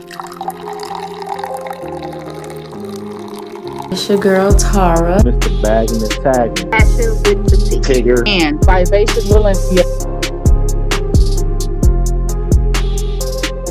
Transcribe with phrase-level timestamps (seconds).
[0.00, 0.06] It's
[4.08, 5.18] your girl Tara.
[5.18, 5.60] Mr.
[5.60, 6.54] Bag and the Tag.
[6.70, 7.80] Passion with the T.
[7.80, 8.22] Tigger.
[8.28, 9.82] and Vivacious Valencia.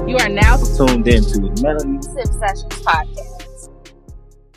[0.05, 2.03] You are now Tuned into Melanin.
[2.03, 3.69] Sip Sessions podcast.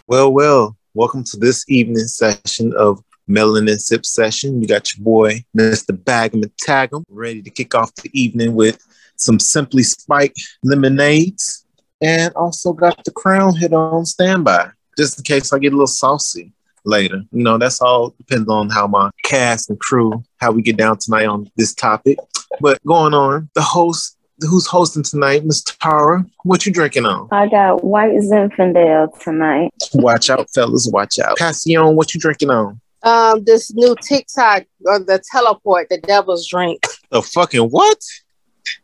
[0.08, 4.60] Well, well, welcome to this evening session of Melanin Sip Session.
[4.60, 5.96] You got your boy, Mr.
[6.04, 8.84] Bagman Tagum, ready to kick off the evening with
[9.20, 11.64] some Simply Spiked lemonades.
[12.02, 15.86] And also got the crown hit on standby, just in case I get a little
[15.86, 16.50] saucy
[16.84, 17.22] later.
[17.30, 20.96] You know, that's all depends on how my cast and crew, how we get down
[20.96, 22.18] tonight on this topic.
[22.60, 27.28] But going on, the host, who's hosting tonight, Miss Tara, what you drinking on?
[27.30, 29.70] I got white Zinfandel tonight.
[29.92, 30.88] Watch out, fellas.
[30.90, 31.36] Watch out.
[31.36, 32.80] Passion, what you drinking on?
[33.02, 36.84] Um, this new TikTok or the teleport, the devil's drink.
[37.12, 37.98] A fucking what?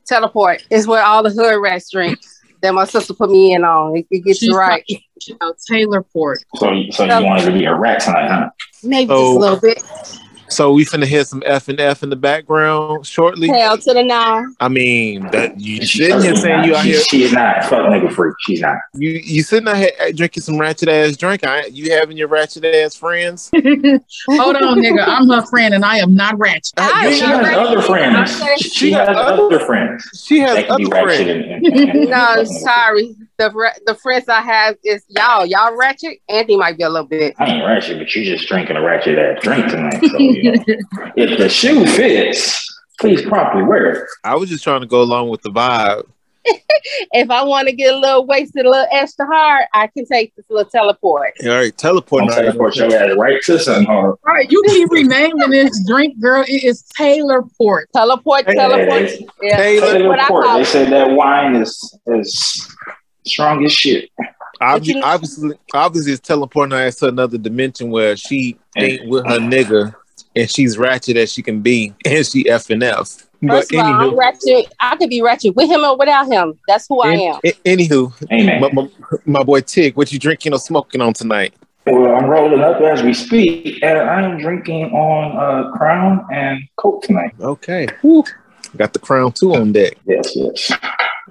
[0.06, 2.18] Teleport is where all the hood rats drink
[2.62, 3.96] that my sister put me in on.
[3.96, 4.84] It, it gets you She's right.
[5.40, 6.38] uh, Taylor Port.
[6.56, 8.50] So, so you wanted to be a rat tonight, huh?
[8.83, 9.34] Maybe Oh.
[9.34, 9.83] just a little bit.
[10.48, 13.48] So we finna hear some F and F in the background shortly.
[13.48, 14.44] Hell to the now.
[14.61, 16.66] I mean, that you She sitting here saying not.
[16.66, 17.64] you out she, here, she is not.
[17.64, 18.33] Fuck nigga free.
[18.41, 18.77] She's not.
[18.94, 21.44] you you sitting out here drinking some ratchet ass drink.
[21.47, 23.50] I, you having your ratchet ass friends?
[23.55, 25.05] Hold on, nigga.
[25.06, 26.74] I'm her friend and I am not ratchet.
[26.77, 27.56] Uh, I you- She has ready.
[27.56, 28.42] other friends.
[28.61, 31.20] She, She has other friends She has that can be other friends.
[31.30, 33.14] and, and, and No, sorry.
[33.39, 35.45] The ra- the friends I have is y'all.
[35.45, 36.19] Y'all ratchet.
[36.29, 37.34] Anthony might be a little bit.
[37.39, 40.01] I ain't ratchet, but you just drinking a ratchet ass drink tonight.
[40.11, 40.65] So you know,
[41.17, 42.67] if the shoe fits,
[42.98, 44.09] please properly wear it.
[44.25, 46.07] I was just trying to go along with the vibe.
[47.12, 50.34] If I want to get a little wasted, a little extra hard, I can take
[50.37, 51.33] this little teleport.
[51.45, 52.23] All right, teleport.
[52.25, 54.11] I'm teleport your ass right to something hard.
[54.27, 56.45] All right, you keep renaming this drink, girl.
[56.47, 57.89] It is Taylor Port.
[57.95, 58.89] Teleport, Hey, teleport.
[59.09, 60.45] hey, Yeah, Taylor that's what I Teleport.
[60.45, 60.67] call They it.
[60.67, 62.77] said that wine is is
[63.27, 64.10] strong as shit.
[64.60, 69.38] Obviously, obviously, obviously, it's teleporting her ass to another dimension where she ain't with her
[69.38, 69.94] nigga,
[70.34, 73.27] and she's ratchet as she can be, and she F and F.
[73.42, 74.73] But First of all, I'm ratchet.
[74.80, 76.58] I could be ratchet with him or without him.
[76.67, 77.40] That's who I am.
[77.45, 78.62] a- anywho, Amen.
[78.62, 78.89] my, my,
[79.27, 81.52] my boy Tig, what you drinking or smoking on tonight?
[81.86, 87.02] Well, I'm rolling up as we speak, and I'm drinking on uh, Crown and Coke
[87.02, 87.34] tonight.
[87.40, 87.86] Okay.
[88.01, 88.24] Whew.
[88.77, 89.96] Got the crown too on deck.
[90.06, 90.72] Yes, yes.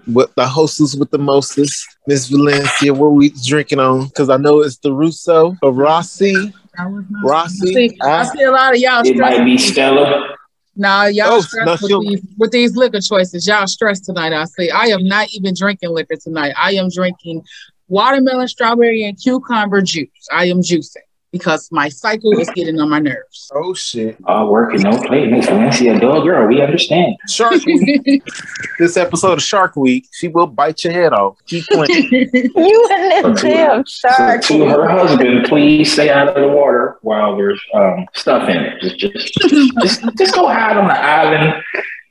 [0.05, 4.05] What the hostess with the mostest, Miss Valencia, what we drinking on?
[4.07, 6.53] Because I know it's the Russo or Rossi.
[6.77, 7.73] I was Rossi.
[7.73, 10.35] See, I I- see a lot of y'all It might be Stella.
[10.75, 13.47] Nah, y'all Oh, stressed with, these, with these liquor choices.
[13.47, 14.33] Y'all stressed tonight.
[14.33, 14.69] I see.
[14.69, 16.53] I am not even drinking liquor tonight.
[16.57, 17.43] I am drinking
[17.87, 20.09] watermelon, strawberry, and cucumber juice.
[20.31, 20.97] I am juicing
[21.37, 23.51] because my cycle is getting on my nerves.
[23.53, 24.17] Oh shit.
[24.25, 26.47] All work and no play makes Valencia a dull girl.
[26.47, 27.15] We understand.
[27.27, 28.23] Shark Week.
[28.79, 31.37] this episode of Shark Week, she will bite your head off.
[31.47, 32.09] Keep playing.
[32.55, 33.53] You and this Okay.
[33.53, 34.41] damn So shark.
[34.43, 38.79] to her husband, please stay out of the water while there's um, stuff in it.
[38.81, 39.33] Just, just,
[39.81, 41.61] just, just go hide on the island.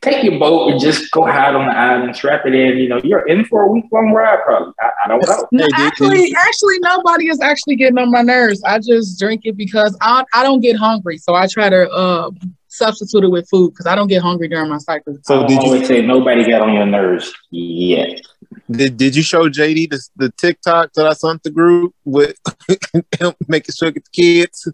[0.05, 2.15] Take your boat and just go hide on the island.
[2.15, 2.77] Strap it in.
[2.77, 4.75] You know, you're in for a week long ride, probably.
[4.79, 5.49] I, I don't know.
[5.51, 8.63] No, actually, actually, nobody is actually getting on my nerves.
[8.65, 12.31] I just drink it because I I don't get hungry, so I try to uh,
[12.69, 15.17] substitute it with food because I don't get hungry during my cycle.
[15.23, 18.21] So did you say nobody got on your nerves yet.
[18.71, 22.37] Did, did you show JD the, the TikTok that I sent the group with
[23.19, 24.69] him making sure get the kids?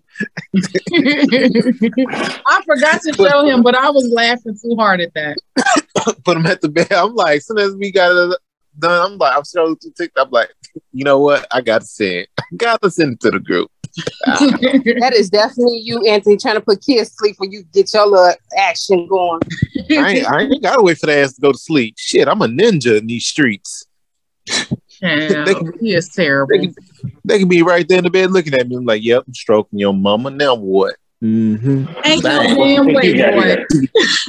[2.47, 5.39] I forgot to show him, but I was laughing too hard at that.
[6.25, 6.93] Put him at the bed.
[6.93, 8.39] I'm like, as soon as we got it
[8.79, 10.27] done, I'm like, I'm scrolling through TikTok.
[10.27, 10.51] I'm like,
[10.93, 11.47] you know what?
[11.51, 12.29] I gotta send.
[12.39, 13.71] I gotta send it to the group.
[14.27, 18.07] That is definitely you, Anthony, trying to put kids to sleep when you get your
[18.07, 19.41] little action going.
[19.91, 21.95] I ain't, I ain't gotta wait for the ass to go to sleep.
[21.99, 23.87] Shit, I'm a ninja in these streets.
[25.01, 26.57] Damn, They can- he is terrible.
[26.57, 26.75] They can,
[27.25, 28.77] they can be right there in the bed looking at me.
[28.77, 30.31] I'm like, yep, I'm stroking your mama.
[30.31, 30.97] Now what?
[31.23, 31.85] Mm-hmm.
[32.05, 33.65] Ain't no damn way, boy.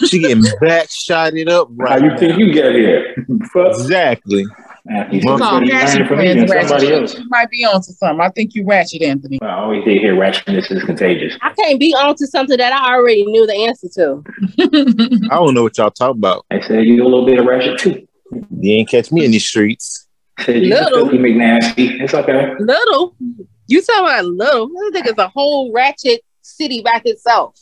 [0.07, 3.15] She getting back shotted up How right you think you get here?
[3.55, 4.45] Exactly.
[4.89, 6.91] Anthony, You call somebody passion learning from me friends ratchet.
[6.91, 7.17] else.
[7.19, 8.19] You might be onto something.
[8.19, 9.39] I think you ratchet, Anthony.
[9.41, 11.37] I always did hear ratchetness is contagious.
[11.41, 15.27] I can't be onto something that I already knew the answer to.
[15.31, 16.45] I don't know what y'all talk about.
[16.51, 18.07] I said you a little bit of ratchet too.
[18.59, 20.07] You ain't catch me in these streets.
[20.39, 21.09] I said you Little.
[21.09, 22.01] filthy McNasty.
[22.01, 22.53] It's okay.
[22.59, 23.15] Little.
[23.67, 24.69] You talking about little?
[24.87, 27.55] I think it's a whole ratchet city by itself.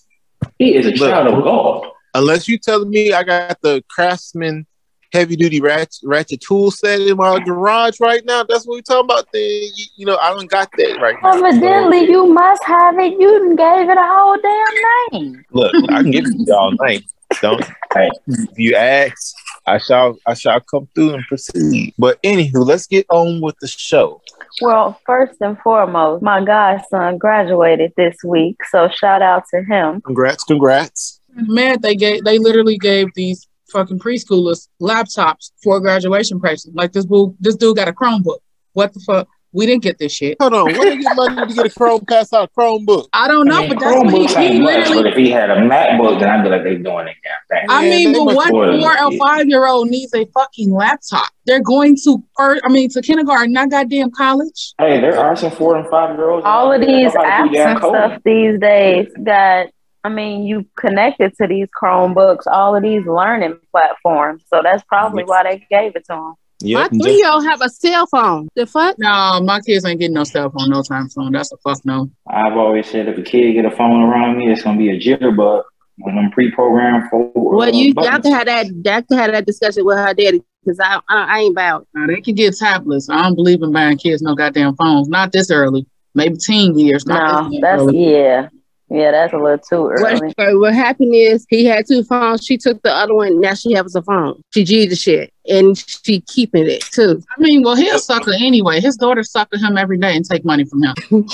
[0.57, 1.85] He is a child of God.
[2.13, 4.65] Unless you telling me I got the Craftsman
[5.11, 9.05] heavy duty ratchet, ratchet tool set in my garage right now, that's what we talking
[9.05, 9.27] about.
[9.33, 11.45] Then you, you know I don't got that right now.
[11.45, 13.13] Evidently, you must have it.
[13.13, 15.45] You done gave it a whole damn name.
[15.51, 17.03] Look, I can give it to y'all night.
[17.41, 17.63] Don't
[17.93, 18.09] Hey.
[18.27, 19.35] if you ask,
[19.65, 21.93] I shall I shall come through and proceed.
[21.97, 24.21] But anywho, let's get on with the show.
[24.61, 30.01] Well, first and foremost, my godson graduated this week, so shout out to him.
[30.01, 31.21] Congrats, congrats.
[31.33, 36.75] Man, they gave they literally gave these fucking preschoolers laptops for graduation present.
[36.75, 38.39] Like this dude, this dude got a Chromebook.
[38.73, 39.27] What the fuck?
[39.51, 40.37] We didn't get this shit.
[40.39, 43.07] Hold on, where they get money to get a Chrome pass out Chromebook?
[43.13, 45.15] I don't know, I mean, but that's what he, Chromebooks he ain't much, but if
[45.15, 47.65] he had a MacBook, then I'd be like, they doing it damn thing.
[47.67, 50.71] I Man, mean, they but what order four or five year old needs a fucking
[50.71, 51.27] laptop?
[51.47, 54.75] They're going to first, I mean, to kindergarten, not goddamn college.
[54.77, 56.45] Hey, there are some four and five year olds.
[56.45, 59.69] All of these apps and stuff these days got,
[60.03, 64.43] I mean, you connected to these Chromebooks, all of these learning platforms.
[64.47, 66.33] So that's probably why they gave it to them.
[66.61, 68.47] Yep, My just- three year old have a cell phone.
[68.55, 68.95] The fuck?
[68.99, 71.31] No, my kids ain't getting no cell phone no time soon.
[71.31, 72.09] That's a fuck no.
[72.29, 74.99] I've always said if a kid get a phone around me, it's gonna be a
[74.99, 75.63] jitterbug
[75.99, 77.31] when I'm pre-programmed for.
[77.35, 78.23] Well, you y'all buttons.
[78.23, 78.65] can have that.
[78.67, 81.87] Y'all can have that discussion with her daddy because I, I I ain't about.
[81.93, 83.09] Now, they can get tablets.
[83.09, 85.07] I don't believe in buying kids no goddamn phones.
[85.09, 85.85] Not this early.
[86.15, 87.05] Maybe teen years.
[87.05, 88.11] Not No, this that's, early.
[88.13, 88.49] yeah.
[88.91, 90.33] Yeah, that's a little too early.
[90.37, 92.43] uh, what happened is he had two phones.
[92.43, 93.39] She took the other one.
[93.39, 94.41] Now she has a phone.
[94.53, 97.21] She G the shit and she keeping it too.
[97.35, 98.79] I mean, well, he'll sucker anyway.
[98.79, 100.95] His daughter sucker him every day and take money from him.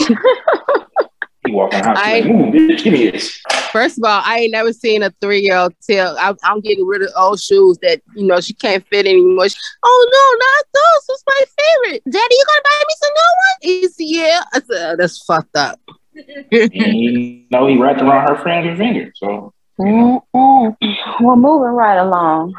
[1.46, 1.96] He walking out.
[1.98, 3.40] I- Like, bitch, give me this.
[3.72, 6.86] First of all, I ain't never seen a three year old tell I, I'm getting
[6.88, 9.48] rid of old shoes that you know she can't fit anymore.
[9.50, 11.16] She, oh no, not those.
[11.16, 11.44] It's my
[11.92, 12.04] favorite.
[12.10, 13.96] Daddy, you gonna buy me some new ones?
[13.98, 14.42] He's yeah.
[14.54, 15.80] I said, "Oh, that's fucked up.
[16.16, 19.12] And you know, he wrapped around her friend's finger.
[19.16, 20.76] So Mm-mm.
[21.20, 22.54] Well, moving right along.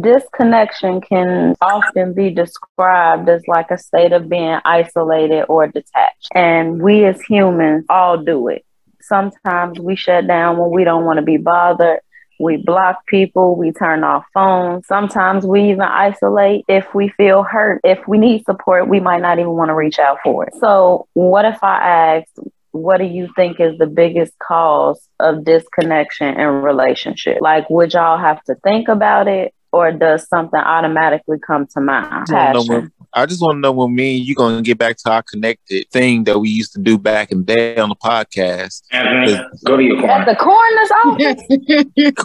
[0.00, 6.28] Disconnection can often be described as like a state of being isolated or detached.
[6.34, 8.64] And we as humans all do it.
[9.00, 12.00] Sometimes we shut down when we don't want to be bothered.
[12.38, 14.86] We block people, we turn off phones.
[14.86, 17.80] Sometimes we even isolate if we feel hurt.
[17.84, 20.54] If we need support, we might not even want to reach out for it.
[20.58, 22.38] So, what if I asked,
[22.72, 27.38] what do you think is the biggest cause of disconnection in relationship?
[27.40, 32.06] Like, would y'all have to think about it, or does something automatically come to mind?
[32.30, 32.92] I Passion.
[33.12, 35.84] I just want to know when me and you gonna get back to our connected
[35.90, 38.82] thing that we used to do back in the day on the podcast.
[38.92, 41.42] Anthony, go to your At the coroner's office.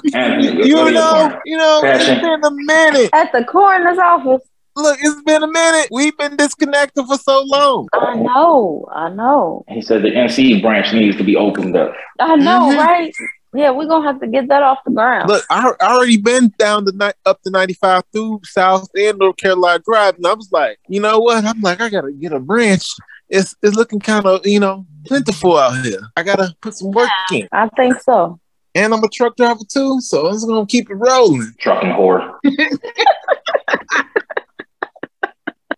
[0.14, 1.42] Anthony, You go to your know, corner.
[1.46, 2.14] you know, Passion.
[2.18, 3.10] it's been a minute.
[3.14, 4.42] At the coroner's office.
[4.78, 5.88] Look, it's been a minute.
[5.92, 7.88] We've been disconnected for so long.
[7.94, 8.86] I know.
[8.94, 9.64] I know.
[9.70, 11.94] He said the NC branch needs to be opened up.
[12.20, 12.78] I know, Mhm.
[12.78, 13.14] right?
[13.54, 15.30] Yeah, we're gonna have to get that off the ground.
[15.30, 19.38] Look, I, I already been down the night up to 95 through South and North
[19.38, 21.46] Carolina Drive, and I was like, you know what?
[21.46, 22.86] I'm like, I gotta get a branch.
[23.30, 26.02] It's it's looking kind of you know plentiful out here.
[26.18, 28.38] I gotta put some work in, I think so.
[28.76, 31.54] and I'm a truck driver too, so I'm just gonna keep it rolling.
[31.60, 32.34] Trucking whore.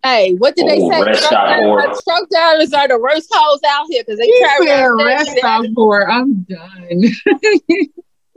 [0.08, 1.02] Hey, what did they Oh, say?
[1.02, 4.56] rest Truck drivers, truck drivers are the worst hoes out here because they He try
[4.66, 6.08] said rest stop for.
[6.10, 7.02] I'm done.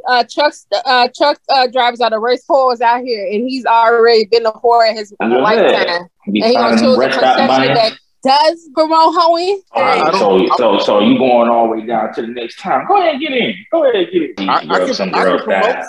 [0.08, 4.26] uh, trucks, uh, truck uh, drivers are the worst whores out here, and he's already
[4.26, 6.08] been a whore in his I lifetime.
[6.32, 7.94] Be And he gonna choose a rest stop profession that
[8.24, 9.62] does promote hoeing.
[9.72, 12.86] All right, so, so, so you going all the way down to the next time?
[12.88, 13.56] Go ahead, and get in.
[13.72, 14.50] Go ahead, and get in.
[14.50, 15.86] I- I can- some I can promote- die.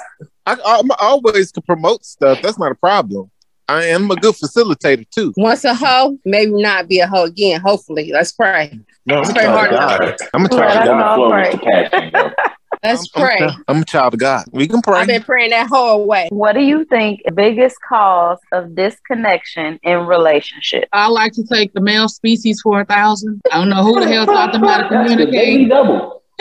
[0.46, 2.40] I, I always can promote stuff.
[2.40, 3.30] That's not a problem.
[3.68, 5.32] I am a good facilitator too.
[5.36, 7.60] Once a hoe, maybe not be a hoe again.
[7.60, 8.78] Hopefully, let's pray.
[9.06, 10.14] No, I'm Pray hard God.
[10.34, 11.14] I'm a child us of God.
[11.16, 11.52] Flow pray.
[11.90, 12.12] passion.
[12.84, 13.38] Let's I'm, I'm a pray.
[13.38, 14.44] child- I'm a child of God.
[14.50, 15.00] We can pray.
[15.00, 16.26] I've been praying that whole way.
[16.32, 20.88] What do you think the biggest cause of disconnection in relationship?
[20.92, 23.40] I like to take the male species for a thousand.
[23.52, 25.68] I don't know who the hell taught them how to That's the daily communicate.
[25.68, 26.22] double.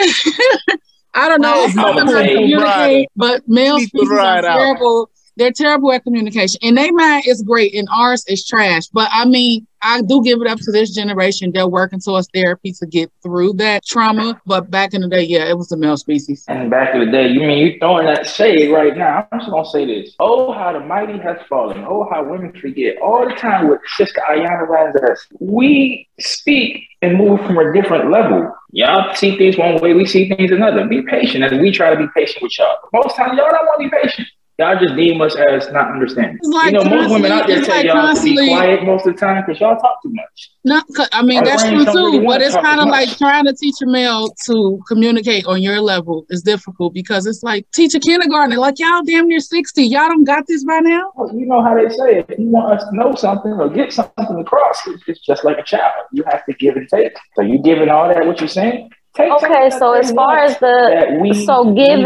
[1.14, 4.18] I don't know if I'm taught them a how to communicate, but male People species
[4.18, 4.58] are out.
[4.58, 5.10] terrible.
[5.36, 6.58] They're terrible at communication.
[6.62, 8.86] And they mind is great and ours is trash.
[8.88, 11.50] But I mean, I do give it up to this generation.
[11.52, 14.40] They're working towards therapy to get through that trauma.
[14.46, 16.44] But back in the day, yeah, it was the male species.
[16.48, 19.26] And back in the day, you mean you throwing that shade right now?
[19.32, 20.14] I'm just gonna say this.
[20.20, 21.84] Oh, how the mighty has fallen.
[21.88, 25.26] Oh, how women forget all the time with Sister Ayana Randers.
[25.40, 28.54] We speak and move from a different level.
[28.70, 30.86] Y'all see things one way, we see things another.
[30.86, 32.76] Be patient as we try to be patient with y'all.
[32.92, 34.28] Most times y'all don't want to be patient.
[34.58, 36.38] Y'all just deem us as not understanding.
[36.42, 39.14] Like you know, most women out there tell like y'all to be quiet most of
[39.14, 40.50] the time because y'all talk too much.
[40.64, 42.12] Not, 'cause- I mean, Our that's true don't too.
[42.12, 43.18] really but it's kind of like much.
[43.18, 47.66] trying to teach a male to communicate on your level is difficult because it's like
[47.72, 48.58] teach a kindergartner.
[48.58, 49.84] Like y'all damn near 60.
[49.84, 51.10] Y'all don't got this by now.
[51.16, 53.90] Well, you know how they say if you want us to know something or get
[53.92, 55.92] something across, it's, it's just like a child.
[56.12, 57.14] You have to give and take.
[57.36, 58.90] So you giving all that what you're saying?
[59.14, 62.04] Take Okay, so as far as the that we so need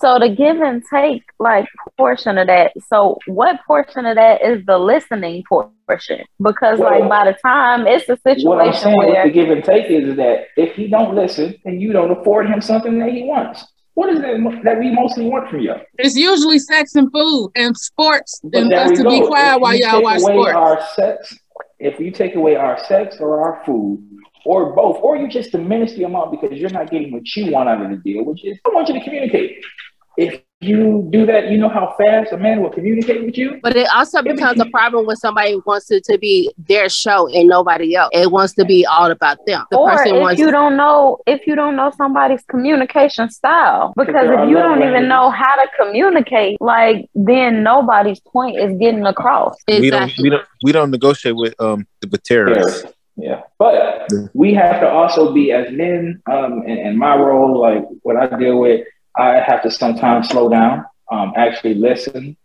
[0.00, 0.18] to given- earn back.
[0.18, 2.72] So the give and take like portion of that.
[2.88, 6.24] So what portion of that is the listening portion?
[6.42, 9.24] Because Well, like by the time it's a situation What I'm situation saying with where
[9.26, 12.60] the give and take is that if he don't listen, and you don't afford him
[12.60, 13.64] something that he wants.
[13.94, 15.74] What is it that we mostly want from you?
[15.98, 19.62] It's usually sex and food and sports But and us we to be quiet If
[19.62, 20.54] while you y'all take watch away sports.
[20.54, 21.38] Our sex,
[21.78, 24.02] if you take away our sex or our food
[24.44, 27.68] or both, or you just diminish the amount because you're not getting what you want
[27.68, 29.64] out of the deal, which is I want you to communicate.
[30.16, 33.60] If you do that, you know how fast a man will communicate with you.
[33.62, 37.48] But it also becomes a problem when somebody wants it to be their show and
[37.48, 38.10] nobody else.
[38.12, 39.64] It wants to be all about them.
[39.70, 43.92] The or person if wants you don't know if you don't know somebody's communication style
[43.96, 49.04] because if you don't even know how to communicate like then nobody's point is getting
[49.04, 52.84] across We don't we don't we don't negotiate with um with terrorists.
[52.84, 52.90] Yeah.
[53.18, 53.42] Yeah.
[53.58, 58.16] But we have to also be as men, um, in, in my role, like what
[58.16, 58.86] I deal with,
[59.18, 62.36] I have to sometimes slow down, um, actually listen.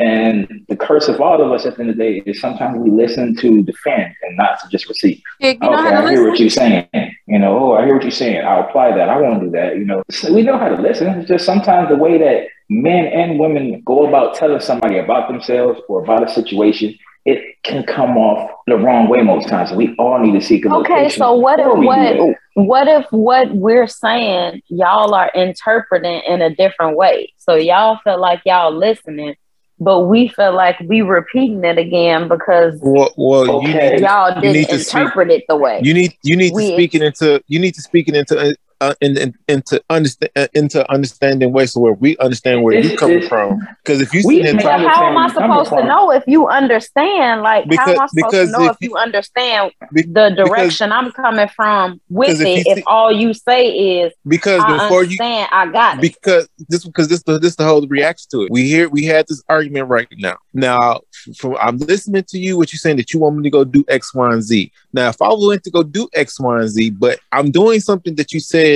[0.00, 2.78] And the curse of all of us at the end of the day is sometimes
[2.78, 5.20] we listen to defend and not to just receive.
[5.40, 6.86] Know okay, to I hear what you're saying.
[7.26, 8.44] You know, oh, I hear what you're saying.
[8.46, 9.08] I'll apply that.
[9.08, 9.76] I won't do that.
[9.76, 11.08] You know, So we know how to listen.
[11.18, 15.80] It's just sometimes the way that men and women go about telling somebody about themselves
[15.88, 16.94] or about a situation,
[17.28, 19.72] it can come off the wrong way most times.
[19.72, 21.90] We all need to seek a okay so what if before we do?
[21.92, 27.32] what what if what we're saying y'all are interpreting in a different way?
[27.36, 29.34] So y'all feel like y'all listening
[29.80, 34.54] but we feel like we repeating it again because Well, well you need, y'all didn't
[34.54, 37.40] need to speak- interpret it the way you need you need to speak it into
[37.46, 41.52] you need to speak it into uh, uh, in, in, into understand uh, into understanding
[41.52, 43.60] ways so where we understand where you coming it's- from.
[43.84, 45.28] Because if you We sit there and may But talk, understand how am I
[45.64, 47.42] supposed to know if you understand?
[47.42, 51.10] Like, how am I supposed to know if you- you understand be- the direction I'm
[51.12, 52.66] coming from with Because if it?
[52.66, 56.00] you If all you say is, because I before you I got it.
[56.02, 58.50] because this because this this the whole reaction to it.
[58.50, 60.36] We hear we had this argument right now.
[60.54, 61.00] Now,
[61.36, 63.84] from I'm listening to you, what you're saying that you want me to go do
[63.88, 64.70] X, Y, and Z.
[64.92, 68.14] Now, if I went to go do X, Y, and Z, but I'm doing something
[68.16, 68.67] that you said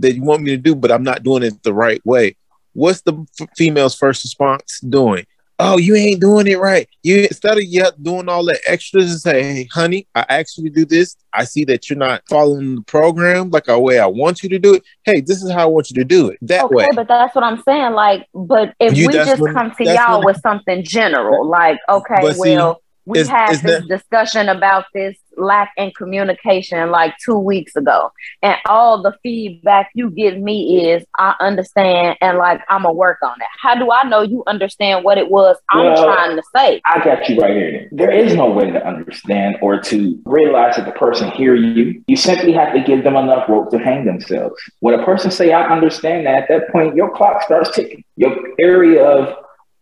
[0.00, 2.36] that you want me to do, but I'm not doing it the right way.
[2.72, 5.26] What's the f- female's first response doing?
[5.62, 6.88] Oh, you ain't doing it right.
[7.02, 10.86] You instead of yet doing all the extras and say, "Hey, honey, I to do
[10.86, 11.16] this.
[11.34, 14.58] I see that you're not following the program like the way I want you to
[14.58, 14.82] do it.
[15.04, 16.38] Hey, this is how I want you to do it.
[16.40, 17.92] That Okay, way." but that's what I'm saying.
[17.92, 22.20] Like, but if You- we just when- come to y'all with something general, like, okay,
[22.22, 26.90] But see, well, we is- had is this that- discussion about this lack in communication
[26.90, 32.38] like two weeks ago, and all the feedback you give me is, I understand, and
[32.38, 33.48] like, I'm gonna work on it.
[33.60, 36.80] How do I know you understand what it was I'm Well, trying to say?
[36.84, 37.88] I got you right here.
[37.92, 42.02] There is no way to understand or to realize that the person hear you.
[42.06, 44.54] You simply have to give them enough rope to hang themselves.
[44.80, 48.04] When a person say, "I understand," that at that point your clock starts ticking.
[48.16, 49.34] Your area of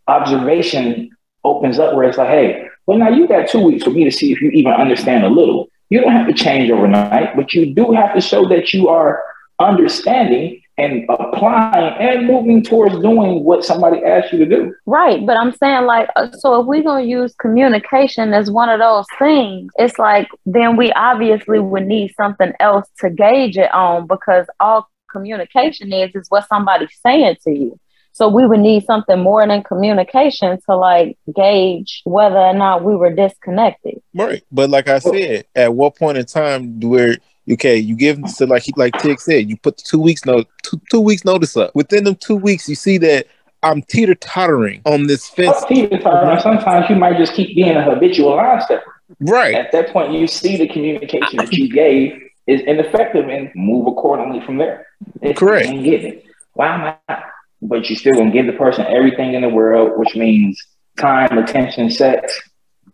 [0.06, 1.10] observation
[1.44, 4.10] opens up where it's like, "Hey, well now you got two weeks for me to
[4.10, 7.74] see if you even understand a little." You don't have to change overnight, but you
[7.74, 9.22] do have to show that you are
[9.58, 14.74] understanding and applying and moving towards doing what somebody asked you to do.
[14.86, 18.78] Right, but I'm saying like, uh, so if we're gonna use communication as one of
[18.78, 24.06] those things, it's like then we obviously would need something else to gauge it on
[24.06, 27.80] because all communication is is what somebody's saying to you.
[28.18, 32.96] So we would need something more than communication to like gauge whether or not we
[32.96, 34.02] were disconnected.
[34.12, 34.42] Right.
[34.50, 37.16] But like I said, at what point in time do where
[37.48, 40.42] okay, you give so like he like Tig said, you put the two weeks no
[40.64, 41.72] two, two weeks notice up.
[41.76, 43.28] Within them two weeks, you see that
[43.62, 45.56] I'm teeter tottering on this fence.
[45.56, 46.42] Up to you, Tyron.
[46.42, 49.00] Sometimes you might just keep being a habitual line stepper.
[49.20, 49.54] Right.
[49.54, 54.44] At that point, you see the communication that you gave is ineffective and move accordingly
[54.44, 54.88] from there.
[55.22, 55.68] If Correct.
[55.68, 56.24] Getting it.
[56.54, 57.22] Why am I?
[57.60, 60.60] But you still gonna give the person everything in the world, which means
[60.98, 62.40] time, attention, sex.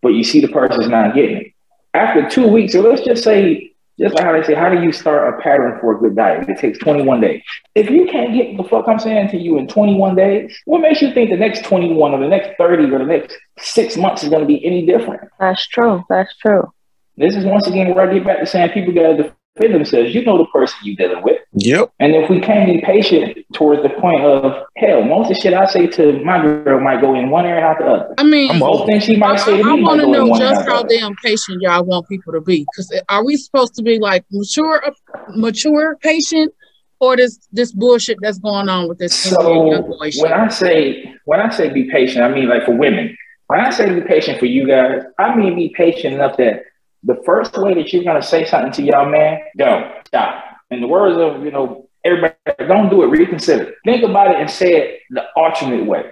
[0.03, 1.47] But you see the person's not getting it.
[1.95, 4.91] After two weeks, so let's just say, just like how they say, how do you
[4.91, 6.49] start a pattern for a good diet?
[6.49, 7.43] It takes 21 days.
[7.75, 11.01] If you can't get the fuck I'm saying to you in 21 days, what makes
[11.01, 14.31] you think the next 21 or the next 30 or the next six months is
[14.31, 15.31] going to be any different?
[15.39, 16.03] That's true.
[16.09, 16.73] That's true.
[17.17, 20.15] This is once again where I get back to saying people got to defend themselves.
[20.15, 21.41] You know the person you're dealing with.
[21.55, 21.93] Yep.
[22.01, 25.55] And if we can't be patient towards the point of, hell, most of the shit
[25.55, 28.15] I say to my girl might go in one ear and out the other.
[28.19, 30.27] I mean, I'm Most things she I, might say to me might want to know
[30.27, 32.67] one ear and just how damn patient y'all want people to be.
[32.73, 34.83] Because are we supposed to be like mature,
[35.31, 36.53] mature patient,
[37.01, 40.33] or this this bullshit that's going on with this So when shit?
[40.33, 43.17] I say when I say be patient, I mean like for women.
[43.49, 46.63] When I say be patient for you guys, I mean be patient enough that
[47.05, 50.45] the first way that you're gonna say something to y'all man, don't stop.
[50.71, 52.35] In the words of you know everybody
[52.67, 53.07] don't do it.
[53.07, 53.75] Reconsider.
[53.85, 56.05] Think about it and say it the alternate way.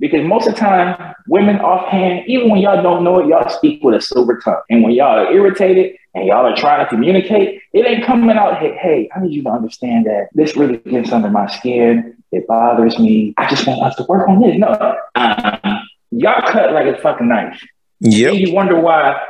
[0.00, 3.82] Because most of the time, women offhand, even when y'all don't know it, y'all speak
[3.82, 4.60] with a silver tongue.
[4.68, 8.58] And when y'all are irritated and y'all are trying to communicate, it ain't coming out,
[8.58, 12.16] hey, hey, I need you to understand that this really gets under my skin.
[12.32, 13.34] It bothers me.
[13.36, 14.58] I just want us to work on this.
[14.58, 17.62] No, um, y'all cut like a fucking knife.
[18.00, 18.32] Yep.
[18.32, 19.20] And you wonder why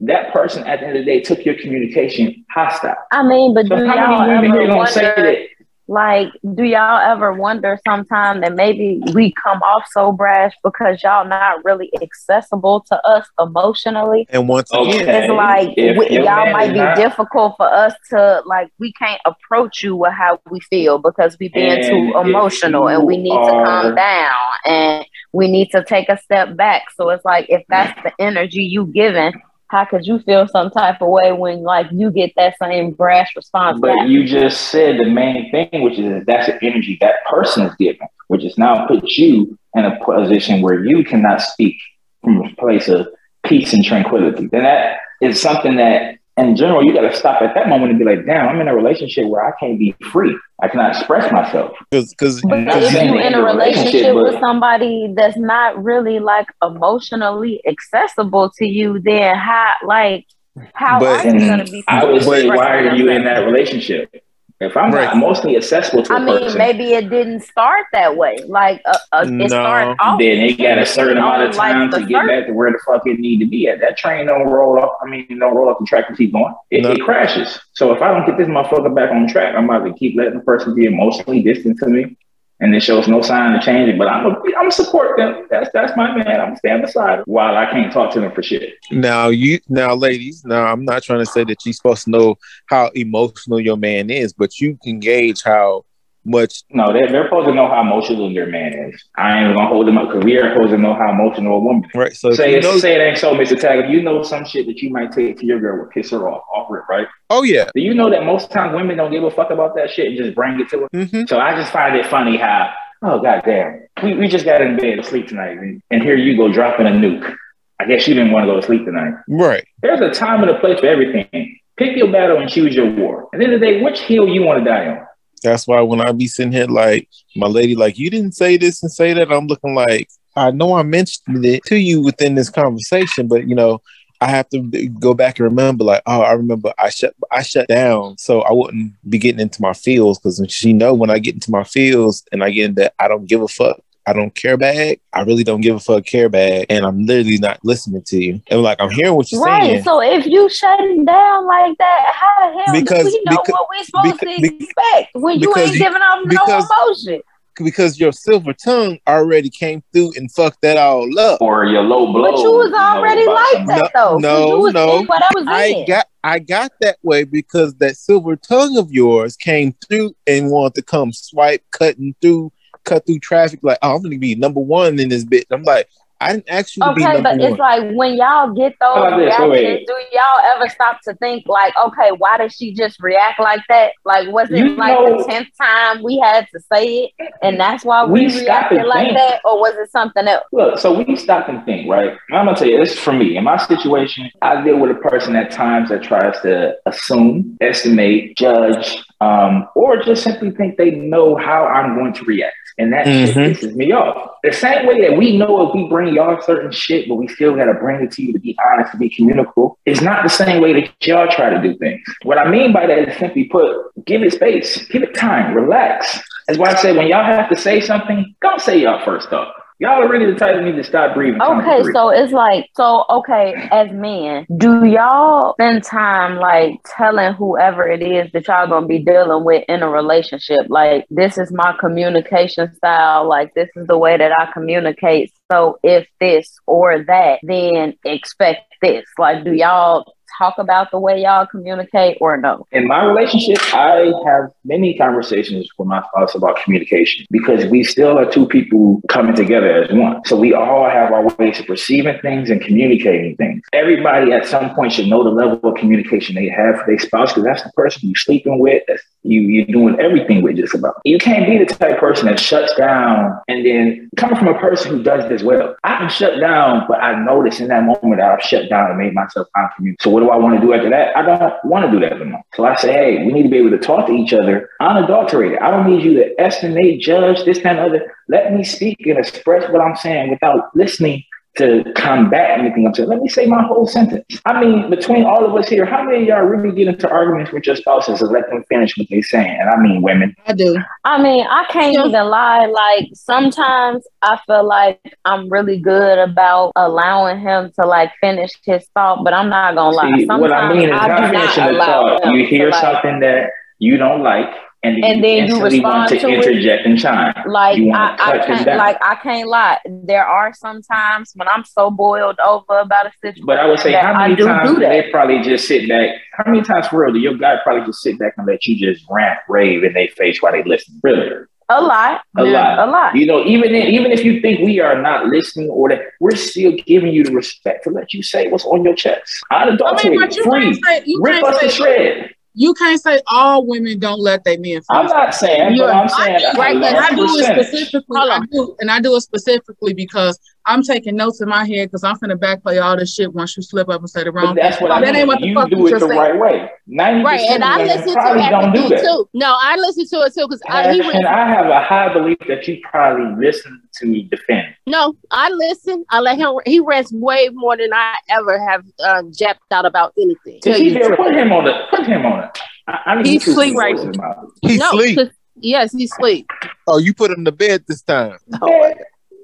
[0.00, 2.94] that person at the end of the day took your communication hostile.
[3.12, 5.22] I mean, but So do how y'all many ever here say wonder?
[5.32, 5.48] that?
[5.86, 11.26] Like, do y'all ever wonder sometime that maybe we come off so brash because y'all
[11.26, 14.26] not really accessible to us emotionally?
[14.30, 15.24] And once again, Okay.
[15.24, 18.70] It's like If we, your y'all might be not- difficult for us to like.
[18.78, 23.04] We can't approach you with how we feel because we being And too emotional, and
[23.04, 24.32] we need to calm down
[24.64, 26.84] and we need to take a step back.
[26.96, 29.34] So it's like if that's the energy you giving,
[29.74, 33.34] how could you feel some type of way when like you get that same brash
[33.34, 34.08] response But back?
[34.08, 37.74] you just said the main thing, which is that that's the energy that person is
[37.76, 41.74] giving, which is now put you in a position where you cannot speak
[42.22, 43.08] from a place of
[43.44, 44.46] peace and tranquility.
[44.46, 47.98] Then that is something that, in general, you got to stop at that moment and
[47.98, 50.36] be like, "Damn, I'm in a relationship where I can't be free.
[50.62, 54.40] I cannot express myself." because But not if you're in a the relationship, relationship with
[54.40, 60.26] somebody that's not really like emotionally accessible to you, then how like
[60.74, 61.84] how But- are you gonna be?
[61.88, 63.24] I would say, why are you in yourself?
[63.24, 64.22] that relationship?
[64.60, 65.04] If I'm Right.
[65.06, 68.36] not emotionally accessible to a I mean, person, maybe it didn't start that way.
[68.46, 69.44] Like, uh, uh, No.
[69.44, 70.18] it started off.
[70.20, 72.28] then it got a certain amount of on, like, time to get surface.
[72.28, 73.80] back to where the fuck it need to be at.
[73.80, 74.92] That train don't roll off.
[75.02, 76.54] I mean, don't roll off the track and keep going.
[76.70, 76.92] It, No.
[76.92, 77.60] it crashes.
[77.72, 80.34] So if I don't get this motherfucker back on track, I'm about to keep letting
[80.34, 82.16] the person be emotionally distant to me,
[82.60, 83.98] and it shows no sign of changing.
[83.98, 85.46] But I'm I'm support them.
[85.50, 86.40] That's that's my man.
[86.40, 88.74] I'm stand beside him while I can't talk to them for shit.
[88.90, 92.36] now you now ladies, now I'm not trying to say that you're supposed to know
[92.66, 95.84] how emotional your man is, but you can gauge how
[96.24, 99.02] much No, they're, they're supposed to know how emotional their man is.
[99.16, 101.60] I ain't gonna hold them up because we are supposed to know how emotional a
[101.60, 101.90] woman is.
[101.94, 102.14] right.
[102.14, 103.58] So if say, it, know, say it ain't so, Mr.
[103.60, 103.90] Taggart.
[103.90, 106.44] You know some shit that you might take to your girl will piss her off,
[106.54, 107.06] offer it, right?
[107.30, 107.70] oh yeah.
[107.74, 110.16] Do you know that most times women don't give a fuck about that shit and
[110.16, 110.88] just bring it to her?
[111.06, 112.72] hmm So I just find it funny how,
[113.02, 116.36] oh goddamn, we, we just got in bed to sleep tonight, and, and here you
[116.36, 117.34] go dropping a nuke.
[117.80, 119.14] I guess you didn't want to go to sleep tonight.
[119.28, 119.66] Right.
[119.82, 121.58] There's a time and a place for everything.
[121.76, 123.28] Pick your battle and choose your war.
[123.34, 125.04] At the end of the day, which hill you want to die on?
[125.44, 128.82] That's why when I be sitting here like my lady, like you didn't say this
[128.82, 132.50] and say that, I'm looking like I know I mentioned it to you within this
[132.50, 133.80] conversation, but you know,
[134.20, 134.60] I have to
[135.00, 138.52] go back and remember, like, oh, I remember I shut I shut down, so I
[138.52, 142.24] wouldn't be getting into my feels because she know when I get into my feels
[142.32, 143.80] and I get into that, I don't give a fuck.
[144.06, 145.00] I don't care bag.
[145.14, 148.42] I really don't give a fuck care bag, and I'm literally not listening to you.
[148.50, 149.52] And like I'm hearing what you're saying.
[149.60, 149.70] Right.
[149.70, 149.82] saying.
[149.84, 153.52] So if you shutting down like that, how the hell Because- do we know because-
[153.52, 157.22] what we're supposed beca- to be- expect when you ain't giving off no because- emotion?
[157.62, 161.40] because your silver tongue already came through and fucked that all up.
[161.40, 162.32] Or your low blow?
[162.32, 164.14] But you was you know, already like somebody- that though.
[164.14, 165.02] 'cause no, you was no.
[165.04, 165.86] what I was I in.
[165.86, 170.74] got I got that way because that silver tongue of yours came through and wanted
[170.76, 172.50] to come swipe, cutting through,
[172.84, 173.60] cut through traffic.
[173.62, 175.44] Like, oh, I'm gonna be number one in this bitch.
[175.50, 175.88] I'm like,
[176.20, 177.50] I didn't ask you to be Okay, number but one.
[177.50, 179.86] it's like when y'all get those How reactions, Wait, wait.
[179.86, 183.92] do y'all ever stop to think like, okay, why did she just react like that?
[184.04, 187.58] Like, was it You like know- the tenth time we had to say it, and
[187.60, 189.18] that's why we, We reacted like think.
[189.18, 190.44] that, or was it something else?
[190.52, 192.16] Look, so we stop and think, right?
[192.30, 193.36] And I'm gonna tell you, this is for me.
[193.36, 198.36] In my situation, I deal with a person at times that tries to assume, estimate,
[198.36, 202.54] judge, um, or just simply think they know how I'm going to react.
[202.76, 203.26] And that Mhm.
[203.26, 204.30] shit pisses me off.
[204.42, 207.54] The same way that we know if we bring y'all certain shit, but we still
[207.54, 210.60] gotta bring it to you to be honest, to be communicable, it's not the same
[210.60, 212.00] way that y'all try to do things.
[212.24, 216.20] What I mean by that is simply put, give it space, give it time, relax.
[216.48, 219.54] That's why I say when y'all have to say something, don't say y'all first thought.
[219.80, 221.42] Y'all are really the type that need to stop breathing.
[221.42, 227.86] Okay, so it's like, so okay, as men, do y'all spend time like telling whoever
[227.88, 230.66] it is that y'all gonna be dealing with in a relationship?
[230.68, 235.32] Like, this is my communication style, like, this is the way that I communicate.
[235.50, 239.04] So, if this or that, then expect this.
[239.18, 242.66] Like, do y'all talk about the way y'all communicate or no?
[242.74, 248.18] in my relationship, I have many conversations with my spouse about communication because we still
[248.18, 250.24] are two people coming together as one.
[250.24, 253.62] So we all have our ways of perceiving things and communicating things.
[253.72, 257.32] Everybody at some point should know the level of communication they have for their spouse
[257.32, 260.96] because that's the person you're sleeping with, that's you you're doing everything with just about.
[261.04, 264.58] You can't be the type of person that shuts down and then coming from a
[264.58, 265.76] person who does this well.
[265.84, 268.98] I can shut down, but I notice in that moment that I've shut down and
[268.98, 270.02] made myself uncommunicable.
[270.02, 271.16] So what do I want to do after that?
[271.16, 272.42] I don't want to do that anymore.
[272.54, 275.58] So I say, hey, we need to be able to talk to each other unadulterated.
[275.58, 278.14] I don't need you to estimate, judge, this, that, and other.
[278.28, 281.24] Let me speak and express what I'm saying without listening
[281.56, 283.08] to combat anything I'm saying.
[283.08, 284.40] Let me say my whole sentence.
[284.44, 287.52] I mean, between all of us here, how many of y'all really get into arguments
[287.52, 289.56] with your spouses and let them finish what they're saying?
[289.60, 290.34] And I mean women.
[290.46, 290.76] I do.
[291.04, 292.06] I mean, I can't Yeah.
[292.06, 292.66] even lie.
[292.66, 298.86] Like sometimes I feel like I'm really good about allowing him to like finish his
[298.94, 300.10] thought, but I'm not gonna lie.
[300.16, 302.34] See, Sometimes what I mean is I not finishing not the thought.
[302.34, 304.50] You hear to, like, something that you don't like,
[304.84, 306.34] and then, And you then you want respond to to it.
[306.34, 307.34] interject and chime.
[307.46, 309.78] Like I, I can't like I can't lie.
[309.86, 313.46] There are some times when I'm so boiled over about a situation.
[313.46, 316.10] But I would say, how many do times do they probably just sit back?
[316.32, 318.76] How many times for real do your guy probably just sit back and let you
[318.76, 321.00] just rant, rave in their face while they listen?
[321.02, 321.30] Really?
[321.70, 322.20] A lot.
[322.36, 322.78] A lot.
[322.78, 323.14] A lot.
[323.16, 326.36] You know, even if, even if you think we are not listening or that, we're
[326.36, 329.22] still giving you the respect to let you say what's on your chest.
[329.50, 332.33] I mean, Unadulterated, but you free, say you rip us to say shred.
[332.54, 335.10] You can't say all women don't let their men I'm finish.
[335.12, 338.16] not saying, You're- but I'm saying I do, right, but I do it specifically.
[338.18, 342.04] I do, and I do it specifically because I'm taking notes in my head because
[342.04, 344.62] I'm finna backplay all this shit once you slip up and say the wrong But
[344.62, 344.88] that's thing.
[344.88, 345.16] what I that mean.
[345.16, 346.08] ain't what the you fuck do it the said.
[346.10, 346.70] right way.
[346.86, 349.28] Ninety Right, and of I listen to probably don't do everything too.
[349.34, 351.26] No, I listen to it too because he And.
[351.26, 354.68] I have a high belief that you probably listen to me defend.
[354.86, 356.04] No, I listen.
[356.10, 356.54] I let him.
[356.66, 360.60] He rents way more than I ever have um, japped out about anything.
[360.62, 361.08] Tell he you the there?
[361.08, 361.18] truth.
[361.18, 361.72] Put him on the.
[361.90, 362.58] Put him on it.
[362.88, 364.70] I, I need He sleep right voices in.
[364.70, 365.18] He no, sleep.
[365.18, 366.46] 'cause- Yes, he sleep.
[366.88, 368.36] Oh, you put him to bed this time.
[368.48, 368.96] Bad, bad,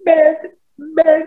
[0.05, 0.37] bad.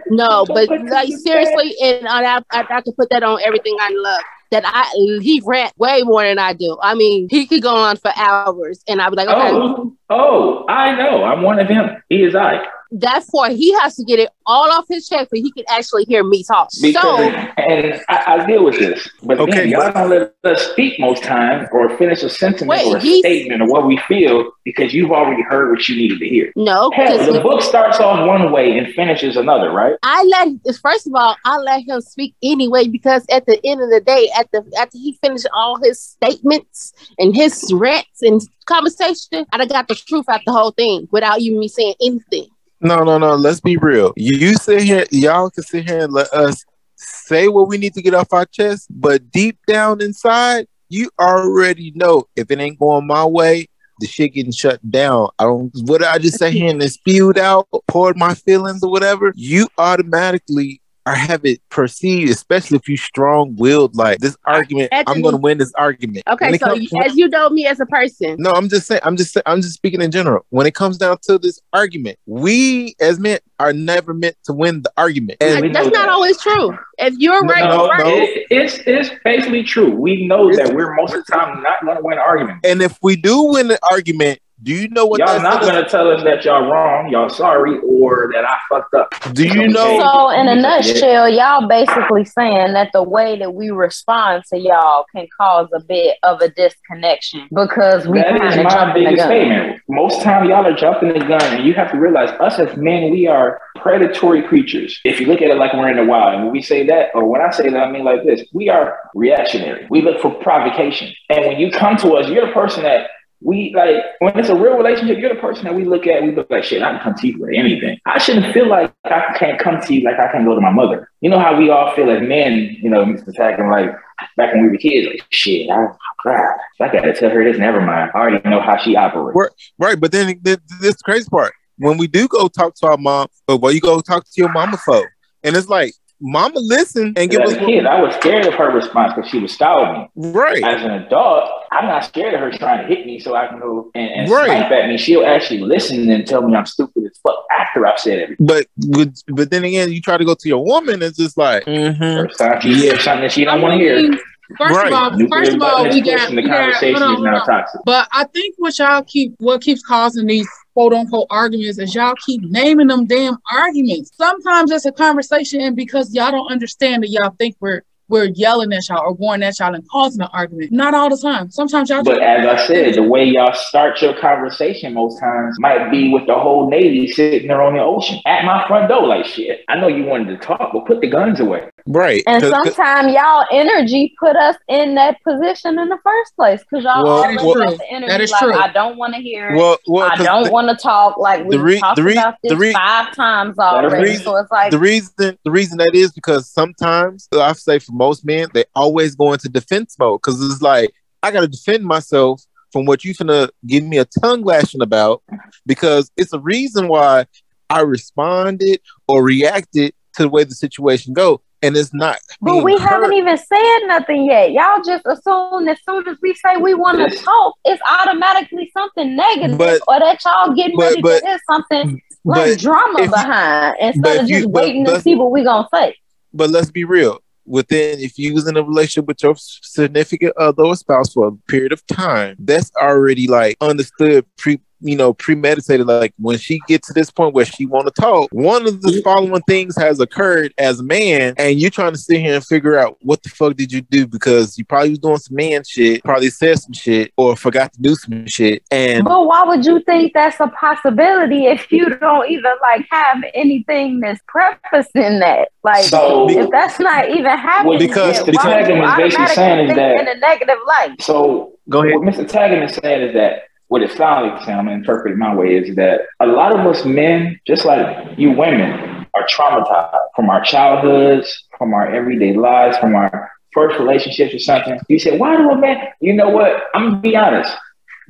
[0.09, 3.89] No, but like seriously, and uh, I, I, I could put that on everything I
[3.91, 4.21] love.
[4.51, 4.87] That I
[5.21, 6.77] he rant way more than I do.
[6.81, 10.65] I mean, he could go on for hours, and I'd be like, okay, Oh, oh,
[10.67, 11.23] I know.
[11.23, 12.01] I'm one of them.
[12.09, 12.65] He is I.
[12.93, 16.05] that's for he has to get it all off his chest, so he can actually
[16.05, 16.69] hear me talk.
[16.81, 19.09] Because, so and I, I deal with this.
[19.23, 22.93] But Okay, again, y'all don't let us speak most times or finish a sentiment Wait,
[22.93, 26.27] or a statement or what we feel because you've already heard what you needed to
[26.27, 26.51] hear.
[26.55, 29.95] no, because the book starts off one way and finishes another, right?
[30.03, 33.89] I let first of all, I let him speak anyway because at the end of
[33.89, 39.45] the day, at the after he finished all his statements and his rants and conversation,
[39.51, 42.47] I got the truth out the whole thing without you me saying anything.
[42.81, 43.35] No, no, no.
[43.35, 44.13] Let's be real.
[44.17, 47.93] You, you sit here, y'all can sit here and let us say what we need
[47.93, 52.79] to get off our chest, but deep down inside, you already know if it ain't
[52.79, 53.67] going my way,
[53.99, 55.29] the shit getting shut down.
[55.39, 58.91] I don't what I just say here and then spewed out, poured my feelings or
[58.91, 64.89] whatever, you automatically are have it perceived, especially if you strong willed like this argument,
[64.93, 66.23] I'm gonna win this argument.
[66.29, 69.01] Okay, so comes- as you know me as a person, no, I'm just saying.
[69.03, 69.37] I'm just.
[69.45, 70.45] I'm just speaking in general.
[70.49, 74.81] When it comes down to this argument, we as men are never meant to win
[74.81, 75.37] the argument.
[75.41, 76.09] And know that's not that.
[76.09, 76.77] always true.
[76.97, 78.03] If you're right, no, you're right.
[78.03, 78.09] no.
[78.15, 79.89] It, it's it's basically true.
[79.91, 82.59] We know It's- that we're most of the time not going to win an argument.
[82.65, 85.89] and if we do win the argument, do you know what y'all not going to
[85.89, 89.13] tell us that y'all wrong, y'all sorry, or that I fucked up.
[89.33, 89.99] Do you know?
[89.99, 95.05] So in a nutshell, y'all basically saying that the way that we respond to y'all
[95.13, 98.99] can cause a bit of a disconnection because we That kind of my jump the
[99.01, 99.27] biggest gun.
[99.27, 99.81] statement.
[99.89, 103.11] Most time y'all are jumping the gun, and you have to realize us as men,
[103.11, 104.99] we are predatory creatures.
[105.03, 107.09] If you look at it like we're in the wild, and when we say that,
[107.13, 109.87] or when I say that, I mean like this: we are reactionary.
[109.89, 113.09] We look for provocation, and when you come to us, you're the person that.
[113.43, 115.17] We like when it's a real relationship.
[115.19, 116.23] You're the person that we look at.
[116.23, 116.81] We look like shit.
[116.81, 117.97] I can come to you for anything.
[118.05, 120.71] I shouldn't feel like I can't come to you like I can't go to my
[120.71, 121.09] mother.
[121.21, 122.77] You know how we all feel as men.
[122.81, 123.33] You know, Mr.
[123.35, 123.91] Tacken, like
[124.37, 125.07] back when we were kids.
[125.07, 125.87] Like shit, I,
[126.23, 126.47] God,
[126.79, 127.59] I gotta tell her this.
[127.59, 128.11] Never mind.
[128.15, 129.35] I already know how she operates.
[129.35, 132.97] We're- Right, but then th- this crazy part when we do go talk to our
[132.97, 135.11] mom, but what you go talk to your mama for,
[135.43, 138.53] and it's like, mama listen and give As us a kid, I was scared of
[138.55, 140.31] her response because she was style me.
[140.31, 140.63] right.
[140.63, 143.59] As an adult, I'm not scared of her trying to hit me so I can
[143.59, 144.45] go and, and Right.
[144.45, 144.97] snipe at me.
[144.97, 148.45] She'll actually listen and tell me I'm stupid as fuck after I've said everything.
[148.45, 151.65] But but but then again, you try to go to your woman, it's just like,
[151.65, 152.27] mhm.
[152.27, 154.17] First time she hears something that she don't want to hear.
[154.57, 154.87] First Right.
[154.87, 157.25] of all, Nuclear first of all, we is got, pushed we the got conversation hold
[157.25, 157.63] on, hold on.
[157.85, 162.15] But I think what y'all keep, what keeps causing these quote unquote arguments is y'all
[162.25, 164.11] keep naming them damn arguments.
[164.15, 168.71] Sometimes it's a conversation, and because y'all don't understand that y'all think we're we're yelling
[168.73, 170.71] at y'all or going at y'all and causing an argument.
[170.71, 171.49] Not all the time.
[171.49, 172.03] Sometimes y'all.
[172.03, 176.27] But as I said, the way y'all start your conversation most times might be with
[176.27, 179.61] the whole Navy sitting there on the ocean at my front door, like shit.
[179.69, 181.69] I know you wanted to talk, but put the guns away.
[181.87, 182.23] Right.
[182.27, 186.61] And 'Cause- 'cause- sometimes y'all energy put us in that position in the first place
[186.61, 188.53] because y'all Well, always well- got the energy That is like true.
[188.53, 189.57] I don't want to hear it.
[189.57, 191.17] well, well, I 'cause don't want to talk.
[191.17, 194.03] Like we the re- talked the re- about this re- five times already.
[194.11, 197.91] reason- so it's like the reason the reason that is because sometimes I say for
[197.91, 200.91] most men they always go into defense mode because it's like
[201.21, 202.41] I got to defend myself
[202.71, 205.21] from what you finna give me a tongue lashing about
[205.65, 207.25] because it's a reason why
[207.69, 212.77] I responded or reacted to the way the situation go and it's not But we
[212.77, 214.51] haven't even said nothing yet.
[214.51, 219.15] Y'all just assume as soon as we say we want to talk, it's automatically something
[219.15, 223.75] negative, But- or that y'all getting but- ready but- to hit something like drama behind
[223.79, 225.95] but instead of you- just but- waiting to see what we gonna say.
[226.33, 227.19] but let's be real.
[227.45, 231.31] Within, if you was in a relationship with your significant other or spouse for a
[231.51, 235.87] period of time, that's already like understood, pre, you know, premeditated.
[235.87, 238.89] Like when she gets to this point where she want to talk, one of the
[238.89, 239.01] mm-hmm.
[239.01, 242.77] following things has occurred as a man, and you're trying to sit here and figure
[242.77, 246.03] out what the fuck did you do because you probably was doing some man shit,
[246.03, 249.81] probably said some shit, or forgot to do some shit, and But why would you
[249.81, 255.49] think that's a possibility if you don't even like have anything that's prefacing that?
[255.63, 258.77] Like, So- if that's not even happening, Because- yet, because- why would you Mr.
[258.77, 261.01] Taggart is basically saying is that- in a negative light.
[261.01, 261.99] So go ahead.
[261.99, 262.27] what Mr.
[262.27, 265.75] Taggart is saying is that what it sounds like, I'm gonna interpret my way, is
[265.77, 268.69] that a lot of us men, just like you women,
[269.15, 274.79] are traumatized from our childhoods, from our everyday lives, from our first relationships or something.
[274.89, 275.87] You say, why do a man?
[276.01, 276.65] You know what?
[276.75, 277.51] I'm gonna be honest.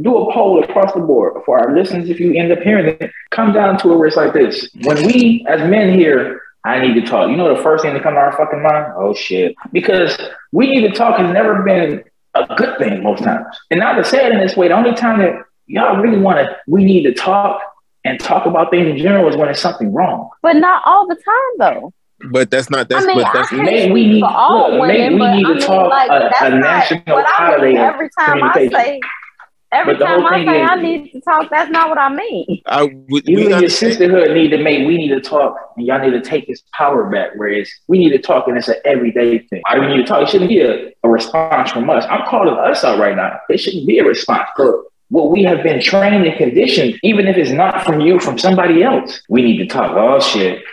[0.01, 2.09] Do a poll across the board for our listeners.
[2.09, 4.69] If you end up hearing it, come down to it where it's like this.
[4.81, 7.29] When we as men hear, I need to talk.
[7.29, 8.91] You know the first thing to come to our fucking mind?
[8.97, 9.55] Oh shit.
[9.71, 10.17] Because
[10.51, 13.45] we need to talk has never been a good thing most times.
[13.71, 16.37] And not to say it in this way, the only time that y'all really want
[16.37, 17.61] to, we need to talk
[18.05, 20.29] and talk about things in general is when it's something wrong.
[20.41, 21.93] But not all the time, though.
[22.31, 24.87] But that's not that's I mean, but that's can't Maybe we need- for all look,
[24.87, 27.17] maybe women, we but need I to mean, talk like, a- that's a not national
[27.17, 27.77] I holiday mean.
[27.77, 28.99] Every time I say,
[29.73, 32.61] every time I thing say I need to talk, that's not what I mean.
[32.67, 35.85] I we, You we and your sisterhood need to make, we need to talk and
[35.85, 37.31] y'all need to take this power back.
[37.35, 39.61] Whereas we need to talk and it's an everyday thing.
[39.65, 40.21] I do we need to talk?
[40.21, 42.05] It shouldn't be a, a response from us.
[42.09, 43.37] I'm calling us out right now.
[43.49, 47.37] It shouldn't be a response for what we have been trained and conditioned, even if
[47.37, 49.21] it's not from you, from somebody else.
[49.29, 49.91] We need to talk.
[49.95, 50.63] Oh shit.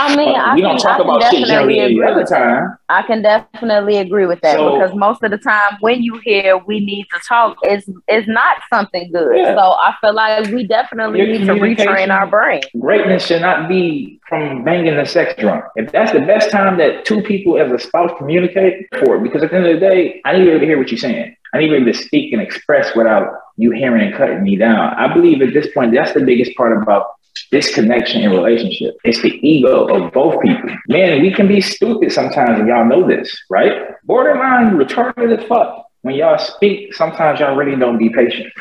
[0.00, 2.38] I mean, I we can, don't talk about shit any agree other with that.
[2.38, 2.78] time.
[2.88, 6.56] I can definitely agree with that So- because most of the time when you hear
[6.56, 9.36] we need to talk, it's it's not something good.
[9.36, 9.54] Yeah.
[9.56, 12.60] So I feel like we definitely Your need to retrain our brain.
[12.78, 15.62] Greatness should not be from banging the sex drum.
[15.74, 19.42] If that's the best time that two people as a spouse communicate for it, because
[19.42, 20.98] at the end of the day, I need to be able to hear what you're
[20.98, 21.34] saying.
[21.54, 24.54] I need to be able to speak and express without you hearing and cutting me
[24.54, 24.94] down.
[24.94, 27.06] I believe at this point, that's the biggest part about
[27.50, 28.96] disconnection in relationship.
[29.04, 30.70] It's the ego of both people.
[30.88, 33.72] Man, we can be stupid sometimes, and y'all know this, right?
[34.04, 35.86] Borderline retarded as fuck.
[36.02, 38.52] When y'all speak, sometimes y'all really don't be patient.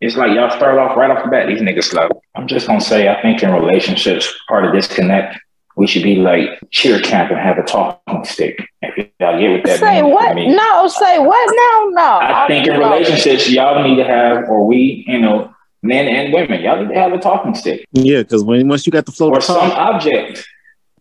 [0.00, 2.08] It's like y'all start off right off the bat, these niggas slow.
[2.34, 5.38] I'm just gonna say, I think in relationships, part of disconnect,
[5.76, 8.68] we should be like cheer camp and have a talking stick.
[8.82, 10.34] If y'all get what that Say means what?
[10.34, 10.54] me.
[10.54, 12.18] No, say what No, No.
[12.22, 15.53] I think in relationships, y'all need to have, or we, you know,
[15.84, 18.90] men and women, y'all need to have a talking stick Yeah, because when once you
[18.90, 20.46] got the flow or some object.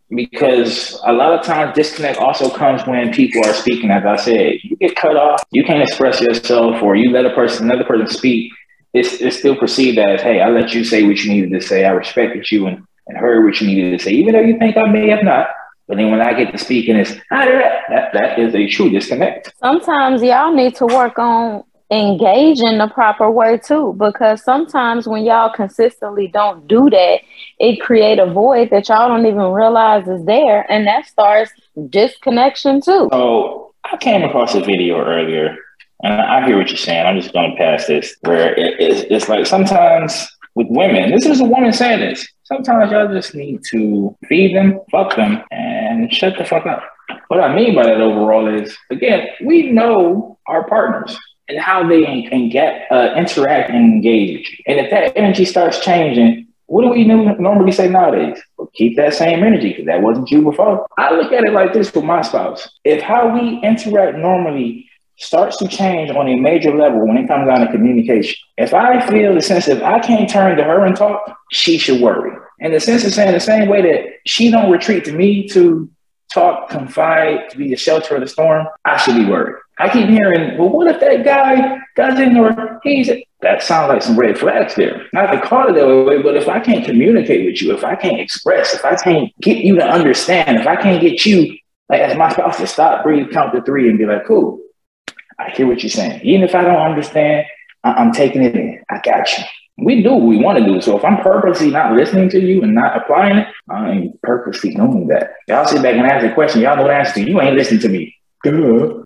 [0.09, 3.89] Because a lot of times disconnect also comes when people are speaking.
[3.89, 7.33] As I said, you get cut off, you can't express yourself, or you let a
[7.33, 8.51] person, another person speak.
[8.93, 11.85] It's, it's still perceived as, hey, I let you say what you needed to say.
[11.85, 14.77] I respected you and, and heard what you needed to say, even though you think
[14.77, 15.47] I may have not.
[15.87, 17.45] But then when I get to speaking, it's ah,
[17.89, 19.51] that, that is a true disconnect.
[19.59, 25.53] Sometimes y'all need to work on engaging the proper way too, because sometimes when y'all
[25.53, 27.19] consistently don't do that,
[27.59, 31.51] it create a void that y'all don't even realize is there, and that starts
[31.89, 33.07] disconnection too.
[33.11, 35.55] So I came across a video earlier,
[36.03, 37.05] and I hear what you're saying.
[37.05, 38.15] I'm just going to pass this.
[38.21, 42.27] Where it, it's, it's like sometimes with women, this is a woman saying this.
[42.43, 46.83] Sometimes y'all just need to feed them, fuck them, and shut the fuck up.
[47.27, 51.17] What I mean by that overall is, again, we know our partners
[51.49, 54.61] and how they can get uh, interact and engage.
[54.67, 58.41] And if that energy starts changing, what do we no- normally say nowadays?
[58.57, 60.87] Well, keep that same energy because that wasn't you before.
[60.97, 62.69] I look at it like this with my spouse.
[62.83, 67.47] If how we interact normally starts to change on a major level when it comes
[67.47, 70.95] down to communication, if I feel the sense that I can't turn to her and
[70.95, 72.31] talk, she should worry.
[72.59, 75.89] And the sense of saying the same way that she don't retreat to me to
[76.33, 79.55] talk, confide, to be the shelter of the storm, I should be worried.
[79.79, 83.09] I keep hearing, well, what if that guy doesn't or he's
[83.41, 85.05] that sounds like some red flags there.
[85.11, 87.95] Not to call it that way, but if I can't communicate with you, if I
[87.95, 91.57] can't express, if I can't get you to understand, if I can't get you
[91.89, 94.59] Like as my spouse to stop, breathe, count to three, and be like, "Cool,
[95.37, 96.21] I hear what you're saying.
[96.23, 97.45] Even if I don't understand,
[97.83, 98.81] I- I'm taking it in.
[98.89, 99.43] I got you."
[99.77, 100.81] We do what we want to do.
[100.81, 104.75] So if I'm purposely not listening to you and not applying it, I ain't purposely
[104.75, 105.31] doing that.
[105.47, 106.61] Y'all sit back and ask a question.
[106.61, 107.13] Y'all know the answer.
[107.15, 107.27] to.
[107.27, 108.15] You ain't listening to me.
[108.43, 108.51] Duh.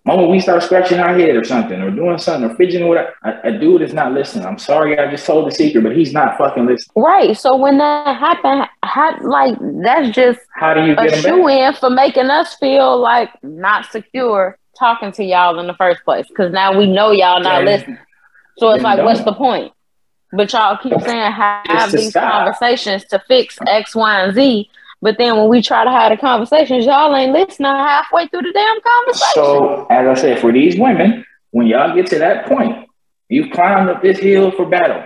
[0.04, 3.28] Moment we start scratching our head or something, or doing something, or fidgeting with a,
[3.28, 4.44] a, a dude is not listening.
[4.44, 6.92] I'm sorry, I just told the secret, but he's not fucking listening.
[6.96, 7.36] Right.
[7.36, 11.48] So when that happened, how, like that's just How do you a get him shoe
[11.48, 16.26] in for making us feel like not secure talking to y'all in the first place.
[16.28, 17.98] Because now we know y'all not Then- listening.
[18.58, 19.26] So it's then like, what's don't.
[19.26, 19.72] the point?
[20.32, 22.32] But y'all keep saying have these stop.
[22.32, 24.70] conversations to fix X, Y, and Z.
[25.00, 28.52] But then when we try to have the conversations, y'all ain't listening halfway through the
[28.52, 29.32] damn conversation.
[29.34, 32.88] So, as I said, for these women, when y'all get to that point,
[33.28, 35.04] you've climbed up this hill for battle.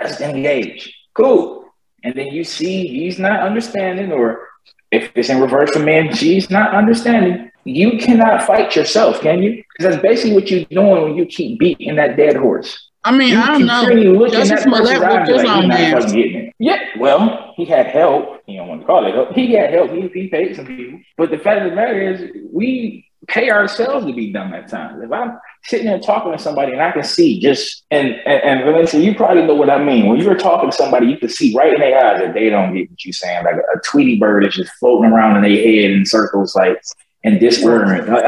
[0.00, 0.96] Let's engage.
[1.14, 1.64] Cool.
[2.02, 4.48] And then you see he's not understanding, or
[4.90, 7.50] if it's in reverse for men, she's not understanding.
[7.64, 9.62] You cannot fight yourself, can you?
[9.76, 12.89] Because that's basically what you're doing when you keep beating that dead horse.
[13.04, 13.84] I mean, You I don't keep know.
[13.86, 16.04] really looking Jussie at that person's Smollett eye whooped and be his own ass.
[16.04, 18.42] fucking getting it." Yeah, well, he had help.
[18.46, 19.32] You don't want to call it help.
[19.32, 19.90] He had help.
[19.90, 21.00] He, he paid some people.
[21.16, 25.02] But the fact of the matter is, we pay ourselves to be dumb at times.
[25.02, 28.64] If I'm sitting there talking to somebody and I can see just and and, and
[28.64, 30.06] Valencia, you probably know what I mean.
[30.06, 32.74] When you're talking to somebody, you can see right in their eyes that they don't
[32.74, 33.44] get what you're saying.
[33.44, 36.78] Like a, a Tweety bird is just floating around in their head in circles, like
[37.24, 38.06] and disordering.
[38.12, 38.24] Like,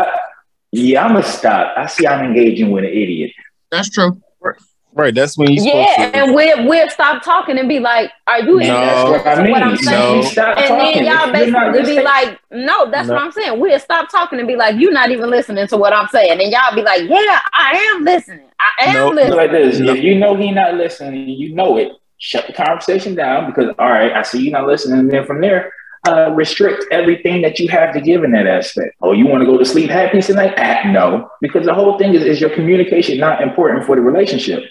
[0.72, 1.76] yeah, I'm gonna stop.
[1.76, 3.32] I see I'm engaging with an idiot.
[3.70, 4.20] That's true.
[4.94, 5.14] Right.
[5.14, 6.16] That's when you yeah, to.
[6.16, 8.66] and we'll we'll stop talking and be like, "Are you No.
[8.66, 9.52] That's interested what I in mean.
[9.52, 12.90] what I'm saying?" You stop And then y'all If you're not basically be like, "No,
[12.90, 13.14] that's No.
[13.14, 15.94] what I'm saying." We'll stop talking and be like, "You're not even listening to what
[15.94, 18.46] I'm saying," and y'all be like, "Yeah, I am listening.
[18.61, 19.07] I am No.
[19.09, 19.78] It's listening." like this.
[19.81, 19.92] No.
[19.94, 21.92] If you know he not listening, you know it.
[22.18, 25.00] Shut the conversation down because all right, I see you not listening.
[25.00, 25.72] And then from there,
[26.07, 28.94] uh, restrict everything that you have to give in that aspect.
[29.00, 30.52] Oh, you want to go to sleep happy tonight?
[30.59, 34.62] Ah, no, because the whole thing is, is your communication not important for the relationship.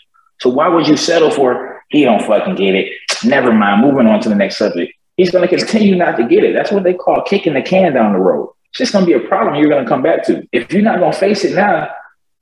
[0.41, 2.91] So why would you settle for he don't fucking get it?
[3.23, 3.82] Never mind.
[3.82, 4.91] Moving on to the next subject.
[5.15, 6.56] He's going to continue not to get it.
[6.56, 8.51] That's what they call kicking the can down the road.
[8.69, 10.47] It's just going to be a problem you're going to come back to.
[10.51, 11.91] If you're not going to face it now,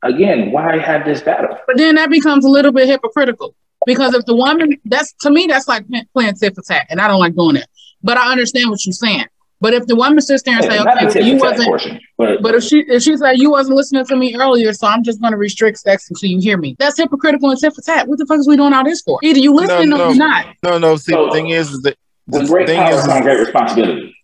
[0.01, 1.57] again, why have this battle?
[1.67, 3.53] But then that becomes a little bit hypocritical
[3.85, 7.09] because if the woman, that's to me, that's like playing tit for tat, and I
[7.09, 7.67] don't like doing that.
[8.01, 9.25] But I understand what you're saying.
[9.61, 11.45] But if the woman sits there and say, Yeah, not okay, well, you tit for
[11.45, 14.35] tat wasn't, portion, but, but if she if she said you wasn't listening to me
[14.35, 17.59] earlier, so I'm just going to restrict sex until you hear me, that's hypocritical and
[17.59, 18.07] tit for tat.
[18.07, 19.19] What the fuck is we doing all this for?
[19.21, 20.01] Either you listening no.
[20.01, 20.45] or you're not.
[20.63, 20.95] No, no.
[20.95, 23.39] See, So- the thing is, is that the with great thing power is, comes great
[23.39, 24.15] responsibility.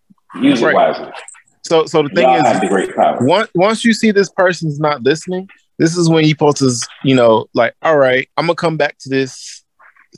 [0.42, 1.12] Use it wisely.
[1.64, 3.18] so so the thing Y'all is, the great power.
[3.22, 6.72] once once you see this person's not listening, this is when you supposed to,
[7.04, 9.64] you know, like, all right, I'm gonna come back to this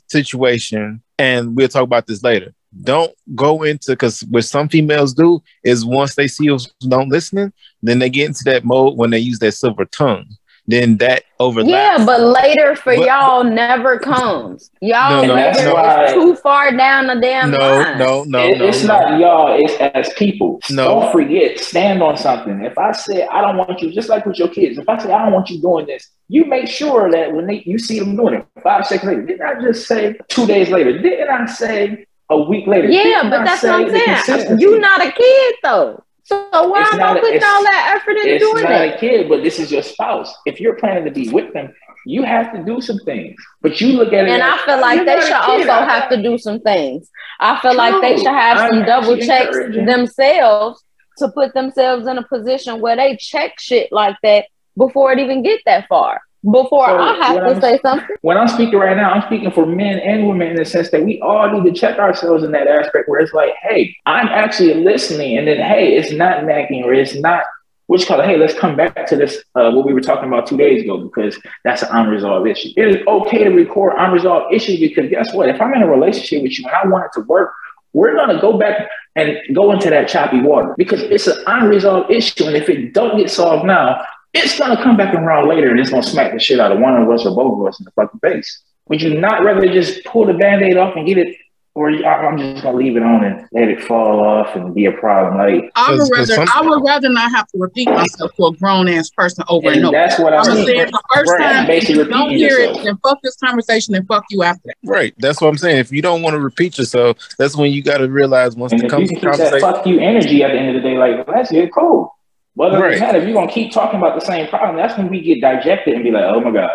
[0.08, 2.54] situation and we'll talk about this later.
[2.82, 7.52] Don't go into because what some females do is once they see us don't listening,
[7.82, 10.26] then they get into that mode when they use that silver tongue.
[10.70, 11.70] Then that overlaps.
[11.70, 14.70] Yeah, but later for But- y'all never comes.
[14.82, 17.96] Y'all No, no, later that's why- is too far down the damn no, line.
[17.98, 19.00] no, no, It- no, it's no.
[19.00, 20.60] not y'all, it's as people.
[20.70, 21.00] No.
[21.00, 22.62] Don't forget, stand on something.
[22.66, 25.10] If I say I don't want you, just like with your kids, if I say
[25.10, 28.14] I don't want you doing this, you make sure that when they you see them
[28.14, 30.98] doing it, five seconds later, didn't I just say two days later?
[30.98, 32.88] Didn't I say a week later?
[32.88, 34.58] Yeah, but that's what I'm saying.
[34.60, 36.02] You're not a kid though.
[36.24, 36.36] So
[36.68, 38.82] why It's am I a- putting it's- all that effort into doing that?
[38.82, 40.34] It's not a kid, but this is your spouse.
[40.44, 41.72] If you're planning to be with them,
[42.04, 43.34] you have to do some things.
[43.62, 46.10] But you look at it And as, I feel like they should also I- have
[46.10, 47.08] to do some things.
[47.40, 49.56] I feel like they should have I'm some double checks
[50.02, 50.84] themselves
[51.18, 55.42] to put themselves in a position where they check shit like that before it even
[55.42, 56.20] get that far.
[56.44, 58.16] Before So I have to I'm- say something.
[58.22, 61.04] when I'm speaking right now, I'm speaking for men and women in the sense that
[61.04, 64.74] we all need to check ourselves in that aspect where it's like, hey, I'm actually
[64.74, 67.42] listening, and then hey, it's not nagging or it's not
[67.86, 68.26] what you call it.
[68.26, 70.98] Hey, let's come back to this uh, what we were talking about two days ago
[70.98, 72.68] because that's an unresolved issue.
[72.76, 75.48] It is okay to record unresolved issues because guess what?
[75.48, 77.50] If I'm in a relationship with you and I want it to work,
[77.94, 82.44] we're gonna go back and go into that choppy water because it's an unresolved issue,
[82.44, 84.00] and if it don't get solved now,
[84.34, 87.00] it's gonna come back around later and it's gonna smack the shit out of one
[87.00, 88.60] of us or both of us in the fucking face.
[88.88, 91.36] Would you not rather just pull the band-aid off and get it,
[91.74, 94.86] or I- I'm just gonna leave it on and let it fall off and be
[94.86, 95.36] a problem?
[95.36, 98.30] Like, I would 'Cause- 'cause rather some- I would rather not have to repeat myself
[98.36, 99.92] to a grown ass person over and and over.
[99.96, 100.66] that's what I I'm gonna mean.
[100.66, 101.70] say it the first Right, time.
[101.70, 102.78] If you don't hear yourself.
[102.80, 104.74] it, then fuck this conversation and fuck you after that.
[104.84, 105.12] Right.
[105.18, 105.78] That's what I'm saying.
[105.78, 108.82] If you don't want to repeat yourself, that's when you got to realize once And
[108.82, 110.82] it if you comes can to keep that fuck you energy at the end of
[110.82, 112.14] the day, like that's it, cool.
[112.58, 112.98] But other Right.
[112.98, 115.40] than that, if you're gonna keep talking about the same problem, that's when we get
[115.40, 116.70] dejected and be like, oh my god,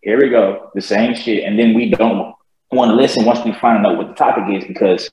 [0.00, 2.34] here we go, the same shit, and then we don't
[2.72, 5.10] want to listen once we find out what the topic is because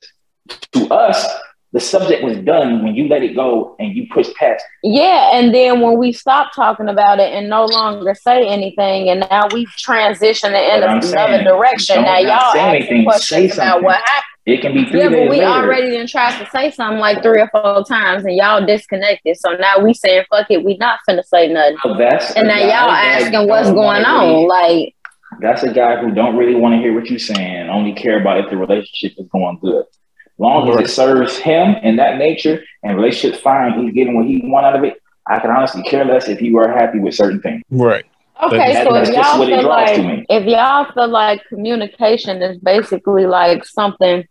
[0.71, 1.27] to us,
[1.73, 4.63] the subject was done when you let it go and you push past.
[4.83, 4.93] it.
[4.93, 9.19] Yeah, and then when we stop talking about it and no longer say anything, and
[9.29, 12.01] now we transition in another saying, direction.
[12.03, 14.23] Now y'all say asking anything, questions about what happened.
[14.45, 15.45] It can be three Yeah, but we later.
[15.47, 19.35] already done tried to say something like three or four times, and y'all disconnected.
[19.37, 21.77] So now we saying fuck it, we not finna say nothing.
[21.83, 24.27] So that's And now y'all asking what's going on.
[24.29, 24.95] really- Like,
[25.41, 28.37] That's a guy who don't really want to hear what you're saying, only care about
[28.39, 29.83] if the relationship is going good.
[30.37, 34.41] Long as it serves him in that nature and relationship's fine, he's getting what he
[34.43, 35.01] want out of it.
[35.27, 37.63] I can honestly care less if you are happy with certain things.
[37.71, 38.05] Right.
[38.43, 40.25] okay, That- so that's if y'all what it feel to like me.
[40.29, 44.25] if y'all feel like communication is basically like something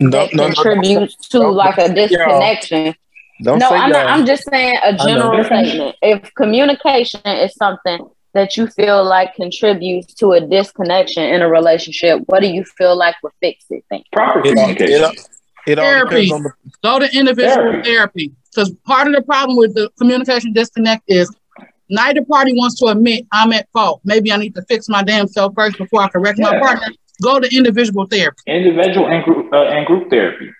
[0.00, 2.08] No, that no, no, contributes to don't- like a don't say y'all.
[2.08, 2.94] disconnection.
[3.42, 3.98] Don't no, say I'm not.
[4.04, 4.08] y'all.
[4.14, 5.96] I'm just saying a general statement.
[6.02, 12.20] If communication is something that you feel like contributes to a disconnection in a relationship,
[12.26, 13.84] what do you feel like would fix it?
[13.90, 14.02] Then?
[14.12, 15.02] Proper communication.
[15.04, 15.28] it, it
[15.76, 16.26] all Therapy.
[16.26, 16.52] depends on the
[16.84, 17.82] Go to individual Therapy.
[17.90, 18.32] therapy.
[18.54, 21.34] Because part of the problem with the communication disconnect is
[21.90, 24.00] neither party wants to admit I'm at fault.
[24.04, 26.86] Maybe I need to fix my damn self first before I correct my partner.
[27.22, 28.36] Go to individual therapy.
[28.46, 30.50] individual and group uh, and group therapy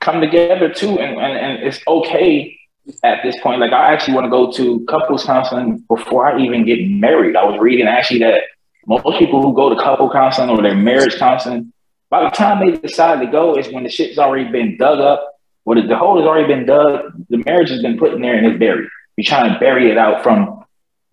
[0.00, 2.56] come together too and, and, and it's okay
[3.04, 6.64] at this point like i actually want to go to couples counseling before i even
[6.64, 8.40] get married i was reading actually that
[8.86, 11.70] most people who go to couple counseling or their marriage counseling
[12.10, 15.34] by the time they decide to go is when the shit's already been dug up.
[15.64, 17.12] Or the, the hole has already been dug.
[17.28, 18.88] The marriage has been put in there and it's buried.
[19.16, 20.57] You're trying to bury it out from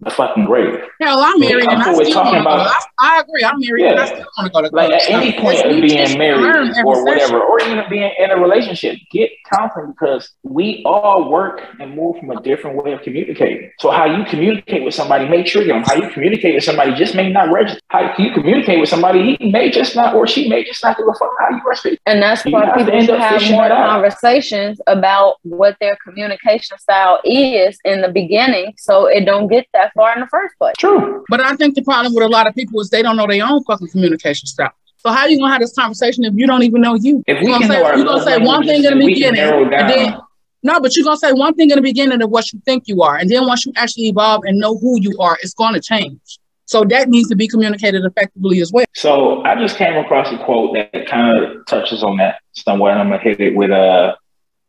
[0.02, 2.56] the fucking grave Hell, I'm married and I couple is still want talking to go.
[2.56, 2.68] about-
[3.00, 3.44] I, I agree.
[3.46, 5.82] I'm married and I still want to go to like at any point It's of
[5.82, 7.06] being married learn every or session.
[7.06, 12.18] whatever, or even being in a relationship, get counseling because we all work and move
[12.20, 13.72] from a different way of communicating.
[13.80, 15.84] So how you communicate with somebody may trigger them.
[15.84, 17.80] How you communicate with somebody just may not register.
[17.90, 21.08] How you communicate with somebody, he may just not or she may just not give
[21.08, 22.00] a fuck how you are speaking.
[22.06, 23.90] And that's You why have to people end up have more it out.
[23.90, 29.85] conversations about what their communication style is in the beginning, so it don't get that
[29.94, 30.76] far in the first place.
[30.78, 31.24] True.
[31.30, 33.46] But I think the problem with a lot of people is they don't know their
[33.46, 34.74] own fucking communication style.
[34.98, 37.24] So how you gonna have this conversation if you don't even know you?
[37.28, 38.90] If we You can gonna say, our you gonna love say one thing in the
[38.90, 40.18] then we can beginning, and then
[40.64, 43.04] no, but you're gonna say one thing in the beginning of what you think you
[43.04, 46.40] are, and then once you actually evolve and know who you are, it's gonna change.
[46.66, 48.86] So that needs to be communicated effectively as well.
[48.96, 52.94] So I just came across a quote that kind of touches on that somewhat.
[52.94, 54.16] and I'm gonna hit it with uh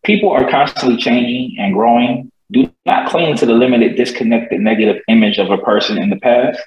[0.04, 2.30] people are constantly changing and growing.
[2.52, 6.60] Do not cling to the limited, disconnected, negative image of a person in the past.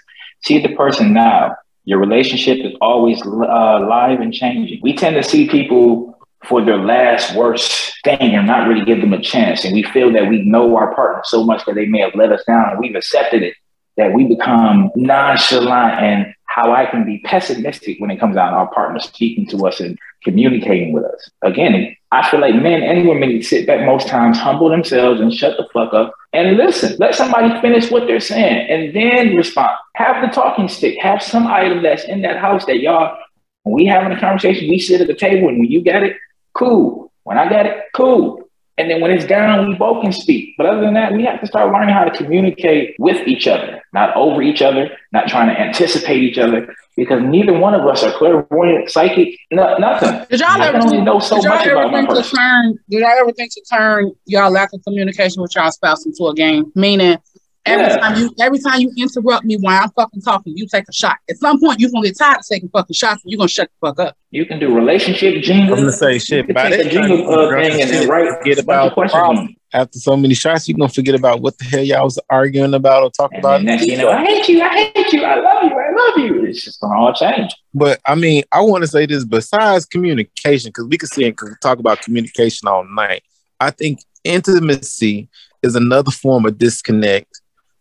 [0.44, 1.56] See the person now.
[1.86, 4.80] Your relationship is always uh, live and changing.
[4.84, 9.14] We tend to see people for their last worst thing and not really give them
[9.14, 9.66] a chance.
[9.66, 12.32] And we feel that we know our partner so much that they may have let
[12.32, 13.54] us down and we've accepted it
[14.00, 18.58] that we become nonchalant and how I can be pessimistic when it comes down to
[18.58, 21.30] our partner speaking to us and communicating with us.
[21.42, 25.20] Again, I feel like men and women need to sit back most times, humble themselves
[25.20, 26.96] and shut the fuck up and listen.
[26.98, 29.76] Let somebody finish what they're saying and then respond.
[29.96, 30.98] Have the talking stick.
[31.02, 33.18] Have some item that's in that house that y'all,
[33.64, 36.16] when we having a conversation, we sit at the table and when you got it,
[36.54, 37.12] cool.
[37.24, 38.39] When I got it, cool.
[38.80, 40.56] And then when it's down, we both can speak.
[40.58, 43.82] But other than that, we have to start learning how to communicate with each other,
[43.94, 48.04] not over each other, not trying to anticipate each other, because neither one of us
[48.04, 50.26] are clairvoyant, psychic, no, nothing.
[50.30, 52.38] Did y'all ever only think, know so much about my think to person.
[52.38, 56.28] turn did y'all ever think to turn y'all lack of communication with y'all spouse into
[56.28, 56.72] a game?
[56.74, 57.18] Meaning
[57.66, 57.98] every Yeah.
[57.98, 61.18] time you every time you interrupt me while I'm fucking talking, you take a shot.
[61.30, 63.70] At some point you're gonna get tired of taking fucking shots and you're gonna shut
[63.82, 64.16] the fuck up.
[64.32, 65.74] You can do relationship jingle.
[65.76, 66.48] I'm gonna say shit.
[66.48, 68.58] You By can take that a jingle uh, thing and then write forget a bunch
[68.60, 69.48] of about the questions problem.
[69.50, 69.56] it.
[69.72, 73.04] After so many shots, you're gonna forget about what the hell y'all was arguing about
[73.04, 73.62] or talking about.
[73.64, 76.44] next you know, I hate you, I hate you, I love you, I love you.
[76.46, 77.52] It's just gonna all change.
[77.74, 81.38] But I mean, I want to say this besides communication, because we can see and
[81.62, 83.22] talk about communication all night.
[83.60, 85.30] I think intimacy
[85.62, 87.28] is another form of disconnect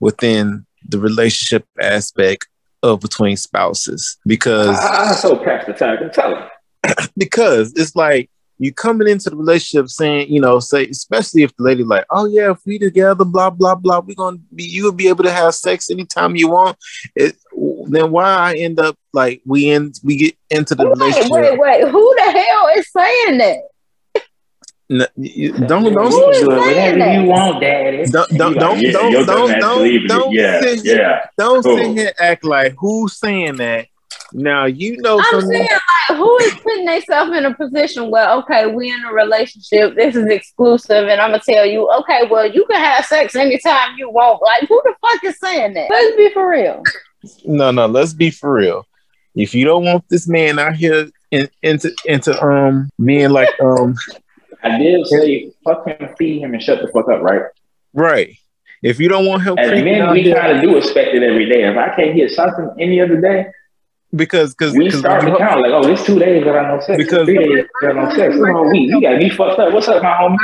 [0.01, 2.47] within the relationship aspect
[2.83, 6.49] of between spouses because I, I so pass the tag and tell him.
[7.17, 11.63] because it's like you coming into the relationship saying, you know, say especially if the
[11.63, 14.93] lady like, oh yeah, if we together, blah blah blah, we're gonna be you will
[14.93, 16.77] be able to have sex anytime you want.
[17.15, 17.37] It,
[17.87, 21.31] then why I end up like we end we get into the Wait, relationship.
[21.31, 21.89] wait, wait.
[21.89, 23.59] Who the hell is saying that?
[24.91, 27.15] N- you- don't don't Who is do it saying that?
[27.15, 28.05] you want, daddy.
[28.07, 31.27] Don't don't don't yeah, don't don't don't believe in don't Yeah, sit here, yeah.
[31.37, 31.77] don't cool.
[31.77, 33.87] sit here act like who's saying that.
[34.33, 35.69] Now you know I'm some saying
[36.09, 40.17] like who is putting themselves in a position where okay, we in a relationship, this
[40.17, 44.09] is exclusive, and I'm gonna tell you, okay, well, you can have sex anytime you
[44.11, 44.41] want.
[44.43, 45.91] Like, who the fuck is saying that?
[45.91, 46.83] Let's be for real.
[47.45, 47.85] no no.
[47.87, 48.87] Let's be for real.
[49.35, 53.95] If you don't want this man out here in, into into um being like um
[54.63, 57.43] I did say fuck him, feed him, and shut the fuck up, right?
[57.95, 58.37] Right.
[58.83, 61.49] If you don't want him As men, we there- kind of do expect it every
[61.49, 61.65] day.
[61.65, 63.47] If I can't get something any other day,
[64.15, 66.97] because because we start to count like, oh, it's two days that I no sex.
[66.97, 68.35] Because- three days that I no sex.
[68.35, 68.89] It's a whole week.
[68.91, 69.73] You gotta be fucked up.
[69.73, 70.37] What's up, my homie?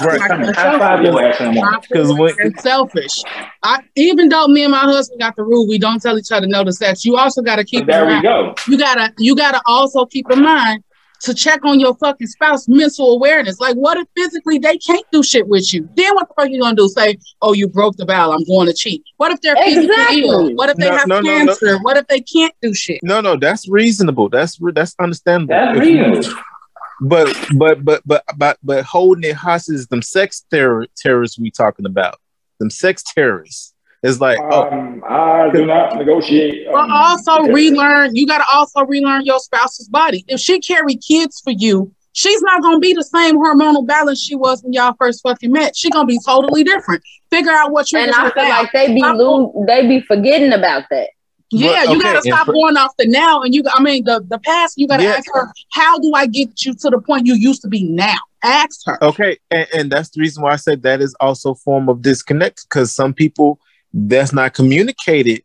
[0.00, 0.44] right Come
[0.78, 1.54] five your ass in
[1.88, 3.22] because when It's selfish.
[3.64, 6.46] I, even though me and my husband got the rule, we don't tell each other
[6.46, 7.04] no to sex.
[7.04, 7.86] You also got to keep.
[7.86, 8.54] There in we mind- go.
[8.68, 10.84] You gotta, you gotta also keep in mind
[11.22, 13.60] to check on your fucking spouse mental awareness.
[13.60, 15.88] Like, what if physically they can't do shit with you?
[15.96, 16.88] Then what the fuck you gonna do?
[16.88, 18.32] Say, oh, you broke the vow.
[18.32, 19.02] I'm going to cheat.
[19.18, 20.22] What if they're physically Exactly.
[20.22, 20.54] ill?
[20.54, 21.46] What if they No, have no, no, no.
[21.46, 21.78] cancer?
[21.82, 23.00] What if they can't do shit?
[23.02, 26.40] no no that's reasonable that's re- that's understandable That's If you- reasonable.
[27.02, 31.50] but but but but but but holding it hostage is them sex terror terrorists we
[31.50, 32.18] talking about
[32.60, 33.71] them sex terrorists
[34.02, 36.66] it's like oh Um, I do not negotiate.
[36.66, 37.52] But um, also okay.
[37.52, 38.14] relearn.
[38.16, 40.24] You gotta also relearn your spouse's body.
[40.28, 44.34] If she carry kids for you, she's not gonna be the same hormonal balance she
[44.34, 45.76] was when y'all first fucking met.
[45.76, 47.02] She's gonna be totally different.
[47.30, 50.52] Figure out what you And I feel like they be Stop- lo- they be forgetting
[50.52, 51.08] about that.
[51.54, 54.04] Yeah, But, you okay, gotta stop for- going off the now and you I mean
[54.04, 55.10] the the past, you gotta Yeah.
[55.16, 58.16] ask her, how do I get you to the point you used to be now?
[58.42, 58.98] Ask her.
[59.04, 62.02] okay and, and that's the reason why i said that is also a form of
[62.02, 63.60] disconnect because some people
[63.92, 65.42] that's not communicated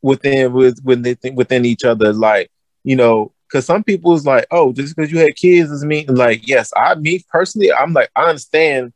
[0.00, 2.12] within with within, within each other.
[2.12, 2.50] Like
[2.84, 6.06] you know because some people is like oh just because you had kids doesn't mean
[6.14, 8.92] like yes i me personally i'm like i understand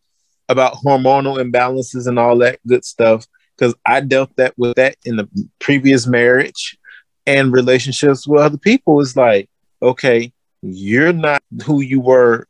[0.48, 3.26] about hormonal imbalances and all that good stuff
[3.56, 5.28] because i dealt that with that in the
[5.58, 6.78] previous marriage
[7.26, 9.00] and relationships with other people.
[9.00, 9.48] Is like
[9.82, 10.32] okay
[10.62, 12.46] you're not who you were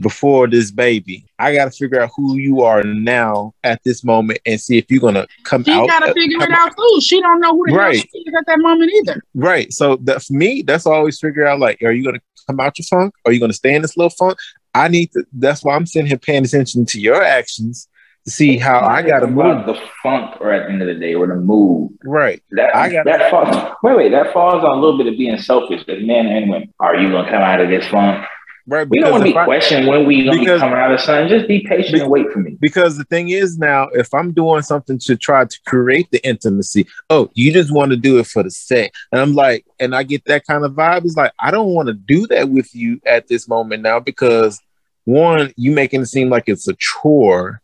[0.00, 1.24] before this baby.
[1.38, 4.90] I got to figure out who you are now at this moment and see if
[4.90, 5.88] you're gonna come She out.
[5.88, 7.00] gotta uh, figure it out too.
[7.00, 7.96] She don't know who the hell Right.
[7.96, 9.20] she is at that moment either.
[9.34, 9.72] Right.
[9.72, 12.84] So that for me, that's always figure out like, are you gonna come out your
[12.86, 13.14] funk?
[13.26, 14.38] Are you gonna stay in this little funk?
[14.74, 15.24] I need to.
[15.32, 17.88] That's why I'm sitting here paying attention to your actions
[18.24, 19.64] to see how I got to move.
[19.66, 21.90] the funk, or at the end of the day, or the mood.
[22.04, 22.42] Right.
[22.50, 23.74] That I got- that falls.
[23.82, 24.10] Wait, wait.
[24.10, 26.72] That falls on a little bit of being selfish, as men and women.
[26.80, 28.24] Are you gonna come out of this funk?
[28.70, 28.86] Right.
[28.86, 31.00] We don't want to be I- questioning when we gonna because- be coming out of
[31.00, 31.26] something.
[31.28, 32.58] Just be patient and wait for me.
[32.60, 36.86] because the thing is now if i'm doing something to try to create the intimacy
[37.08, 40.02] oh you just want to do it for the sake and i'm like and i
[40.02, 43.00] get that kind of vibe it's like i don't want to do that with you
[43.06, 44.60] at this moment now because
[45.04, 47.60] one you making it seem like it's a chore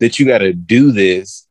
[0.00, 1.46] that you got to do this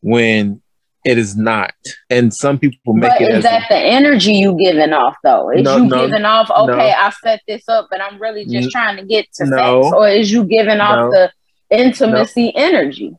[0.00, 0.60] when
[1.08, 1.72] it is not
[2.10, 5.50] and some people make But it is that the energy you giving off though?
[5.50, 6.78] Is No, you no, giving off, okay, no.
[6.78, 9.62] I set this up but I'm really just trying to get to sex?
[9.62, 11.32] Or is you giving off the
[11.70, 13.16] intimacy energy?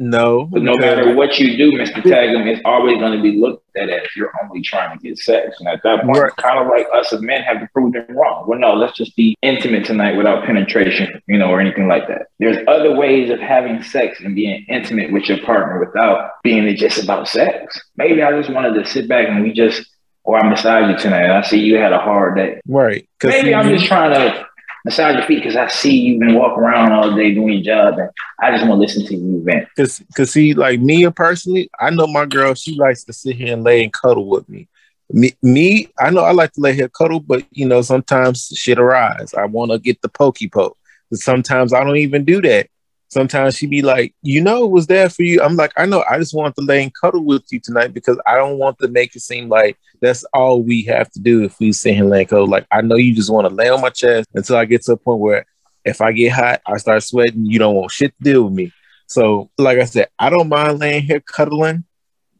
[0.00, 2.02] No But no matter what you do, Mr.
[2.02, 5.56] Tagum, it's always going to be looked at as you're only trying to get sex.
[5.60, 6.36] And at that point, Right.
[6.36, 8.44] kind of like us as men have to prove them wrong.
[8.48, 12.22] Well, no, let's just be intimate tonight without penetration, you know, or anything like that.
[12.38, 17.02] There's other ways of having sex and being intimate with your partner without being just
[17.04, 17.78] about sex.
[17.96, 19.82] Maybe I just wanted to sit back and we just,
[20.26, 22.60] oh, or I massage you tonight and I see you had a hard day.
[22.66, 24.46] right Maybe I'm just trying to
[24.84, 27.98] massage your feet because I see you've been walking around all day doing your job
[27.98, 28.10] and
[28.40, 29.68] I just want to listen to you vent.
[29.76, 32.54] Cause, cause see, like me personally, I know my girl.
[32.54, 34.68] She likes to sit here and lay and cuddle with me.
[35.12, 38.78] Me, me, I know I like to lay here cuddle, but you know sometimes shit
[38.78, 39.34] arise.
[39.34, 40.78] I want to get the pokey poke.
[41.12, 42.68] Sometimes I don't even do that.
[43.10, 45.42] Sometimes she be like, you know, it was there for you.
[45.42, 46.04] I'm like, I know.
[46.08, 48.88] I just want to lay and cuddle with you tonight because I don't want to
[48.88, 52.28] make it seem like that's all we have to do if we sit here and
[52.28, 52.46] cuddle.
[52.46, 54.92] Like I know you just want to lay on my chest until I get to
[54.92, 55.44] a point where
[55.84, 57.46] if I get hot, I start sweating.
[57.46, 58.72] You don't want shit to deal with me.
[59.06, 61.84] So, like I said, I don't mind laying here cuddling,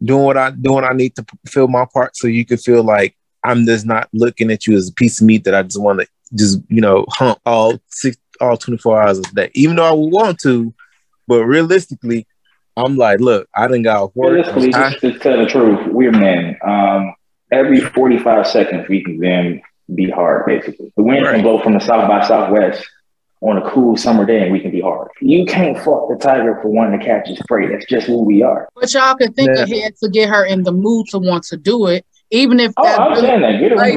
[0.02, 0.84] doing what I doing.
[0.84, 4.52] I need to fill my part, so you can feel like I'm just not looking
[4.52, 7.06] at you as a piece of meat that I just want to just you know
[7.08, 9.50] hump all six, all 24 hours of the day.
[9.54, 10.72] Even though I would want to,
[11.26, 12.26] but realistically,
[12.76, 14.32] I'm like, look, I didn't got off work.
[14.32, 16.56] Realistically, I- just to tell the truth, we're men.
[16.64, 17.14] Um,
[17.52, 19.60] every 45 seconds, we can then
[19.94, 20.92] be hard, basically.
[20.96, 21.34] The wind Right.
[21.34, 22.86] can blow from the south by southwest
[23.42, 25.08] on a cool summer day and we can be hard.
[25.20, 27.68] You can't fuck the tiger for wanting to catch his prey.
[27.68, 28.68] That's just who we are.
[28.74, 29.62] But y'all can think Yeah.
[29.62, 32.82] ahead to get her in the mood to want to do it, even if Oh,
[32.84, 33.60] that I'm saying that.
[33.60, 33.94] Get like,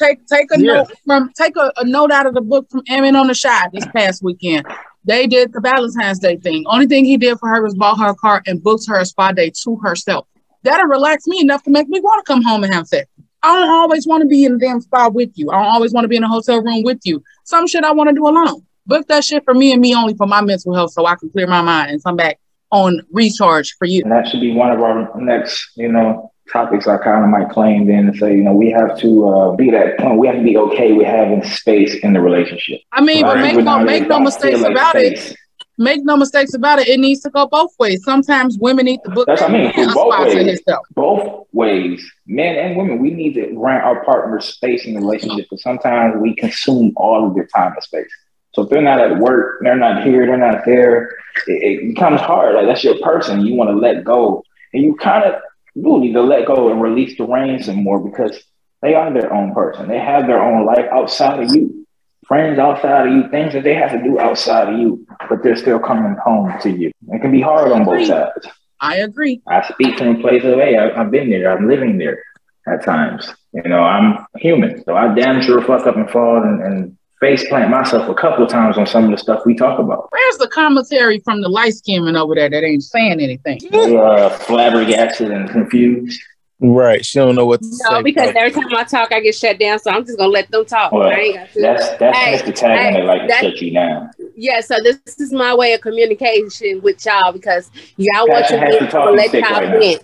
[0.00, 0.74] take take a Yeah.
[0.74, 3.68] note from take a, a note out of the book from Emin on the Shy
[3.72, 4.66] this past weekend.
[5.04, 6.64] They did the Valentine's Day thing.
[6.66, 9.04] Only thing he did for her was bought her a car and booked her a
[9.04, 10.26] spa day to herself.
[10.64, 13.08] That'll relax me enough to make me want to come home and have sex.
[13.42, 15.50] I don't always want to be in a damn spa with you.
[15.52, 17.22] I don't always want to be in a hotel room with you.
[17.44, 18.62] Some shit I want to do alone.
[18.86, 21.30] Book that shit for me and me only for my mental health so I can
[21.30, 22.40] clear my mind and come back
[22.72, 24.02] on recharge for you.
[24.02, 27.50] And that should be one of our next, you know, topics I kind of might
[27.50, 30.18] claim then and say, you know, we have to uh, be that point.
[30.18, 32.80] We have to be okay with having space in the relationship.
[32.92, 33.54] I mean, but Right.
[33.54, 35.36] make no make no mistakes like about it.
[35.78, 36.88] Make no mistakes about it.
[36.88, 38.02] It needs to go both ways.
[38.02, 40.60] Sometimes women need to book That's what I mean, both ways.
[40.94, 45.44] both ways, men and women, we need to grant our partners space in the relationship
[45.50, 48.08] because sometimes we consume all of their time and space.
[48.54, 51.10] So if they're not at work, they're not here, they're not there,
[51.46, 52.54] it, it becomes hard.
[52.54, 53.44] Like that's your person.
[53.44, 54.42] You want to let go.
[54.72, 55.34] And you kind of
[55.82, 58.42] do need to let go and release the reins some more because
[58.82, 59.88] they are their own person.
[59.88, 61.86] They have their own life outside of you.
[62.26, 65.56] Friends outside of you, things that they have to do outside of you, but they're
[65.56, 66.90] still coming home to you.
[67.08, 68.48] It can be hard on both sides.
[68.80, 69.42] I agree.
[69.46, 71.56] I speak from a place of, hey, I, I've been there.
[71.56, 72.22] I'm living there
[72.66, 73.32] at times.
[73.52, 74.82] You know, I'm human.
[74.84, 78.44] So I damn sure fuck up and fall and, and face plant myself a couple
[78.44, 80.08] of times on some of the stuff we talk about.
[80.12, 83.58] Where's the commentary from the light skin man over there that ain't saying anything?
[83.70, 86.20] They are flabbergasted and confused.
[86.60, 87.04] Right.
[87.04, 88.02] She don't know what to No, say.
[88.02, 89.78] because every time I talk, I get shut down.
[89.78, 90.90] So I'm just gonna let them talk.
[90.92, 91.60] Well, I ain't got to.
[91.60, 92.54] that's that's Hey, Mr.
[92.54, 94.10] Tagging hey, that like to that- shut you down.
[94.36, 98.70] Yeah, so this is my way of communication with y'all because y'all want Passion your
[98.70, 99.78] has to talking let y'all right now.
[99.80, 100.02] vent.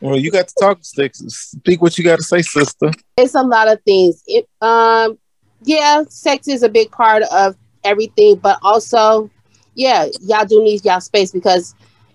[0.00, 1.18] well, you got to talk sticks.
[1.28, 2.90] Speak what you got to say, sister.
[3.16, 4.22] It's a lot of things.
[4.26, 5.18] It, um,
[5.62, 9.30] yeah, sex is a big part of everything, but also,
[9.74, 11.74] yeah, y'all do need y'all space because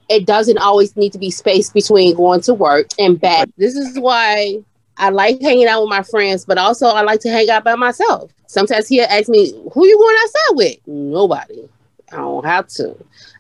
[0.09, 3.47] it doesn't always need to be space between going to work and back.
[3.57, 4.59] This is why
[4.97, 7.75] I like hanging out with my friends, but also I like to hang out by
[7.75, 8.31] myself.
[8.47, 11.67] Sometimes he'll ask me, "Who you going outside with?" Nobody.
[12.11, 12.95] I don't have to.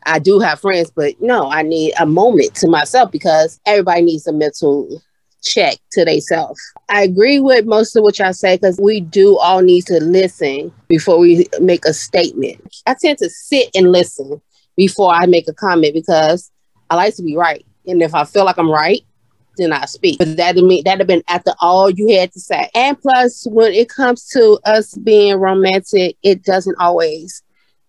[0.05, 4.27] I do have friends, but no, I need a moment to myself because everybody needs
[4.27, 5.01] a mental
[5.45, 6.59] check to themselves.
[6.89, 10.71] I agree with most of what y'all say because we do all need to listen
[10.87, 12.61] before we make a statement.
[12.85, 14.41] I tend to sit and listen
[14.75, 16.51] before I make a comment because
[16.89, 17.65] I like to be right.
[17.87, 19.01] And if I feel like I'm right,
[19.57, 20.19] then I speak.
[20.19, 22.69] But that'd mean that'd have been after all you had to say.
[22.75, 27.41] And plus, when it comes to us being romantic, it doesn't always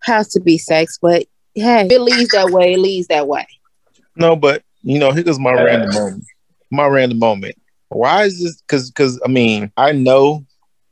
[0.03, 3.47] have to be sex, but hey, if it leads that way, it leads that way.
[4.15, 5.63] No, but you know, here goes my Yeah.
[5.63, 6.25] random moment.
[6.71, 7.57] My random moment.
[7.89, 8.61] Why is this?
[8.61, 10.45] Because, because I mean, I know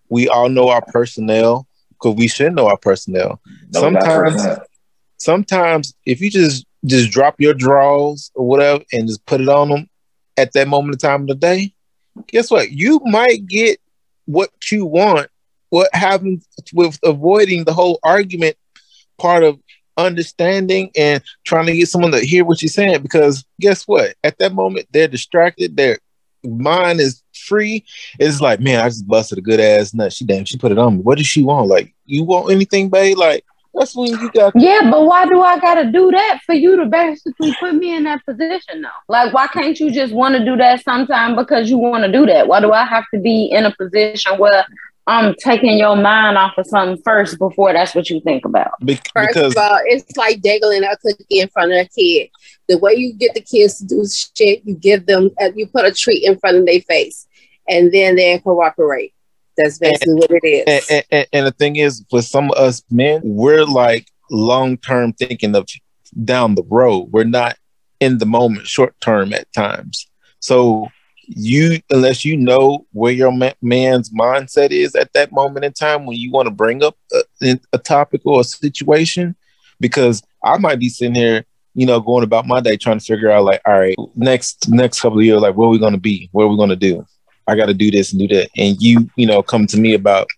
[0.09, 3.41] we all know our personnel because we should know our personnel.
[3.73, 4.59] No, Sometimes-
[5.19, 9.71] Sometimes, if you just just drop your drawers or whatever and just put it on
[9.71, 9.89] them
[10.37, 11.73] at that moment of time of the day,
[12.27, 12.71] guess what?
[12.71, 13.79] You might get
[14.27, 15.29] what you want.
[15.71, 18.57] What happens with avoiding the whole argument
[19.19, 19.59] part of
[19.97, 24.15] understanding and trying to get someone to hear what you're saying because guess what?
[24.25, 25.99] At that moment they're distracted their
[26.45, 27.85] mind is free.
[28.19, 30.13] It's like man i just busted a good ass nut.
[30.13, 31.03] She damn she put it on me.
[31.03, 31.69] What does she want?
[31.69, 33.17] Like you want anything babe?
[33.17, 36.77] Like that's when you got Yeah, but why do I gotta do that for you
[36.77, 38.89] to basically put me in that position though?
[39.09, 42.25] Like, why can't you just want to do that sometime because you want to do
[42.27, 42.47] that?
[42.47, 44.65] Why do I have to be in a position where
[45.07, 48.73] I'm taking your mind off of something first before that's what you think about?
[48.81, 52.31] bec- First because of all, it's like dangling a cookie in front of a kid.
[52.69, 55.85] The way you get the kids to do shit, you give them, uh, you put
[55.85, 57.27] a treat in front of their face,
[57.69, 59.13] and then they cooperate.
[59.57, 60.65] That's basically what it is.
[60.67, 65.13] and, and, and, and the thing is for some of us men we're like long-term
[65.13, 65.69] thinking of
[66.25, 67.57] down the road we're not
[68.01, 70.09] in the moment short term at times
[70.41, 70.89] so
[71.29, 76.07] you unless you know where your ma- man's mindset is at that moment in time
[76.07, 76.97] when you want to bring up
[77.43, 79.35] a, a topic or a situation
[79.81, 81.45] because i might be sitting here
[81.75, 85.01] you know going about my day trying to figure out like all right next next
[85.01, 86.77] couple of years like where are we going to be what are we going to
[86.77, 87.05] do
[87.47, 88.49] I got to do this and do that.
[88.57, 90.29] And you, you know, come to me about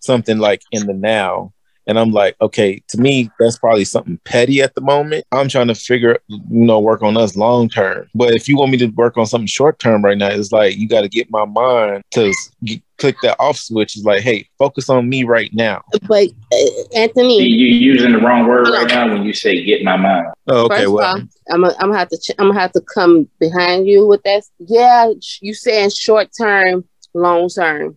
[0.00, 1.52] something like in the now.
[1.86, 5.24] And I'm like, okay, to me, that's probably something petty at the moment.
[5.32, 8.08] I'm trying to figure, you know, work on us long term.
[8.14, 10.76] But if you want me to work on something short term right now, it's like
[10.76, 12.32] you got to get my mind to
[12.64, 13.96] get, click that off switch.
[13.96, 15.82] It's like, hey, focus on me right now.
[16.08, 19.84] but uh, You, Anthony, you using the wrong word right now when you say "get
[19.84, 22.34] my mind." Oh, okay, first well, of all, I'm gonna I'm gonna have to ch-
[22.38, 24.42] I'm gonna have to come behind you with that.
[24.58, 26.84] Yeah, you saying short term,
[27.14, 27.96] long term,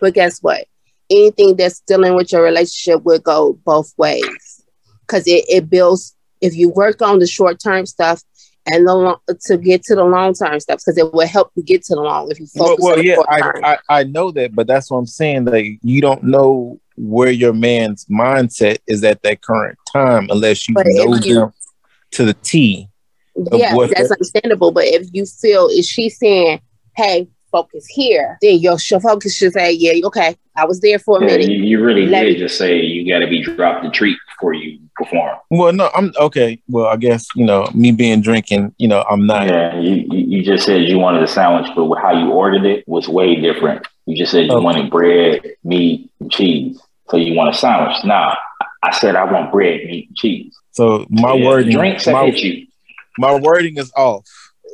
[0.00, 0.66] but guess what?
[1.10, 4.62] Anything that's dealing with your relationship will go both ways
[5.06, 6.14] because it, it builds.
[6.40, 8.22] If you work on the short term stuff
[8.70, 11.62] and the long, to get to the long term stuff, because it will help you
[11.62, 13.52] get to the long if you focus well on the yeah, I.
[13.72, 15.46] I, I know that, but that's what I'm saying.
[15.46, 20.74] Like, you don't know where your man's mindset is at that current time unless you
[20.74, 21.52] But know you- them
[22.12, 22.88] to the T.
[23.52, 24.72] yeah, that's understandable.
[24.72, 26.60] But if you feel if she's saying,
[26.96, 31.18] "Hey, focus here," then your, your focus should say, "Yeah, okay, I was there for
[31.18, 31.48] a Yeah, minute.
[31.50, 34.16] you, you really Let did me- just say you got to be dropped the treat
[34.36, 35.36] before you perform.
[35.50, 36.60] Well, no, I'm okay.
[36.68, 38.74] Well, I guess you know me being drinking.
[38.78, 39.46] You know, I'm not.
[39.46, 42.86] Yeah, you, you you just said you wanted a sandwich, but how you ordered it
[42.88, 43.86] was way different.
[44.06, 44.64] You just said you Okay.
[44.64, 46.80] wanted bread, meat, and cheese.
[47.10, 47.96] So you want a sandwich.
[48.04, 48.36] Now,
[48.82, 50.54] I said I want bread, meat, and cheese.
[50.72, 52.66] So my Yeah, wording, drinks my, hit you.
[53.18, 54.24] my wording is off.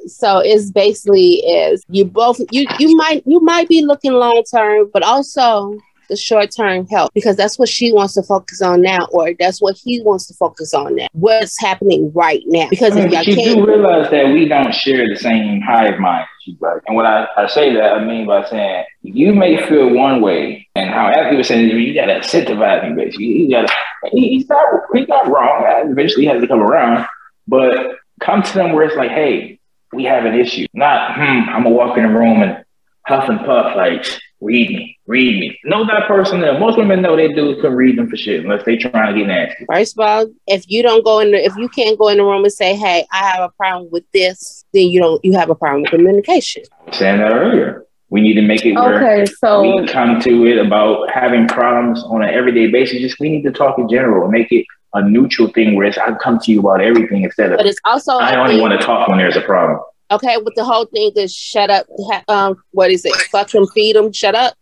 [0.07, 4.91] So it's basically is you both you you might you might be looking long term,
[4.93, 5.79] but also
[6.09, 9.61] the short term help because that's what she wants to focus on now, or that's
[9.61, 11.07] what he wants to focus on now.
[11.13, 12.69] What's happening right now?
[12.69, 16.27] Because if y'all But you do realize that we don't share the same hive mind
[16.47, 16.81] you, right?
[16.87, 20.69] And when I, I say that, I mean by saying you may feel one way,
[20.75, 23.27] and how Anthony was saying, you got to incentivize him, basically.
[23.27, 23.75] You got to,
[24.11, 25.65] he, he's not he's not wrong.
[25.91, 27.07] Eventually, he has to come around,
[27.47, 29.59] but come to them where it's like, hey,
[29.95, 30.67] we have an issue.
[30.75, 32.65] Not, hmm, I'm gonna walk in the room and
[33.07, 34.05] huff and puff like,
[34.41, 35.59] read me, read me.
[35.65, 36.41] Know that person.
[36.41, 36.59] There.
[36.59, 39.27] Most women know they dudes can read them for shit unless they trying to get
[39.27, 39.65] nasty.
[39.67, 42.25] first of all, if you don't go in, the, if you can't go in the
[42.25, 45.51] room and say, "Hey, I have a problem with this," then you don't you have
[45.51, 46.63] a problem with communication.
[46.81, 47.87] I was saying that earlier.
[48.15, 51.99] We need to make it where Okay, so we come to it about having problems
[52.05, 53.01] on an everyday basis.
[53.01, 55.99] Just we need to talk in general and make it a neutral thing where it's
[55.99, 58.87] I come to you about everything instead of But it's also I only want to
[58.87, 59.81] talk when there's a problem.
[60.13, 61.87] okay with the whole thing is shut up.
[62.11, 63.15] ha- Um, what is it?
[63.33, 64.55] Fuck them, feed them, shut up.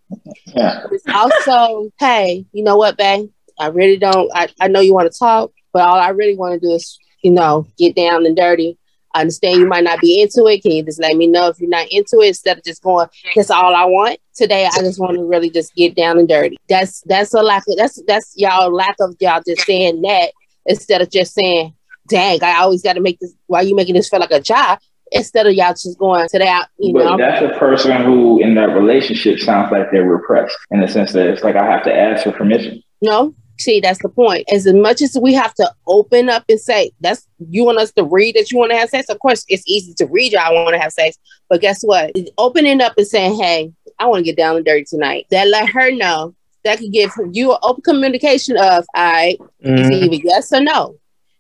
[0.46, 0.86] Yeah.
[0.90, 3.28] It's also, hey, you know what, babe?
[3.61, 4.30] I really don't.
[4.34, 6.98] I, I know you want to talk, but all I really want to do is,
[7.22, 8.78] you know, get down and dirty.
[9.14, 10.62] I understand you might not be into it.
[10.62, 13.08] Can you just let me know if you're not into it instead of just going,
[13.34, 14.18] that's all I want.
[14.34, 16.56] Today I just want to really just get down and dirty.
[16.68, 20.32] That's that's a lack of that's that's y'all lack of y'all just saying that
[20.66, 21.74] instead of just saying,
[22.08, 24.78] dang, I always gotta make this why you making this feel like a job
[25.12, 28.54] instead of y'all just going today I, you But know that's a person who in
[28.54, 31.94] that relationship sounds like they're repressed in the sense that it's like I have to
[31.94, 32.82] ask for permission.
[33.02, 34.44] No, see, that's the point.
[34.53, 38.05] As much as we have to open up and say, that's you want us to
[38.05, 39.09] read that you want to have sex.
[39.09, 40.32] Of course, it's easy to read.
[40.32, 40.38] you.
[40.38, 42.12] I want to have sex, but guess what?
[42.38, 45.68] Opening up and saying, "Hey, I want to get down and dirty tonight." That let
[45.68, 46.34] her know.
[46.64, 49.92] That could give you an open communication of, "All right, Mhm.
[49.92, 50.96] either yes or no,"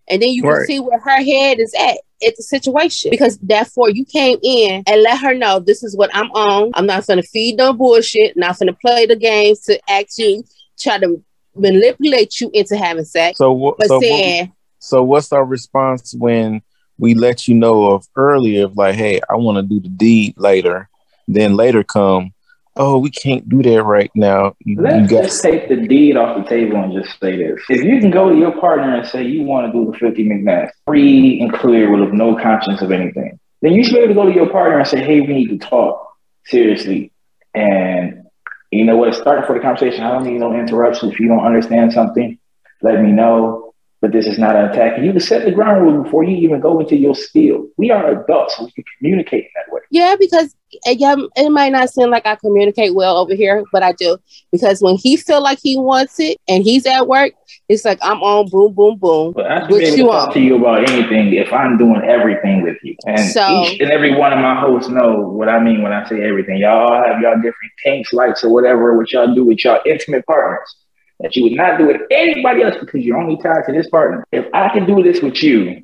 [0.08, 0.66] and then you can Right.
[0.66, 5.02] see where her head is at at the situation because therefore you came in and
[5.02, 6.70] let her know this is what I'm on.
[6.74, 8.36] I'm not gonna feed no bullshit.
[8.36, 10.44] Not gonna play the games to act you,
[10.78, 11.20] try to
[11.54, 13.38] manipulate you into having sex.
[13.38, 13.78] So what?
[13.78, 16.62] But So, what- saying, so what's our response when
[16.98, 20.34] we let you know of earlier of like, hey, I want to do the deed
[20.36, 20.88] later.
[21.28, 22.32] Then later come,
[22.76, 24.54] oh, we can't do that right now.
[24.64, 27.60] You, you Let's got just take the deed off the table and just say this.
[27.68, 30.24] If you can go to your partner and say you want to do the 50
[30.24, 34.14] McNass free and clear with no conscience of anything, then you should be able to
[34.14, 36.14] go to your partner and say, hey, we need to talk
[36.46, 37.12] seriously.
[37.54, 38.21] And
[38.72, 39.14] you know what?
[39.14, 41.12] Starting for the conversation, I don't need no interruptions.
[41.12, 42.38] If you don't understand something,
[42.80, 43.61] let me know.
[44.02, 45.00] But this is not an attack.
[45.00, 47.68] You can set the ground rule before you even go into your spiel.
[47.76, 49.80] We are adults, so we can communicate in that way.
[49.90, 50.56] yeah, because
[50.88, 54.18] uh, yeah, it might not seem like I communicate well over here, but I do.
[54.50, 57.32] Because when he feel like he wants it and he's at work,
[57.68, 59.34] it's like I'm on boom, boom, boom.
[59.34, 60.32] But I should be able to talk want?
[60.32, 62.96] to you about anything if I'm doing everything with you.
[63.06, 66.08] And So- each and every one of my hosts know what I mean when I
[66.08, 66.58] say everything.
[66.58, 70.26] Y'all all have y'all different kinks, likes, or whatever, what y'all do with y'all intimate
[70.26, 70.74] partners.
[71.22, 74.24] That you would not do with anybody else because you're only tied to this partner.
[74.32, 75.82] If I can do this with you,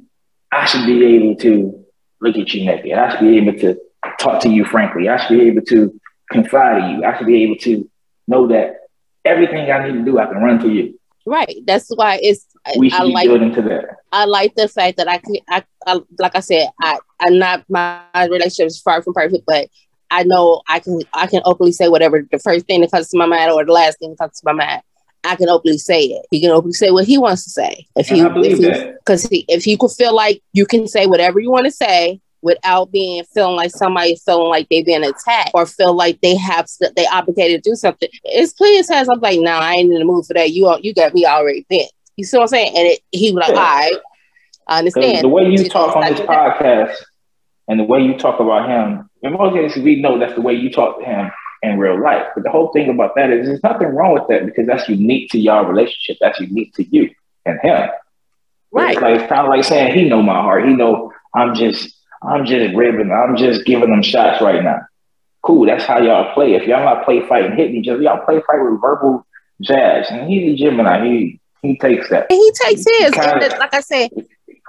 [0.53, 1.85] I should be able to
[2.21, 2.93] look at you naked.
[2.93, 3.79] I should be able to
[4.19, 5.09] talk to you frankly.
[5.09, 7.05] I should be able to confide in you.
[7.05, 7.89] I should be able to
[8.27, 8.89] know that
[9.25, 10.99] everything I need to do, I can run to you.
[11.27, 11.57] Right.
[11.67, 13.97] That's why it's I, We should I be like building to that.
[14.13, 17.65] I like the fact that I can I, I like I said, I I'm not
[17.69, 19.69] my relationship is far from perfect, but
[20.11, 23.19] I know I can I can openly say whatever the first thing that comes to
[23.19, 24.83] my mind or the last thing that comes to my mind.
[25.29, 26.27] I can openly say it.
[26.31, 27.87] He can openly say what he wants to say.
[27.97, 31.39] If he, And he, because he, if you could feel like you can say whatever
[31.39, 35.67] you want to say without being feeling like somebody feeling like they've been attacked or
[35.67, 36.67] feel like they have
[36.97, 38.09] they obligated to do something.
[38.25, 40.51] It's of times I'm like, nah, I ain't in the mood for that.
[40.51, 41.91] You all, you got me already bent.
[42.17, 42.77] You see what I'm saying?
[42.77, 43.61] And it, he was like, Yeah.
[43.61, 43.97] all right,
[44.67, 45.25] I understand.
[45.25, 46.95] the way you Just talk on this podcast
[47.69, 50.55] and the way you talk about him, in most cases, we know that's the way
[50.55, 51.31] you talk to him
[51.63, 52.27] in real life.
[52.35, 55.31] But the whole thing about that is there's nothing wrong with that because that's unique
[55.31, 56.19] to y'all relationship.
[56.21, 57.11] That's unique to you
[57.45, 57.89] and him.
[58.71, 58.93] Right.
[58.93, 60.65] It's like it's kind of like saying he know my heart.
[60.67, 63.11] He know I'm just I'm just ribbing.
[63.11, 64.81] I'm just giving them shots right now.
[65.43, 65.67] Cool.
[65.67, 66.55] That's how y'all play.
[66.55, 69.27] If y'all not play fight and hitting each other, y'all play fight with verbal
[69.63, 70.07] jazz.
[70.11, 71.05] And he's a Gemini.
[71.05, 72.27] He he takes that.
[72.31, 73.11] And he takes his.
[73.13, 74.11] Kinda- And that- like I said,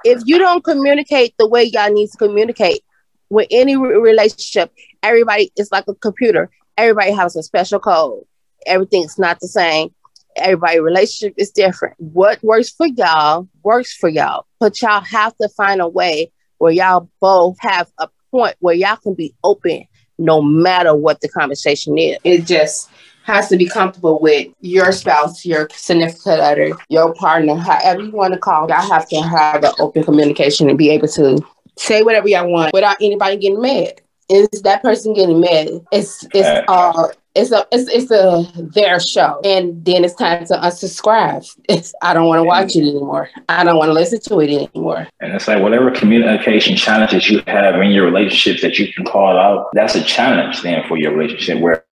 [0.04, 2.84] if you don't communicate the way y'all need to communicate
[3.30, 4.72] with any re- relationship,
[5.04, 6.50] everybody is like a computer.
[6.80, 8.24] Everybody has a special code.
[8.66, 9.94] Everything's not the same.
[10.38, 11.96] Everybody relationship is different.
[11.98, 14.46] What works for y'all works for y'all.
[14.62, 18.96] But y'all have to find a way where y'all both have a point where y'all
[18.96, 22.18] can be open no matter what the conversation is.
[22.24, 22.90] It just
[23.24, 28.34] has to be comfortable with your spouse, your significant other, your partner, however you want
[28.36, 28.70] to call.
[28.70, 31.46] Y'all have to have an open communication and be able to
[31.78, 34.00] say whatever y'all want without anybody getting mad.
[34.30, 35.70] Is that person getting mad?
[35.92, 40.54] It's it's uh it's a it's it's a their show, and then it's time to
[40.54, 41.48] unsubscribe.
[41.68, 43.30] It's I don't want to watch it anymore.
[43.48, 45.08] I don't want to listen to it anymore.
[45.20, 49.38] And it's like whatever communication challenges you have in your relationships that you can call
[49.38, 51.86] out, that's a challenge then for your relationship where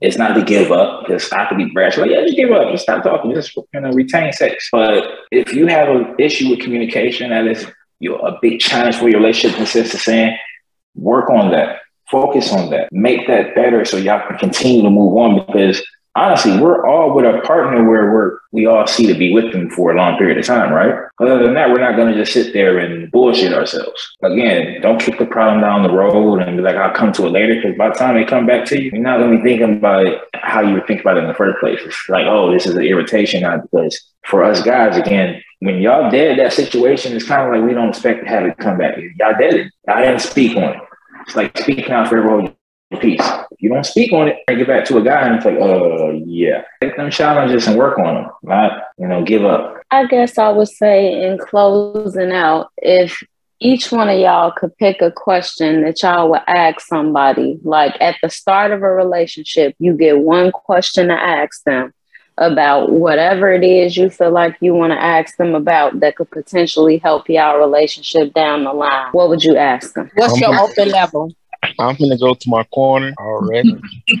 [0.00, 1.98] it's not to give up because I could be brash.
[1.98, 2.70] Like, yeah, just give up.
[2.70, 3.34] Just stop talking.
[3.34, 4.68] Just you know, retain sex.
[4.70, 7.66] But if you have an issue with communication, that is
[7.98, 10.36] you know, a big challenge for your relationship consists of saying,
[10.94, 11.80] work on that,
[12.10, 15.82] focus on that, make that better so y'all can continue to move on because
[16.16, 19.70] honestly, we're all with a partner where we're we all see to be with them
[19.70, 20.94] for a long period of time, right?
[21.20, 24.16] Other than that, we're not gonna just sit there and bullshit ourselves.
[24.22, 27.30] Again, don't kick the problem down the road and be like, I'll come to it
[27.30, 29.76] later, because by the time they come back to you, you're not gonna be thinking
[29.76, 31.80] about how you would think about it in the first place.
[31.84, 36.10] It's like, oh, this is an irritation, not because for us guys, again, when y'all
[36.10, 38.96] dead that situation, it's kind of like we don't expect to have it come back.
[39.18, 39.72] Y'all dead it.
[39.86, 40.80] I didn't speak on it.
[41.26, 42.54] It's like speaking out for everyone
[42.98, 43.20] piece.
[43.50, 45.58] If you don't speak on it, bring it back to a guy and it's like,
[45.60, 49.76] uh, yeah, take them challenges and work on them, not, you know, give up.
[49.90, 53.22] I guess I would say in closing out, if
[53.60, 58.16] each one of y'all could pick a question that y'all would ask somebody, like at
[58.22, 61.92] the start of a relationship, you get one question to ask them
[62.38, 66.30] about whatever it is you feel like you want to ask them about that could
[66.30, 69.10] potentially help y'all relationship down the line.
[69.12, 70.10] What would you ask them?
[70.14, 71.34] What's your open level?
[71.78, 73.76] I'm gonna go to my corner already.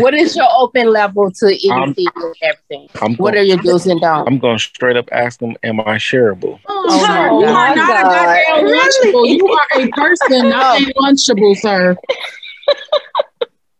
[0.00, 2.88] what is your open level to anything and everything?
[3.00, 4.28] I'm what going- are your do's and don'ts?
[4.30, 7.76] I'm gonna straight up ask them, "Am I shareable?" Oh, Oh my you are God.
[7.76, 9.28] not a goddamn lunchable.
[9.36, 11.96] You are a person, not a lunchable, sir.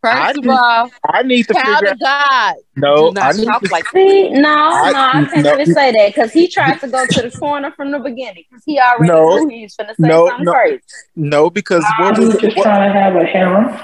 [0.04, 1.92] I of do- all, I need to child figure.
[1.92, 2.54] of God.
[2.76, 3.68] No, do not I need talk to.
[3.70, 4.40] like See, no, no,
[4.72, 5.52] I can't no.
[5.54, 8.62] even say that because he tried to go to the corner from the beginning because
[8.64, 9.28] he already No.
[9.44, 10.52] knew he was going to say No, something no.
[10.52, 10.80] crazy.
[11.16, 13.78] No, because what I'm was just what, trying to have a harem.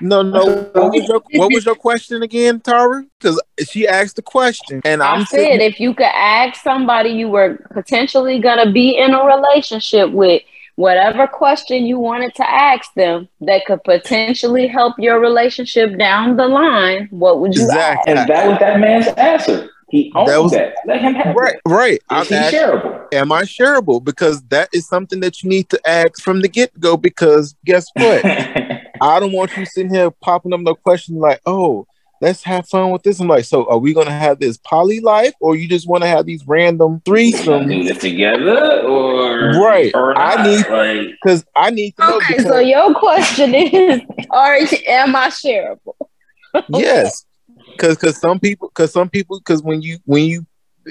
[0.00, 0.44] no, no.
[0.74, 3.04] What was your what was your question again, Tara?
[3.18, 5.60] Because she asked the question, and I I'm said sitting.
[5.60, 10.42] if you could ask somebody you were potentially going to be in a relationship with,
[10.76, 16.46] whatever question you wanted to ask them that could potentially help your relationship down the
[16.48, 18.12] line, what would you Exactly.
[18.12, 18.20] ask?
[18.20, 19.70] And that was that man's answer.
[19.90, 20.74] He owned That that.
[20.86, 21.60] Let him have Right, it.
[21.68, 22.00] right.
[22.10, 23.06] I'm Is he asking, shareable?
[23.12, 24.02] am I shareable?
[24.02, 26.96] Because that is something that you need to ask from the get go.
[26.96, 28.24] Because guess what?
[29.00, 31.86] I don't want you sitting here popping up no question like, oh,
[32.24, 33.20] let's have fun with this.
[33.20, 36.08] I'm like, so are we gonna have this poly life, or you just want to
[36.08, 37.88] have these random do threesomes?
[37.88, 39.92] this together or Right.
[39.94, 40.46] Or I not?
[40.46, 42.16] need- like Because I need to know.
[42.16, 44.00] Okay, because, so your question is,
[44.30, 44.56] are
[44.88, 45.94] am I shareable?
[46.68, 47.26] yes,
[47.72, 50.46] because because some people because some people because when you when you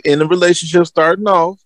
[0.05, 1.59] in a relationship starting off.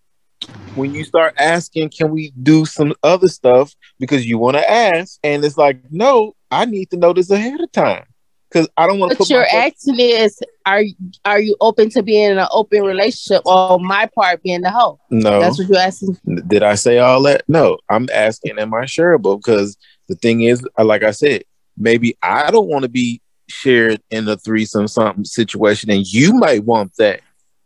[0.75, 5.17] When you start asking, can we do some other stuff because you want to ask,
[5.23, 8.05] and it's like, no, I need to know this ahead of time
[8.49, 10.83] because I don't want to What put you're myself- asking is, are
[11.25, 14.99] are you open to being in an open relationship, or my part being the hoe?
[15.09, 16.17] No, That's what you're asking.
[16.47, 17.43] Did I say all that?
[17.47, 19.37] No, I'm asking, am I shareable?
[19.37, 19.77] Because
[20.07, 21.43] the thing is, uh, like I said,
[21.77, 26.63] maybe I don't want to be shared in a threesome something situation, and you might
[26.63, 27.21] want that.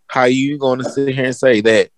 [0.08, 1.90] How you going to sit here and say that?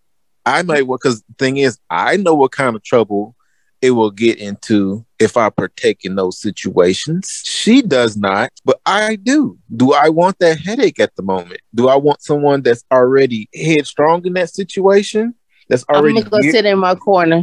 [0.46, 3.36] I might, well, because the thing is, I know what kind of trouble
[3.84, 7.42] it will get into if I partake in those situations.
[7.44, 9.60] She does not, but I do.
[9.76, 11.60] Do I want that headache at the moment?
[11.76, 15.36] Do I want someone that's already headstrong in that situation?
[15.68, 17.42] That's I'm already gonna go geared- sit in my corner.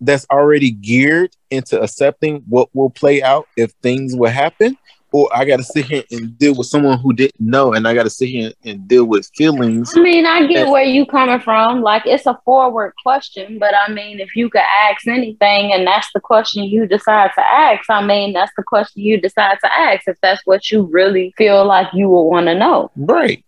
[0.00, 4.78] that's already geared into accepting what will play out if things will happen
[5.12, 8.10] or i gotta sit here and deal with someone who didn't know and i gotta
[8.10, 11.82] sit here and deal with feelings I mean, I get where you coming from.
[11.82, 16.08] Like it's a forward question, but I mean, if you could ask anything and that's
[16.14, 20.08] the question you decide to ask, I mean, that's the question you decide to ask
[20.08, 22.90] if that's what you really feel like you would want to know.
[22.96, 23.44] right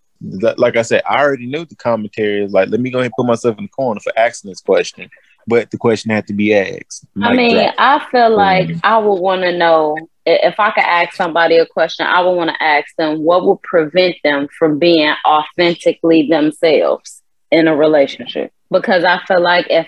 [0.57, 3.15] like i said i already knew the commentary is like let me go ahead and
[3.17, 5.11] put myself in the corner for asking this question
[5.47, 7.71] but the question had to be asked I mean.
[7.79, 8.81] I feel like Mhm.
[8.85, 9.97] I would want to know
[10.27, 13.63] if I could ask somebody a question, I would want to ask them what would
[13.63, 18.53] prevent them from being authentically themselves in a relationship.
[18.71, 19.87] Because I feel like if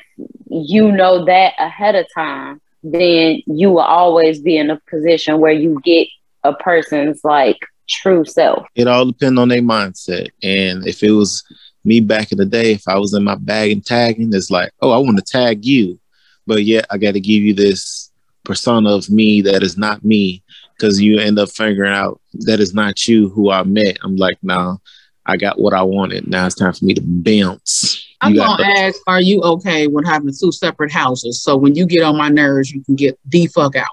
[0.48, 5.52] you know that ahead of time, then you will always be in a position where
[5.52, 6.06] you get
[6.44, 7.58] a person's like
[7.88, 8.66] true self.
[8.74, 10.28] It all depends on their mindset.
[10.42, 11.42] And if it was
[11.84, 14.70] me back in the day, if I was in my bag and tagging, it's like,
[14.82, 15.98] oh, I want to tag you,
[16.46, 18.05] but yet I got to give you this
[18.46, 20.42] persona of me that is not me
[20.76, 23.98] because you end up figuring out that is not you who I met.
[24.02, 24.80] I'm like, no,
[25.26, 26.26] I got what I wanted.
[26.28, 28.02] Now it's time for me to bounce.
[28.20, 31.42] I'm You gonna the- ask, are you okay with having two separate houses?
[31.42, 33.86] So when you get on my nerves, you can get the fuck out.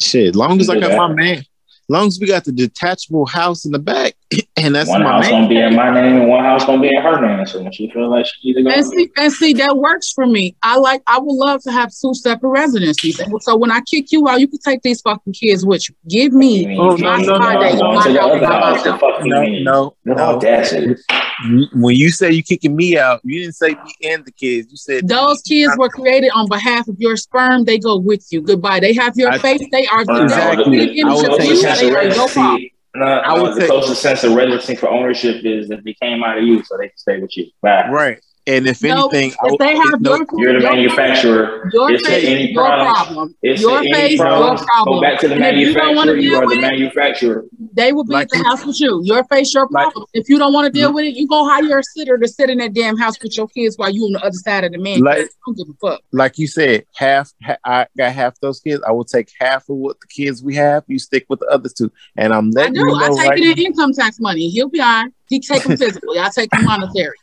[0.00, 0.96] Shit, long as I got Yeah.
[0.96, 1.44] my man,
[1.88, 4.14] long as we got the detachable house in the back,
[4.56, 5.30] and that's one my house man.
[5.32, 7.46] gonna be in my name and one house gonna be in her name.
[7.46, 10.12] So when she feel like she need to go, And see, and see, that works
[10.12, 10.54] for me.
[10.62, 13.20] I like, I would love to have two separate residencies.
[13.40, 15.94] So when I kick you out, you can take these fucking kids with you.
[16.08, 18.20] Give me Oh, no, my no, no, side no, that you no, my to the
[18.20, 18.82] house, other my house.
[18.82, 19.00] The house.
[19.00, 19.64] fuck you No, mean?
[19.64, 20.38] no, The no.
[21.44, 21.68] Audacity.
[21.80, 24.68] When you say you kicking me out, you didn't say me and the kids.
[24.70, 27.64] You said Those kids were created on behalf of your sperm.
[27.64, 28.40] They go with you.
[28.40, 28.80] Goodbye.
[28.80, 29.62] They have your I- face.
[29.70, 31.02] They are Exactly.
[31.02, 31.62] I would are take you.
[31.62, 32.62] that They are your problem.
[32.94, 35.68] No, uh, I no, would uh, the take- closest sense of residency for ownership is
[35.68, 37.46] that they came out of you, so they can stay with you.
[37.62, 37.88] Bye.
[37.90, 38.18] right.
[38.48, 41.70] And if No, anything, if would- they have no, your, You're the your manufacturer.
[41.72, 43.34] Your If face, there any your problem.
[43.42, 44.66] If Your face, any your problem.
[44.86, 46.16] go back to the And if you don't wanna manufacturer.
[46.16, 47.44] You deal are the with it- manufacturer.
[47.74, 49.00] They will be Like at the house with you.
[49.04, 50.06] Your face, your Like- problem.
[50.14, 52.48] if you don't want to deal with it, you go hire a sitter to sit
[52.50, 54.78] in that damn house with your kids while you on the other side of the
[54.78, 55.00] man.
[55.00, 56.00] Like- don't give a fuck.
[56.12, 58.82] like you said, half ha- I got half those kids.
[58.88, 60.84] I will take half of what the kids we have.
[60.86, 62.78] You stick with the other two, and I'm I do.
[62.80, 63.38] you I take right.
[63.38, 64.48] it in income tax money.
[64.48, 65.12] He'll be all right.
[65.28, 66.18] He take them physically.
[66.18, 67.14] I take them monetary.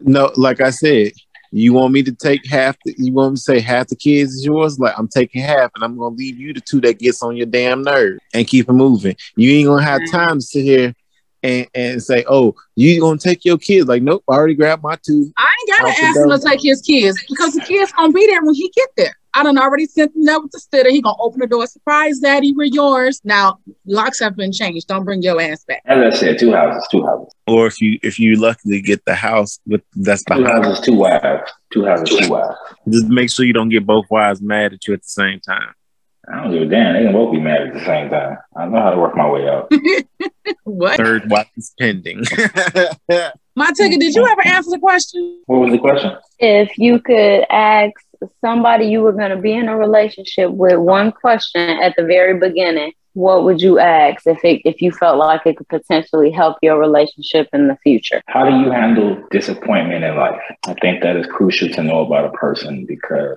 [0.00, 1.12] No, like I said,
[1.50, 2.76] you want me to take half.
[2.84, 4.78] The, you want me to say half the kids is yours?
[4.78, 7.46] Like I'm taking half, and I'm gonna leave you the two that gets on your
[7.46, 9.16] damn nerve and keep it moving.
[9.36, 10.16] You ain't gonna have mm-hmm.
[10.16, 10.94] time to sit here
[11.42, 14.96] and and say, "Oh, you gonna take your kids?" Like, nope, I already grabbed my
[14.96, 15.32] two.
[15.38, 18.44] I ain't gotta ask him to take his kids because the kids gonna be there
[18.44, 19.17] when he get there.
[19.34, 20.90] I done already sent him there with the sitter.
[20.90, 21.66] He gonna open the door.
[21.66, 23.20] Surprise, daddy, we're yours.
[23.24, 24.88] Now locks have been changed.
[24.88, 25.82] Don't bring your ass back.
[25.86, 29.14] As I said, two houses, two houses, Or if you if you luckily get the
[29.14, 32.56] house with that's two behind, houses, two wives, two houses, two wives.
[32.88, 35.74] just make sure you don't get both wives mad at you at the same time.
[36.30, 36.94] I don't give a damn.
[36.94, 38.36] They can both be mad at the same time.
[38.54, 39.70] I know how to work my way out.
[40.64, 40.96] What?
[40.96, 42.24] Third wife is pending.
[43.56, 45.42] My ticket, did you ever answer the question?
[45.46, 46.16] What was the question?
[46.38, 47.92] If you could ask
[48.40, 52.38] somebody you were going to be in a relationship with one question at the very
[52.38, 56.56] beginning, what would you ask if it, if you felt like it could potentially help
[56.62, 58.22] your relationship in the future?
[58.26, 60.40] How do you handle disappointment in life?
[60.66, 63.34] I think that is crucial to know about a person because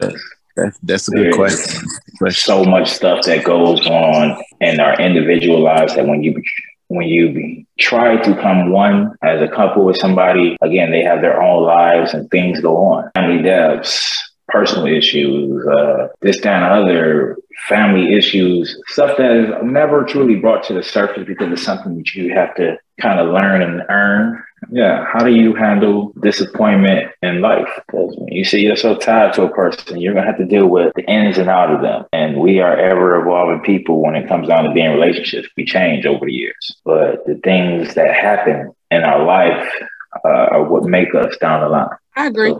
[0.56, 1.82] that's that's a good question.
[2.20, 6.42] there's so much stuff that goes on in our individual lives that when you
[6.88, 11.42] when you try to come one as a couple with somebody, again, they have their
[11.42, 13.10] own lives and things go on.
[13.16, 17.38] Family deaths, personal issues, uh, this, that, and other
[17.68, 22.14] family issues, stuff that is never truly brought to the surface because it's something that
[22.14, 24.44] you have to kind of learn and earn.
[24.70, 27.68] Yeah, how do you handle disappointment in life?
[27.76, 30.94] Because when you see yourself tied to a person, you're gonna have to deal with
[30.96, 32.06] the ins and outs of them.
[32.14, 35.50] And we are ever evolving people when it comes down to being in relationships.
[35.58, 39.68] We change over the years, but the things that happen in our life
[40.24, 41.90] uh, are what make us down the line.
[42.16, 42.54] I agree.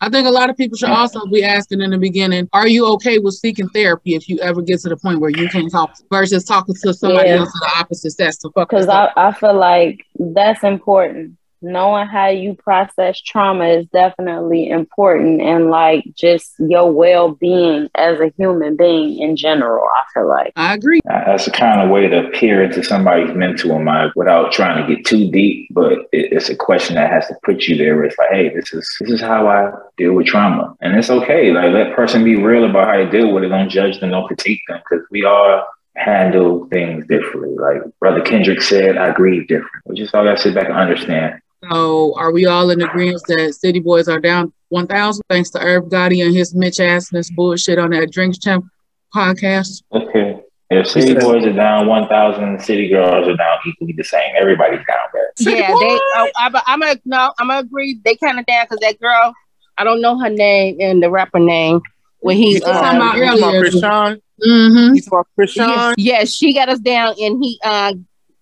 [0.00, 2.86] I think a lot of people should also be asking in the beginning, are you
[2.94, 5.96] okay with seeking therapy if you ever get to the point where you can't talk
[6.12, 7.36] versus talking to somebody Yeah.
[7.38, 8.88] else of the opposite sex to fuck Because?
[8.88, 11.37] I, I feel like that's important.
[11.60, 18.20] Knowing how you process trauma is definitely important and like just your well being as
[18.20, 20.52] a human being in general, I feel like.
[20.56, 21.00] I agree.
[21.04, 25.04] That's the kind of way to peer into somebody's mental mind without trying to get
[25.04, 25.68] too deep.
[25.72, 28.04] But it's a question that has to put you there.
[28.04, 31.50] It's like, hey, this is this is how I deal with trauma, and it's okay.
[31.50, 33.48] Like let person be real about how they deal with it.
[33.48, 34.10] Don't judge them.
[34.10, 35.64] Don't critique them because we all
[35.98, 37.56] handle things differently.
[37.56, 39.84] Like Brother Kendrick said, I grieve different.
[39.84, 41.40] We just all got to sit back and understand.
[41.70, 45.84] So are we all in agreement that City Boys are down 1,000 thanks to Irv
[45.84, 48.68] Gotti and his Mitch assness bullshit on that Drink Champs
[49.14, 49.82] podcast?
[49.92, 50.40] Okay.
[50.70, 54.30] If City Boys are down 1,000, City Girls are down equally the same.
[54.36, 55.32] Everybody's down there.
[55.38, 55.74] Yeah, they.
[55.74, 57.32] Oh, I'm, I'm a no.
[57.38, 57.98] I'm gonna agree.
[58.04, 59.32] They kind of down because that girl.
[59.78, 61.80] I don't know her name and the rapper name.
[62.20, 63.70] When he's You talking um, about you talking about earlier.
[63.70, 64.20] Krishan?
[64.44, 64.94] Mm-hmm.
[64.94, 65.94] You talking about Krishan?
[65.96, 67.94] yeah, she got us down, and he, uh,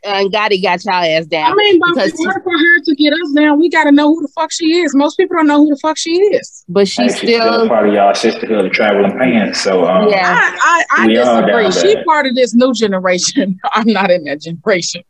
[0.06, 1.52] uh Gotti got y'all ass down.
[1.52, 3.92] I mean, but Because- in order for her to get us down, we got to
[3.92, 4.94] know who the fuck she is.
[4.94, 6.64] Most people don't know who the fuck she is.
[6.68, 9.60] But Hey, she's she's still still, part of y'all sisterhood of traveling pants.
[9.60, 10.22] So um, Yeah.
[10.40, 11.62] I, I, I disagree.
[11.64, 13.58] down She part of this new generation.
[13.74, 15.02] I'm not in that generation.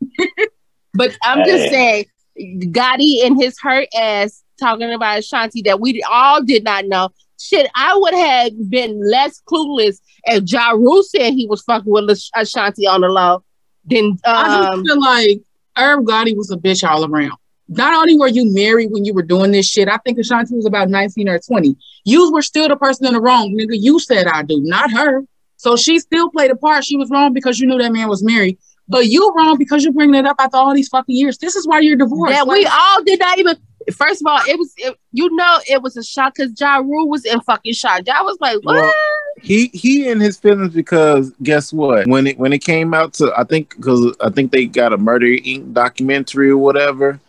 [0.93, 2.05] but I'm just saying,
[2.39, 7.09] Gotti and his hurt ass talking about Ashanti that we all did not know.
[7.39, 12.09] Shit, I would have been less clueless if Ja Rule said he was fucking with
[12.35, 13.43] Ashanti on the low
[13.87, 15.41] Then I um, just feel like
[15.77, 17.37] Irv Gotti was a bitch all around.
[17.69, 20.65] Not only were you married when you were doing this shit, I think Ashanti was
[20.65, 21.75] about 19 or 20.
[22.05, 23.77] You were still the person in the wrong, nigga.
[23.77, 25.23] You said I do, not her.
[25.57, 26.85] So she still played a part.
[26.85, 28.57] She was wrong because you knew that man was married.
[28.87, 31.37] But you wrong because you're bringing it up after all these fucking years.
[31.37, 32.33] This is why you're divorced.
[32.33, 33.57] that Like, we all did not even.
[33.95, 37.07] First of all, it was it, you know it was a shock because Ja Rule
[37.07, 38.01] was in fucking shock.
[38.05, 38.93] Ja was like, "What?" Well,
[39.41, 42.07] he he in his feelings because guess what?
[42.07, 44.97] When it when it came out to I think because I think they got a
[44.97, 45.73] Murder Inc.
[45.73, 47.19] documentary or whatever,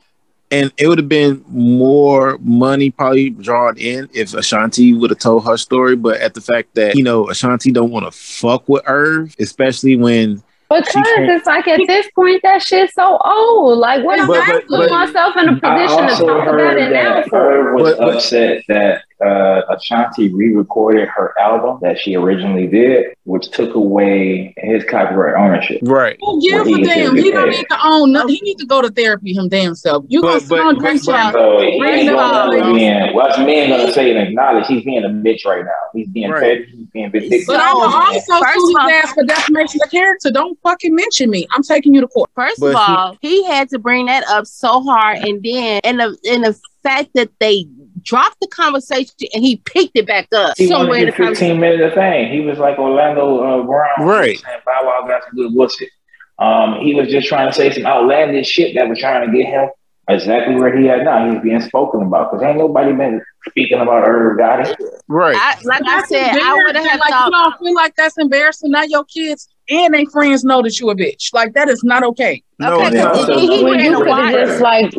[0.51, 5.45] and it would have been more money probably drawn in if Ashanti would have told
[5.45, 5.97] her story.
[5.97, 9.97] But at the fact that you know Ashanti don't want to fuck with Irv, especially
[9.97, 13.79] when Because can't- it's like at this point that shit's so old.
[13.79, 17.29] Like what am I putting myself in a position to talk about it now that
[17.29, 17.51] for.
[17.71, 23.07] Irv was But- but- upset that uh, Ashanti re-recorded her album that she originally did,
[23.25, 25.81] which took away his copyright ownership.
[25.83, 26.16] right.
[26.23, 27.16] Well, a he damn?
[27.16, 28.37] He don't need to own nothing.
[28.37, 30.05] He needs to go to therapy him damn self.
[30.09, 31.35] You gonna But- sit but- on but- Drake but- Child.
[31.35, 33.14] So he First ain't of all- gonna being,
[33.47, 35.71] men gonna say and acknowledge he's being a bitch right now.
[35.93, 36.41] He's being Right.
[36.43, 37.47] petty, he's being vindictive.
[37.47, 40.31] But I will So, also first sue his ass for defamation of character.
[40.31, 41.47] Don't fucking mention me.
[41.53, 42.31] I'm taking you to court.
[42.35, 45.81] First But of he- all, he had to bring that up so hard, and then
[45.85, 47.66] and the and the fact that they
[48.03, 51.25] dropped the conversation and he picked it back up He somewhere wanted in to the
[51.29, 52.33] do 15 minutes of fame.
[52.33, 54.07] He was like Orlando uh, Brown.
[54.09, 54.39] Right.
[54.39, 55.89] Saying Bow Wow got some good pussy.
[56.39, 59.47] Um, he was just trying to say some outlandish shit that was trying to get
[59.47, 59.69] him
[60.09, 61.31] exactly where he at now.
[61.33, 64.75] He's being spoken about because ain't nobody been speaking about Irv Gotti.
[65.09, 65.37] Right.
[65.37, 66.91] I, like I said, I would embarrassing.
[66.91, 67.31] have like you thought.
[67.33, 68.71] don't feel like that's embarrassing.
[68.71, 71.33] Now your kids and their friends know that you a bitch.
[71.35, 72.43] Like that is not okay.
[72.59, 73.27] no, Okay, it's but not.
[73.27, 74.95] then he When could have just like,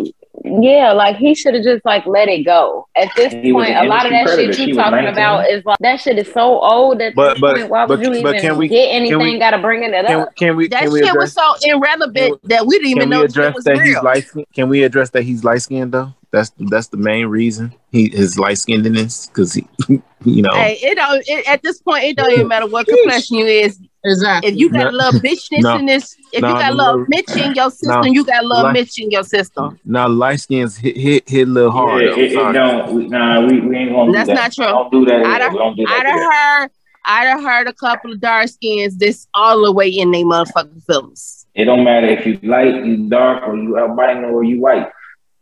[0.62, 2.88] yeah, like he should have just like let it go.
[2.95, 4.54] At this He point, a lot of that predator.
[4.54, 5.14] shit you talking 19.
[5.14, 7.70] about is like that shit is so old at But- this but- point.
[7.70, 9.18] Why would but- you but even can we- get anything?
[9.20, 10.36] we- Got to bring it Can, up.
[10.36, 13.10] can we That can we shit address was so irrelevant that we didn't even can
[13.10, 14.04] know we it address was that he's real.
[14.04, 14.26] light?
[14.54, 16.14] Can we address that he's light skinned though?
[16.32, 17.74] That's that's the main reason.
[17.91, 19.66] He his light skinnedness because he
[20.26, 21.24] you know Hey, it don't.
[21.28, 23.80] It, at this point, it don't even matter what complexion you is.
[24.06, 24.52] Exactly.
[24.52, 24.97] If you got a No.
[24.97, 25.76] little bitchness No.
[25.78, 27.06] in this, if No, you got a no, little no.
[27.10, 28.08] Mitch in your system, No.
[28.08, 29.80] you got a little Like- Mitch in your system.
[29.84, 32.04] now light skins hit hit hit a little hard.
[32.04, 32.93] Yeah, it, it don't.
[32.93, 34.41] We, nah, we, we ain't gonna That's do that.
[34.41, 34.66] not true.
[34.66, 35.26] Don't do that.
[35.26, 35.39] I here.
[35.39, 36.04] done- We don't do I that.
[36.04, 36.32] done here.
[36.32, 36.70] heard,
[37.06, 40.84] I done heard a couple of dark skins this all the way in they motherfucking
[40.86, 41.45] feelings.
[41.56, 44.88] It don't matter if you light, you dark, or you albino, or you white.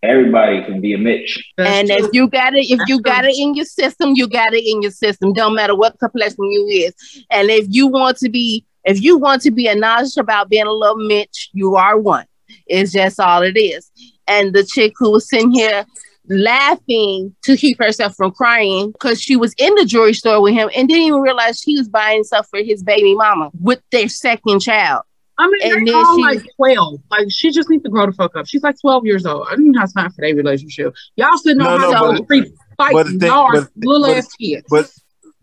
[0.03, 1.43] Everybody can be a Mitch.
[1.57, 3.11] And if you got it, if That's you true.
[3.11, 5.33] got it in your system, you got it in your system.
[5.33, 7.25] Don't matter what complexion you is.
[7.31, 10.67] And if you want to be, if you want to be a acknowledged about being
[10.67, 12.25] a little Mitch, you are one.
[12.67, 13.91] It's just all it is.
[14.27, 15.85] And the chick who was sitting here
[16.29, 20.69] laughing to keep herself from crying because she was in the jewelry store with him
[20.75, 24.59] and didn't even realize she was buying stuff for his baby mama with their second
[24.59, 25.03] child.
[25.39, 26.99] I mean, and they then all like twelve.
[27.11, 28.47] Like she just needs to grow the fuck up.
[28.47, 29.47] She's like twelve years old.
[29.49, 30.95] I didn't have time for that relationship.
[31.15, 33.19] Y'all sitting No, on no, high but- school street but fighting.
[33.19, 34.65] thing- Y'all but- little but- ass kids.
[34.69, 34.91] But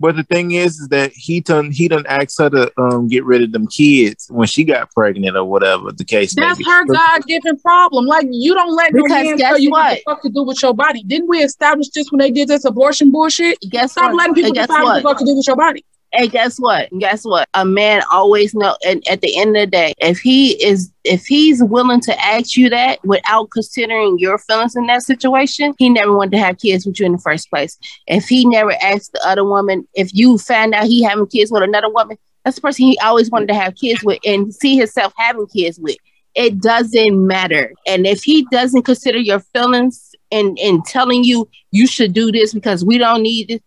[0.00, 3.24] but the thing is, is that he done he done asked her to um get
[3.24, 6.36] rid of them kids when she got pregnant or whatever the case.
[6.36, 6.64] may That's be.
[6.64, 8.04] her God given problem.
[8.06, 9.82] Like you don't let no Because man tell you what?
[9.84, 9.94] what?
[9.94, 11.04] the fuck to do with your body.
[11.04, 13.58] Didn't we establish this when they did this abortion bullshit?
[13.70, 14.16] Guess Stop what?
[14.16, 14.96] letting people guess decide what what?
[14.96, 15.84] the fuck to do with your body.
[16.14, 16.88] And guess what?
[16.98, 17.48] Guess what?
[17.54, 18.76] A man always know.
[18.86, 22.56] And at the end of the day, if he is, if he's willing to ask
[22.56, 26.86] you that without considering your feelings in that situation, he never wanted to have kids
[26.86, 27.76] with you in the first place.
[28.06, 31.64] If he never asked the other woman, if you find out he having kids with
[31.64, 35.12] another woman, that's the person he always wanted to have kids with and see himself
[35.16, 35.96] having kids with.
[36.36, 37.72] It doesn't matter.
[37.86, 42.54] And if he doesn't consider your feelings and and telling you you should do this
[42.54, 43.60] because we don't need this,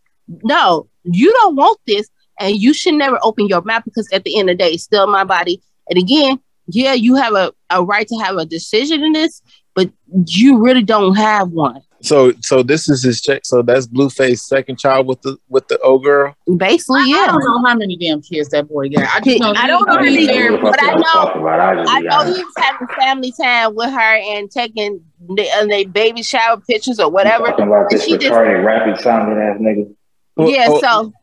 [0.44, 4.38] no, you don't want this and you should never open your mouth because at the
[4.40, 5.62] end of the day, it's still my body.
[5.90, 9.42] And again, yeah, you have a, a right to have a decision in this,
[9.76, 9.90] but
[10.26, 11.82] you really don't have one.
[12.02, 13.42] So so this is his check.
[13.44, 16.36] So that's Blueface second child with the with the old girl.
[16.58, 17.18] Basically, yeah.
[17.18, 19.04] I don't know how many damn kids that boy got.
[19.16, 21.42] I just know I don't know I how didn't know but I know- talking.
[21.48, 22.38] I I know honest.
[22.38, 24.00] he was having family time with her
[24.36, 27.46] and taking the, uh, they baby shower pictures or whatever.
[27.48, 29.92] Talking about this And she just- retarded, rapid sounding ass nigga.
[30.36, 31.14] Well, yeah, oh, so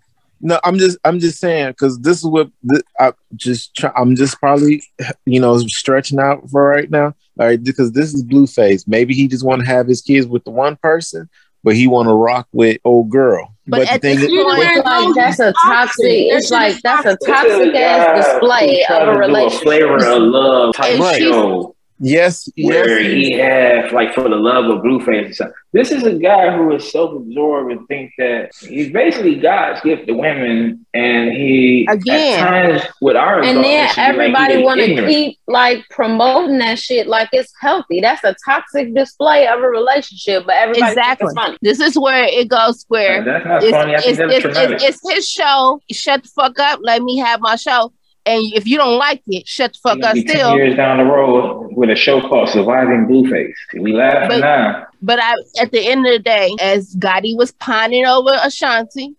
[0.46, 4.14] No, I'm just I'm just saying because this is what th- I just try, I'm
[4.14, 4.82] just probably
[5.24, 7.14] you know stretching out for right now.
[7.40, 8.86] All right, because this is Blueface.
[8.86, 11.28] Maybe he just want to have his kids with the one person,
[11.64, 13.54] but he want to rock with old girl.
[13.66, 16.04] But But, the thing this is, point- the like that's a it's toxic.
[16.04, 17.28] It's like that's a toxic.
[17.72, 19.62] toxic ass display of a do relationship.
[19.62, 21.73] flavor of love type And she's- show.
[22.00, 23.12] Yes, where yes.
[23.12, 25.26] he had like for the love of Blueface.
[25.26, 25.50] and stuff.
[25.72, 30.14] This is a guy who is self-absorbed and think that he's basically God's gift to
[30.14, 32.38] women, and he Again.
[32.38, 35.38] at times with our And then it should be like everybody he want to keep
[35.46, 38.00] like promoting that shit like it's healthy.
[38.00, 41.26] That's a toxic display of a relationship, but everybody Exactly.
[41.26, 41.58] thinks it's funny.
[41.62, 43.92] This is where it goes where That's not it's, funny.
[43.94, 45.80] It's, it's, it's, it's his show.
[45.90, 46.80] Shut the fuck up.
[46.82, 47.92] Let me have my show.
[48.26, 50.56] And if you don't like it, shut the fuck up 10 still.
[50.56, 53.52] years down the road with a show called Surviving Blueface.
[53.78, 54.86] We laugh But- now.
[55.02, 59.14] But I, at the end of the day, as Gotti was pining over Ashanti,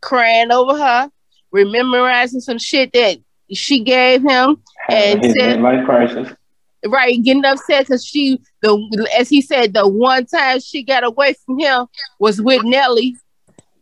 [0.00, 1.10] crying over her,
[1.54, 3.18] rememberizing some shit that
[3.52, 6.28] she gave him, And His said- midlife crisis.
[6.86, 11.34] right, getting upset because she, the as he said, the one time she got away
[11.44, 11.86] from him
[12.18, 13.16] was with Nelly.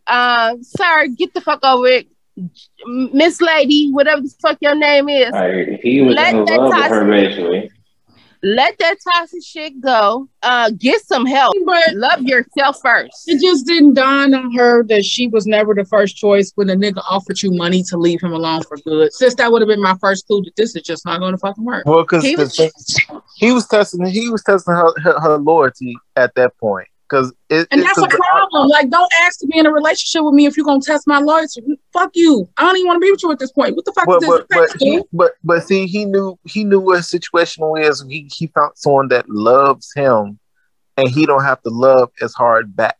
[0.07, 2.07] Um, sorry, get the fuck over it,
[2.87, 5.31] Miss Lady, whatever the fuck your name is.
[5.31, 7.71] Like, he was Let in that love with toxic- her basically.
[8.43, 10.29] Let that toxic shit go.
[10.43, 11.55] Uh, get some help.
[11.65, 13.23] But Love yourself first.
[13.27, 16.75] it just didn't dawn on her that she was never the first choice when a
[16.75, 19.11] nigga offered you money to leave him alone for good.
[19.13, 21.39] Since that would have been my first clue that this is just not going to
[21.39, 21.87] fucking work.
[21.87, 22.55] Well, because He he, was-
[23.37, 26.87] he was testing he was testing her, her, her loyalty at that point.
[27.07, 28.67] Because it, And that's a the- problem.
[28.67, 31.19] Like, don't ask to be in a relationship with me if you're gonna test my
[31.19, 31.61] loyalty.
[31.93, 32.49] Fuck you.
[32.57, 33.75] I don't even want to be with you at this point.
[33.75, 34.71] What the fuck but is but this?
[34.71, 38.03] but, he, but but see, he knew he knew what his situation was.
[38.09, 40.39] He he found someone that loves him,
[40.97, 42.97] and he don't have to love as hard back.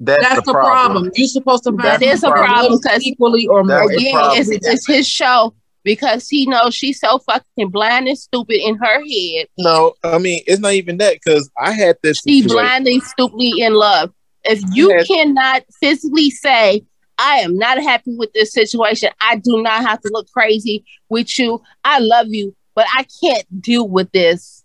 [0.00, 1.12] That's, That's the, the problem.
[1.14, 3.88] You're supposed to That find is a problem, loves 'cause equally or more.
[3.88, 4.40] the Again, problem.
[4.40, 5.54] it's, it's his show
[5.84, 9.46] because he knows she's so fucking blind and stupid in her head.
[9.58, 12.18] No, I mean it's not even that because I had this.
[12.26, 12.48] She situation.
[12.56, 14.12] blindly, stupidly in love.
[14.44, 15.06] If you Yes.
[15.06, 16.84] cannot physically say,
[17.16, 21.38] I am not happy with this situation, I do not have to look crazy with
[21.38, 21.62] you.
[21.84, 24.62] I love you, but I can't deal with this.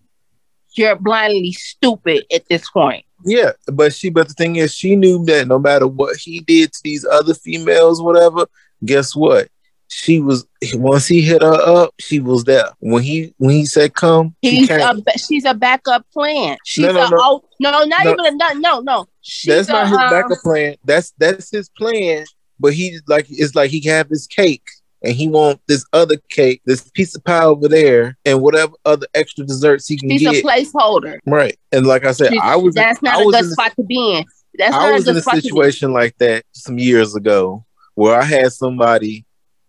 [0.74, 3.06] You're blindly stupid at this point.
[3.26, 4.10] Yeah, but she.
[4.10, 7.34] But the thing is, she knew that no matter what he did to these other
[7.34, 8.46] females, whatever.
[8.86, 9.50] Guess what?
[9.92, 10.46] She was
[10.76, 12.66] once he hit her up, she was there.
[12.80, 16.58] When he when he said come, He's a, she's a backup plan.
[16.64, 17.18] She's No, no, a no.
[17.20, 18.12] oh, no, not No.
[18.14, 19.06] even a no, no, no.
[19.22, 20.76] She's That's not a, his um, backup plan.
[20.86, 22.26] That's that's his plan.
[22.60, 24.70] But he like it's like he can have his cake
[25.02, 29.08] and he want this other cake, this piece of pie over there, and whatever other
[29.16, 30.36] extra desserts he can She's get.
[30.36, 30.48] He's a
[30.78, 31.18] placeholder.
[31.26, 31.58] right.
[31.72, 33.84] And like I said, She- I was That's not I a was good spot to
[33.84, 34.26] be in.
[34.56, 35.54] That's I was a in a spot to be in.
[35.56, 39.26] situation like that some years ago where I had somebody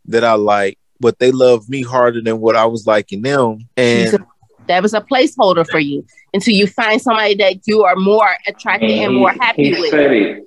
[0.06, 3.68] that I like, but they loved me harder than what I was liking them.
[3.76, 4.26] And a-
[4.66, 8.90] that was a placeholder for you until you find somebody that you are more attracted
[8.90, 10.44] and more happy he with.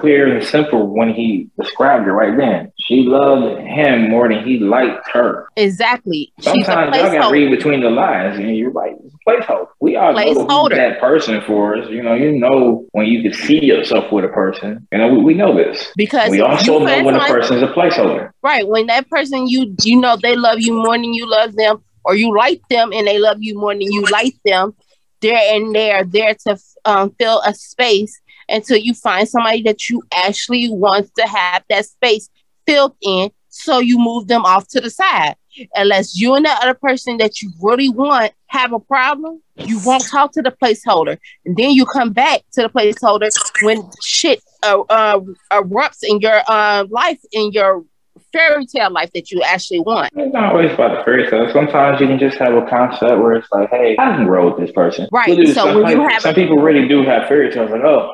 [0.00, 2.72] Clear and simple when he described it right then.
[2.78, 5.48] She loved him more than he liked her.
[5.56, 6.32] Exactly.
[6.40, 8.94] Sometimes y'all gotta read between the lines, and you're right.
[9.26, 9.68] Placeholder.
[9.80, 11.88] We all know that person for us.
[11.88, 14.86] You know, you know when you can see yourself with a person.
[14.92, 15.92] You know, we, we know this.
[15.96, 18.30] Because We also know when a person is a placeholder.
[18.42, 21.82] right when that person you you know they love you more than you love them,
[22.04, 24.74] or you like them and they love you more than you like them.
[25.20, 29.88] They're and they are there to um, fill a space until you find somebody that
[29.88, 32.28] you actually want to have that space
[32.66, 33.30] filled in.
[33.48, 35.36] So you move them off to the side.
[35.76, 40.04] Unless you and the other person that you really want have a problem, you won't
[40.08, 41.16] talk to the placeholder.
[41.44, 43.30] And then you come back to the placeholder
[43.62, 45.20] when shit uh, uh,
[45.52, 47.84] erupts in your uh, life, in your
[48.32, 50.12] fairy tale life that you actually want.
[50.16, 51.48] It's not always about the fairy tale.
[51.52, 54.58] Sometimes you can just have a concept where it's like, hey, I can grow with
[54.58, 55.08] this person.
[55.12, 55.28] Right.
[55.28, 58.12] We'll So some, when you have some people really do have fairy tales like, oh,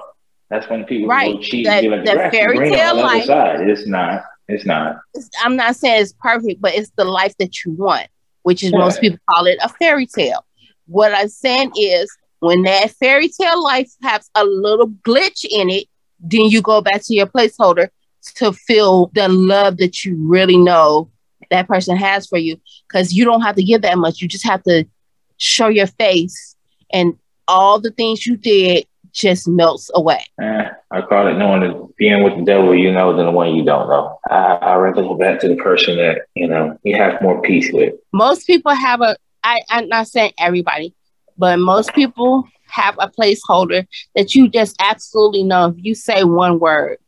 [0.50, 1.36] that's when people Right.
[1.36, 3.68] go cheat That- and be like, that fairy tale life- side.
[3.68, 4.22] It's not.
[4.48, 4.96] It's not.
[5.44, 8.08] I'm not saying it's perfect, but it's the life that you want,
[8.42, 8.78] which is Yeah.
[8.78, 10.44] most people call it a fairy tale.
[10.86, 12.10] What I'm saying is
[12.40, 15.86] when that fairy tale life has a little glitch in it,
[16.18, 17.88] then you go back to your placeholder
[18.36, 21.08] to feel the love that you really know
[21.50, 22.56] that person has for you.
[22.88, 24.20] Because you don't have to give that much.
[24.20, 24.84] You just have to
[25.36, 26.56] show your face
[26.92, 27.14] and
[27.48, 30.24] all the things you did just melts away.
[30.40, 33.54] Eh, I call it knowing that being with the devil you know than the one
[33.54, 34.18] you don't know.
[34.28, 37.70] I I rather go back to the person that you know you have more peace
[37.72, 37.94] with.
[38.12, 40.94] most people have a I, i'm not saying everybody
[41.38, 46.58] but most people have a placeholder that you just absolutely know if you say one
[46.58, 46.98] word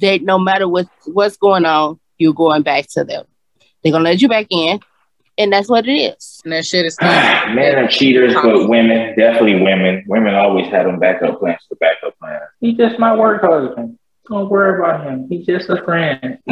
[0.00, 3.24] that no matter what what's going on you're going back to them
[3.82, 4.80] they're gonna let you back in
[5.38, 9.62] and that's what it is And that shit is Men are cheaters, but women, definitely
[9.62, 10.04] women.
[10.06, 12.42] Women always have them backup plans for backup plans.
[12.60, 13.98] He just my work husband.
[14.28, 15.26] Don't worry about him.
[15.30, 16.38] He's just a friend.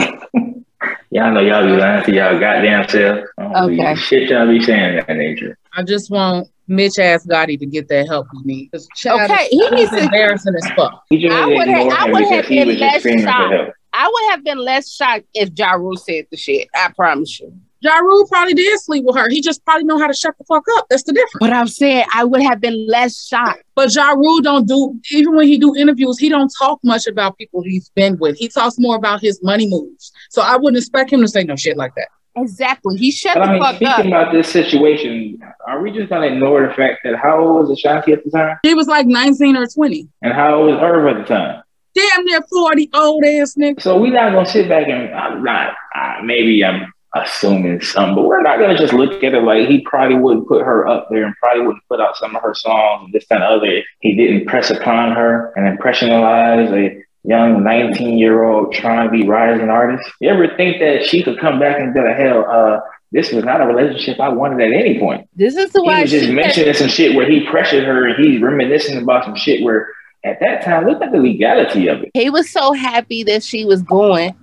[1.11, 3.21] y'all know y'all be lying to y'all goddamn self.
[3.39, 3.95] I Okay.
[3.97, 5.59] Shit y'all be saying that nature.
[5.75, 8.71] I just want Mitch asked Gotti to get that help he needs.
[8.73, 11.03] 'Cause Okay, he needs to- embarrassing as fuck.
[11.13, 13.71] I need would have- I would because have been less shocked.
[13.93, 16.69] I would have been less shocked if Ja Rule said the shit.
[16.75, 17.53] I promise you.
[17.87, 19.29] Ja Rule probably did sleep with her.
[19.31, 20.87] He just probably know how to shut the fuck up.
[20.91, 21.37] That's the difference.
[21.41, 23.63] But I'm saying I would have been less shocked.
[23.75, 27.37] But Ja Rule don't do even when he do interviews, he don't talk much about
[27.39, 28.37] people he's been with.
[28.39, 30.13] He talks more about his money moves.
[30.31, 32.09] So I wouldn't expect him to say no shit like that.
[32.39, 32.97] Exactly.
[32.99, 34.23] He shut But the I mean, fuck speaking up.
[34.25, 38.13] about this situation, are we just gonna ignore the fact that how old was Ashanti
[38.13, 40.09] at the time, He was like 19 or 20.
[40.23, 41.63] and how old was Irv at the time?
[41.95, 43.81] Damn near 40, old ass nigga.
[43.81, 45.75] So we're not gonna sit back and I'm not.
[45.99, 46.93] Uh, maybe I'm
[47.25, 50.63] assuming some, but we're not gonna just look at it like he probably wouldn't put
[50.65, 53.43] her up there and probably wouldn't put out some of her songs and this and
[53.43, 53.83] other.
[54.01, 59.27] He didn't press upon her and impressionize a young 19 year old trying to be
[59.27, 60.09] rising artist.
[60.21, 62.81] You ever think that she could come back and be like, hell, uh,
[63.13, 65.29] this was not a relationship I wanted at any point.
[65.35, 68.25] This is the He why was just mentioning some shit where he pressured her and
[68.25, 69.89] he's reminiscing about some shit where
[70.25, 72.11] at that time, look at the legality of it.
[72.15, 74.35] he was so happy that she was going.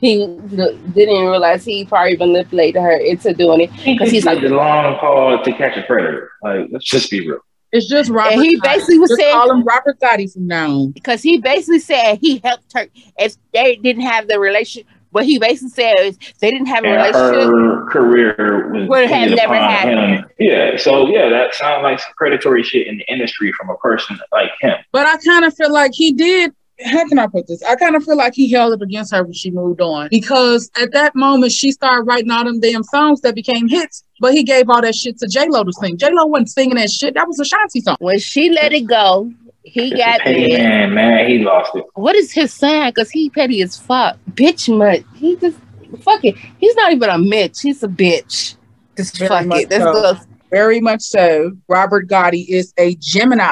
[0.00, 3.70] He didn't realize he probably manipulated her into doing it.
[3.84, 6.30] because he's like- the long call to catch a predator.
[6.42, 7.38] Like, let's just be real.
[7.72, 8.34] It's just Robert.
[8.34, 8.62] And he Gotti.
[8.62, 10.90] basically was Just saying- call him Robert Gotti from now on.
[10.92, 12.86] Because he basically said he helped her
[13.18, 14.86] if they didn't have the relationship.
[15.10, 17.50] What he basically said is they didn't have a And relationship.
[17.50, 19.98] her career was Would have never upon happened.
[20.16, 20.24] him.
[20.38, 24.18] Yeah, so yeah, that sounds like some predatory shit in the industry from a person
[24.32, 24.74] like him.
[24.92, 26.52] But I kind of feel like he did.
[26.84, 27.62] How can I put this?
[27.62, 30.70] I kind of feel like he held it against her when she moved on because
[30.80, 34.04] at that moment she started writing all them damn songs that became hits.
[34.20, 35.96] But he gave all that shit to J Lo to sing.
[35.96, 37.14] J Lo wasn't singing that shit.
[37.14, 37.96] That was Ashanti song.
[38.00, 39.32] When she let it go,
[39.62, 40.58] he It's got petty it.
[40.58, 41.84] man, man, he lost it.
[41.94, 42.90] What is his sign?
[42.90, 44.16] Because he petty as fuck.
[44.32, 45.02] Bitch mutt.
[45.14, 45.58] He just
[46.02, 46.36] fuck it.
[46.58, 47.60] He's not even a Mitch.
[47.62, 48.56] He's a bitch.
[48.96, 49.70] Just Very fuck it.
[49.70, 49.92] Let's so.
[49.92, 50.14] go.
[50.50, 51.52] Very much so.
[51.68, 53.50] Robert Gotti is a Gemini.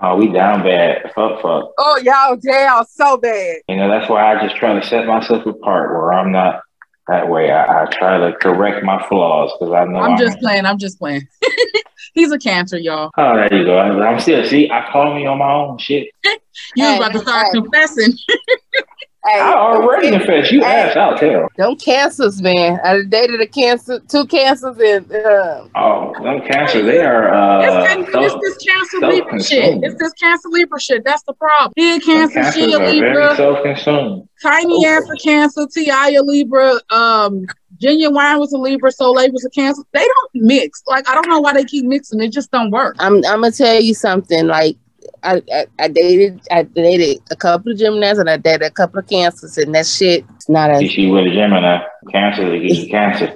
[0.00, 1.02] Oh, we down bad.
[1.14, 1.72] Fuck, fuck.
[1.78, 3.56] Oh, y'all down so bad.
[3.68, 6.62] You know, that's why I just try to set myself apart where I'm not
[7.08, 7.50] that way.
[7.50, 10.66] I, I try to correct my flaws because I know I'm I'm just playing.
[10.66, 11.26] I'm just playing.
[12.14, 13.10] He's a cancer, y'all.
[13.18, 13.76] Oh, there you go.
[13.78, 14.70] I, I'm still see.
[14.70, 16.08] I call me on my own shit.
[16.76, 17.60] You Hey, about to start hey.
[17.60, 18.12] confessing.
[19.26, 20.50] Hey, I already confessed.
[20.50, 20.66] You Hey.
[20.82, 21.48] asked, I'll tell.
[21.58, 22.80] Them cancers, man.
[22.82, 26.82] I done dated a cancer, two cancers, and uh, Oh, them cancer.
[26.82, 27.28] They are.
[27.32, 27.60] Uh,
[27.90, 29.48] it's, it's, those- this cancer self- Libra shit.
[29.48, 29.84] self-consumed.
[29.84, 31.04] It's this cancer Libra shit.
[31.04, 31.72] That's the problem.
[31.76, 34.28] He a cancer, cancers she a are very Libra, self-consumed.
[34.42, 37.44] tiny ass a cancer, Ti a Libra, um,
[37.78, 39.82] Ginuwine was a Libra, Soleil was a cancer.
[39.92, 40.82] They don't mix.
[40.86, 42.20] Like I don't know why they keep mixing.
[42.22, 42.96] It just don't work.
[42.98, 44.46] I'm I'm gonna tell you something.
[44.46, 44.76] Like
[45.22, 48.98] I, I I dated I dated a couple of gymnasts and I dated a couple
[49.00, 50.82] of cancers, and that shit is not as.
[50.82, 50.92] You a.
[50.92, 51.82] see with a Gemini,
[52.12, 53.34] cancer, they give you cancer,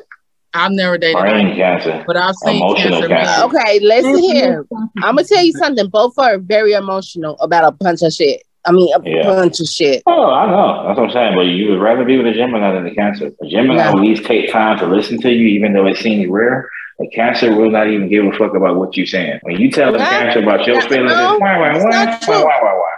[0.54, 2.04] I've never dated, brain one, cancer.
[2.06, 3.08] but I've seen Emotional cancer.
[3.08, 3.46] cancer.
[3.48, 3.54] mix.
[3.64, 4.66] Okay, listen here.
[5.02, 5.88] I'm gonna tell you something.
[5.88, 8.42] Both are very emotional about a bunch of shit.
[8.66, 9.24] I mean, a Yeah.
[9.24, 10.02] bunch of shit.
[10.06, 10.86] Oh, I know.
[10.86, 11.34] That's what I'm saying.
[11.34, 13.30] But you would rather be with a Gemini than a Cancer.
[13.42, 13.90] A Gemini No.
[13.90, 16.66] at least take time to listen to you, even though it seems rare.
[17.00, 19.40] A Cancer will not even give a fuck about what you're saying.
[19.42, 19.98] When you tell a.
[19.98, 22.90] Cancer about your feelings, no, why, why, why, why, why, why, why.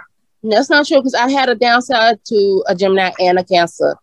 [0.43, 3.97] That's not true because I had a downside to a Gemini and a Cancer.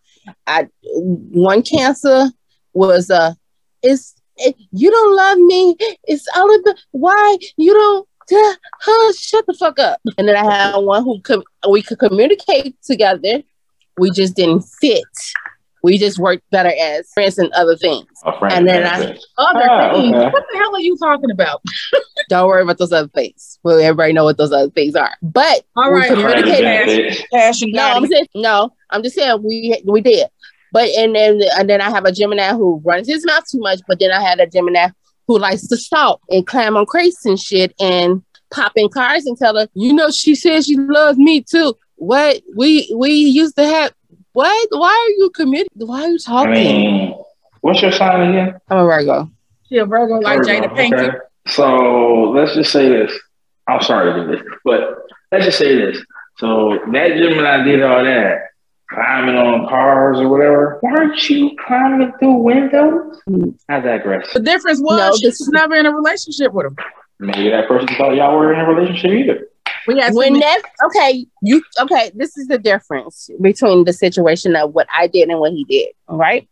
[0.46, 2.30] I one Cancer
[2.72, 3.34] was uh,
[3.82, 5.76] it's it, you don't love me.
[6.04, 8.08] It's all about why you don't.
[8.32, 10.00] Uh, huh, shut the fuck up.
[10.16, 13.42] And then I had one who com- we could communicate together.
[13.98, 15.04] We just didn't fit.
[15.84, 18.06] We just work better as friends and other things.
[18.24, 19.20] A friend And then of I- Cancer.
[19.36, 20.14] Other Ah, things.
[20.16, 20.30] okay.
[20.30, 21.62] What the hell are you talking about?
[22.30, 23.58] Don't worry about those other things.
[23.62, 25.10] Well, everybody know what those other things are.
[25.22, 26.96] But All we right, Friends of communicated.
[26.96, 27.22] benefits.
[27.32, 28.70] Passion No, I'm saying no.
[28.90, 30.26] I'm just saying we we did.
[30.72, 33.80] But and then and then I have a Gemini who runs his mouth too much.
[33.86, 34.88] But then I had a Gemini
[35.28, 39.36] who likes to stalk and climb on crates and shit and pop in cars and
[39.36, 41.74] tell her, you know, she says she loves me too.
[41.96, 43.92] What we we used to have.
[44.34, 44.68] What?
[44.72, 45.68] Why are you committed?
[45.76, 46.52] Why are you talking?
[46.52, 46.76] I talking?
[46.76, 47.14] mean,
[47.62, 48.58] what's your sign again?
[48.68, 49.30] I'm a Virgo.
[49.68, 51.08] She a Virgo like Virgo, Jada Pinkett.
[51.08, 51.18] okay.
[51.46, 53.12] So let's just say this.
[53.68, 54.98] I'm sorry to do this, but
[55.32, 55.98] let's just say this.
[56.38, 58.38] So that Gemini did all that,
[58.90, 60.80] climbing on cars or whatever.
[60.82, 63.20] Weren't you climbing through windows?
[63.68, 64.32] I digress.
[64.34, 66.76] The difference was No, she this- was never in a relationship with him.
[67.20, 69.46] Maybe that person thought y'all were in a relationship either.
[69.86, 74.72] We had when that okay you okay this is the difference between the situation of
[74.74, 76.48] what i did and what he did Right?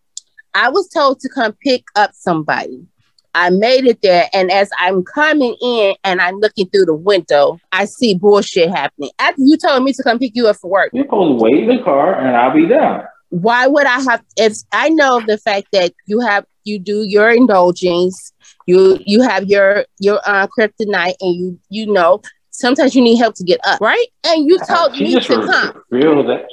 [0.54, 2.86] i was told to come pick up somebody
[3.34, 7.58] i made it there and as i'm coming in and i'm looking through the window
[7.72, 10.90] i see bullshit happening after you told me to come pick you up for work
[10.92, 13.04] You're supposed to wait in the car and I'll be down.
[13.30, 17.28] why would i have if i know the fact that you have you do your
[17.30, 18.32] indulgence,
[18.66, 22.20] you you have your your uh, kryptonite, and you you know
[22.52, 24.06] sometimes you need help to get up, right?
[24.24, 24.76] And you uh-huh.
[24.76, 25.82] told me to re- come.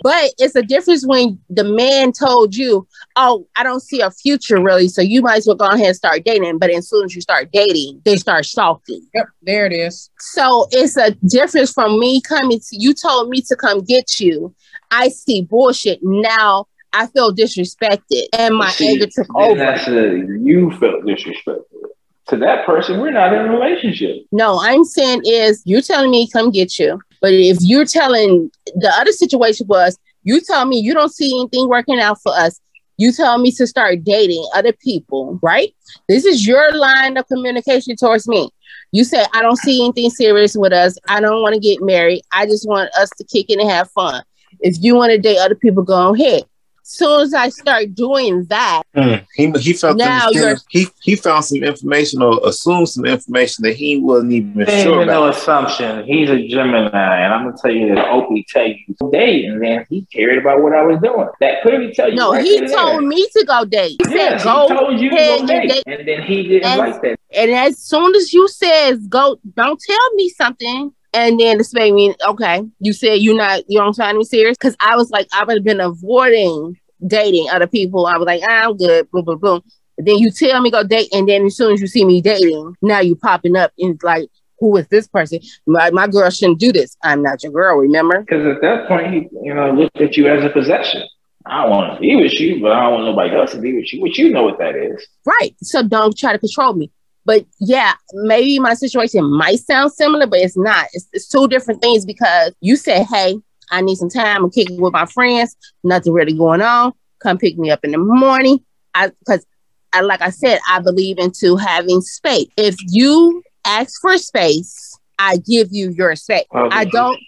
[0.02, 4.62] But it's a difference when the man told you, "Oh, I don't see a future
[4.62, 7.16] really, so you might as well go ahead and start dating." But as soon as
[7.16, 9.06] you start dating, they start stalking.
[9.14, 10.10] Yep, there it is.
[10.20, 12.94] So it's a difference from me coming to you.
[12.94, 14.56] Told me to come get you.
[14.92, 16.66] I see bullshit now.
[16.92, 19.60] I feel disrespected, and my See, anger took over.
[19.60, 21.82] That's a, you felt disrespectful.
[22.30, 24.18] To that person, we're not in a relationship.
[24.32, 28.92] No, I'm saying is you telling me come get you, but if you're telling the
[28.96, 32.60] other situation was you tell me you don't see anything working out for us.
[32.98, 35.74] You tell me to start dating other people, right?
[36.08, 38.50] This is your line of communication towards me.
[38.92, 40.98] You say I don't see anything serious with us.
[41.08, 42.22] I don't want to get married.
[42.34, 44.22] I just want us to kick it and have fun.
[44.60, 46.44] If you want to date other people, go ahead.
[46.92, 49.24] Soon as I start doing that, Mm.
[49.36, 50.30] He he felt Now
[50.70, 54.96] he he found some information or assumed some information that he wasn't even Ain't sure
[55.04, 56.04] even no assumption.
[56.06, 56.90] He's a Gemini,
[57.24, 58.76] and I'm gonna tell you that openly tell you
[59.12, 61.28] date, and then he cared about what I was doing.
[61.42, 62.16] That clearly tell you.
[62.16, 62.70] no, right he there.
[62.70, 63.98] told me to go date.
[64.08, 65.84] He Yes, said go he told you to go date, date.
[65.86, 67.20] and then he didn't And- like that.
[67.36, 70.92] And as soon as you says go, don't tell me something.
[71.12, 72.62] And then this made me okay.
[72.82, 75.58] You said you're not, you don't find me serious because I was like, I would
[75.58, 78.06] have been avoiding dating other people.
[78.06, 79.62] I was like, ah, I'm good, boom, boom, boom.
[79.98, 82.22] But then you tell me go date, and then as soon as you see me
[82.22, 85.40] dating, now you popping up and like, who is this person?
[85.68, 86.96] My my girl shouldn't do this.
[87.04, 88.22] I'm not your girl, remember?
[88.22, 91.04] Because at that point, he you know looked at you as a possession.
[91.46, 93.92] I want to be with you, but I don't want nobody else to be with
[93.92, 94.02] you.
[94.02, 95.06] But you know what that is.
[95.26, 95.56] Right.
[95.64, 96.92] So don't try to control me.
[97.26, 100.88] But yeah, maybe my situation might sound similar, but it's not.
[100.94, 103.40] It's, it's two different things because you said, hey,
[103.72, 104.44] I need some time.
[104.44, 105.56] I'm kicking with my friends.
[105.84, 106.94] Nothing really going on.
[107.22, 108.60] Come pick me up in the morning.
[108.96, 109.46] I because
[109.94, 112.48] I like I said, I believe into having space.
[112.58, 116.46] If you ask for space, I give you your space.
[116.52, 117.20] Well, I don't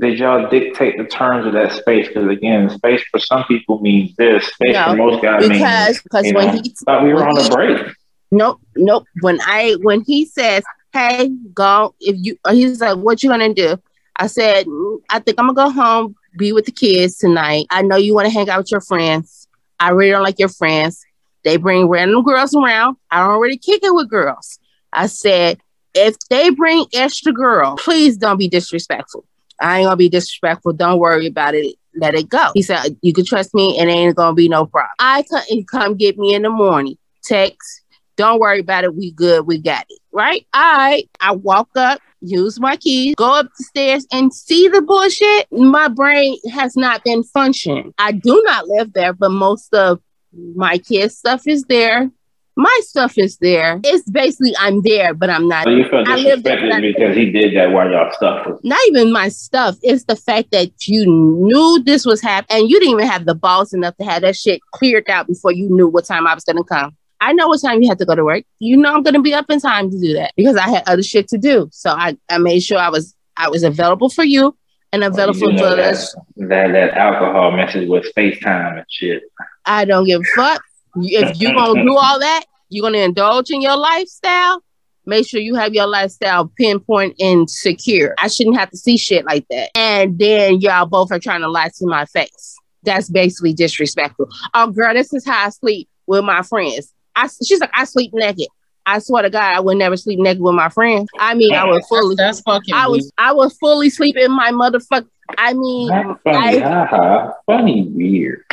[0.00, 2.08] did y'all dictate the terms of that space?
[2.08, 4.46] Because again, space for some people means this.
[4.46, 6.02] Space No, for most guys because means.
[6.02, 7.94] because you when know, he thought we were on a break.
[8.30, 9.04] Nope, nope.
[9.20, 13.76] When I when he says, "Hey, go," if you, he's like, "What you gonna do?"
[14.20, 17.66] I said, "Mm, "I think I'm gonna go home, be with the kids tonight.
[17.70, 19.48] I know you want to hang out with your friends.
[19.80, 21.00] I really don't like your friends.
[21.42, 22.96] They bring random girls around.
[23.10, 24.58] I don't really kick it with girls."
[24.92, 25.58] I said,
[25.94, 29.24] "If they bring extra girl, please don't be disrespectful.
[29.60, 30.74] I ain't gonna be disrespectful.
[30.74, 32.50] Don't worry about it." Let it go.
[32.54, 34.90] He said, You can trust me it ain't gonna be no problem.
[35.00, 36.96] I come, come get me in the morning.
[37.24, 37.82] Text,
[38.16, 38.94] don't worry about it.
[38.94, 39.46] We good.
[39.46, 39.98] We got it.
[40.12, 40.46] Right?
[40.52, 45.46] I I walk up, use my keys, go up the stairs and see the bullshit.
[45.50, 47.92] My brain has not been functioning.
[47.98, 50.00] I do not live there, but most of
[50.32, 52.10] my kids' stuff is there.
[52.56, 53.80] My stuff is there.
[53.84, 55.64] It's basically I'm there, but I'm not.
[55.64, 58.60] So you felt I lived there, disrespected because he did that while y'all stuff was.
[58.62, 59.76] Not even my stuff.
[59.82, 63.34] It's the fact that you knew this was happening and you didn't even have the
[63.34, 66.44] balls enough to have that shit cleared out before you knew what time I was
[66.44, 66.94] gonna come.
[67.20, 68.44] I know what time you had to go to work.
[68.58, 71.02] You know I'm gonna be up in time to do that because I had other
[71.02, 71.68] shit to do.
[71.72, 74.56] So I, I made sure I was I was available for you
[74.92, 76.14] and oh, available You for us.
[76.36, 79.22] that, that that alcohol message was FaceTime and shit.
[79.66, 80.62] I don't give a fuck.
[80.96, 84.62] If you're gonna do all that, you're gonna indulge in your lifestyle.
[85.06, 88.14] Make sure you have your lifestyle pinpoint and secure.
[88.18, 89.70] I shouldn't have to see shit like that.
[89.74, 92.56] And then y'all both are trying to lie to my face.
[92.82, 94.28] That's basically disrespectful.
[94.54, 96.92] Oh, girl, this is how I sleep with my friends.
[97.16, 98.48] I, she's like, I sleep naked.
[98.86, 101.08] I swear to God, I would never sleep naked with my friends.
[101.18, 102.74] I mean, I would fully, That's, that's fucking.
[102.74, 105.06] I was, I was fully sleep in my motherfucker.
[105.38, 107.32] I mean, Not funny, I- haha.
[107.46, 108.44] Funny, weird.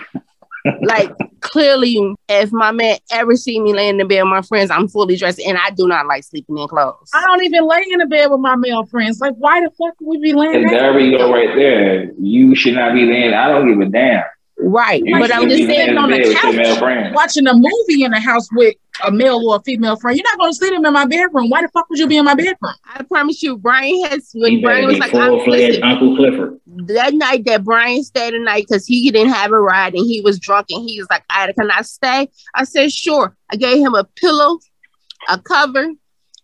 [0.81, 4.69] like clearly if my man ever see me laying in the bed with my friends
[4.69, 7.83] i'm fully dressed and i do not like sleeping in clothes I don't even lay
[7.89, 9.19] in the bed with my male friends.
[9.19, 12.11] Like, why the fuck would we be laying And there we go, right there.
[12.19, 13.33] You should not be laying.
[13.33, 14.23] I don't give a damn.
[14.59, 17.13] Right You but i'm just laying saying on the with your male couch.
[17.13, 18.75] Watching a movie in the house with
[19.05, 20.17] a male or a female friend.
[20.17, 21.49] You're not going to see them in my bedroom.
[21.51, 22.73] Why the fuck would you be in my bedroom?
[22.85, 26.15] i promise you brian has when He brian was like I'm, full fledged listen, Uncle
[26.15, 26.59] Clifford.
[26.87, 30.21] that night that brian stayed the night because he didn't have a ride and he
[30.21, 33.77] was drunk and he was like i can i stay i said sure i gave
[33.77, 34.57] him a pillow
[35.29, 35.87] a cover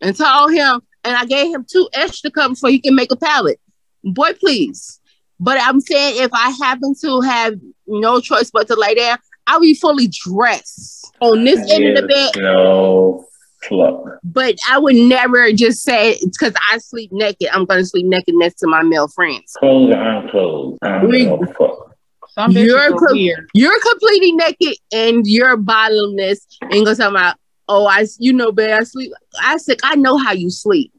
[0.02, 3.16] and told him and i gave him two extra covers so he can make a
[3.16, 3.60] pallet
[4.04, 5.00] boy please
[5.40, 7.54] but i'm saying if i happen to have
[7.88, 12.08] no choice but to lay down i'll be fully dressed on this end of the
[12.08, 13.26] bed No
[13.70, 14.20] fuck.
[14.24, 18.36] but i would never just say because i sleep naked i'm going to sleep naked
[18.36, 20.78] next to my male friends Clothes or unclothed.
[20.82, 21.42] I don't We- know.
[21.58, 21.90] Fuck.
[22.36, 23.48] Some You're are co- weird.
[23.54, 27.36] You're completely naked and you're bottomless and gonna talk about,
[27.70, 29.12] oh, I, you know, babe, I sleep.
[29.40, 30.92] I said, I know how you sleep.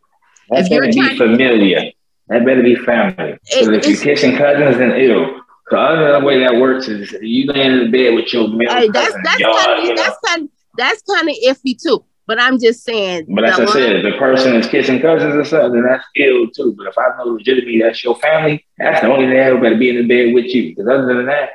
[0.51, 1.90] That If you're better trying- be familiar.
[2.35, 3.39] That better be family.
[3.44, 5.40] Because if you're kissing cousins, then ew.
[5.70, 8.89] The other way that works is you laying in the bed with your male Hey,
[8.89, 12.05] that's that's kind of that's kind that's kind of iffy too.
[12.27, 13.27] But I'm just saying.
[13.32, 16.48] But as I said, if the person is kissing cousins or something, then that's ill
[16.48, 16.74] too.
[16.77, 19.90] But if I know legitimately that's your family, that's the only thing who better be
[19.90, 20.70] in the bed with you.
[20.70, 21.51] Because other than that,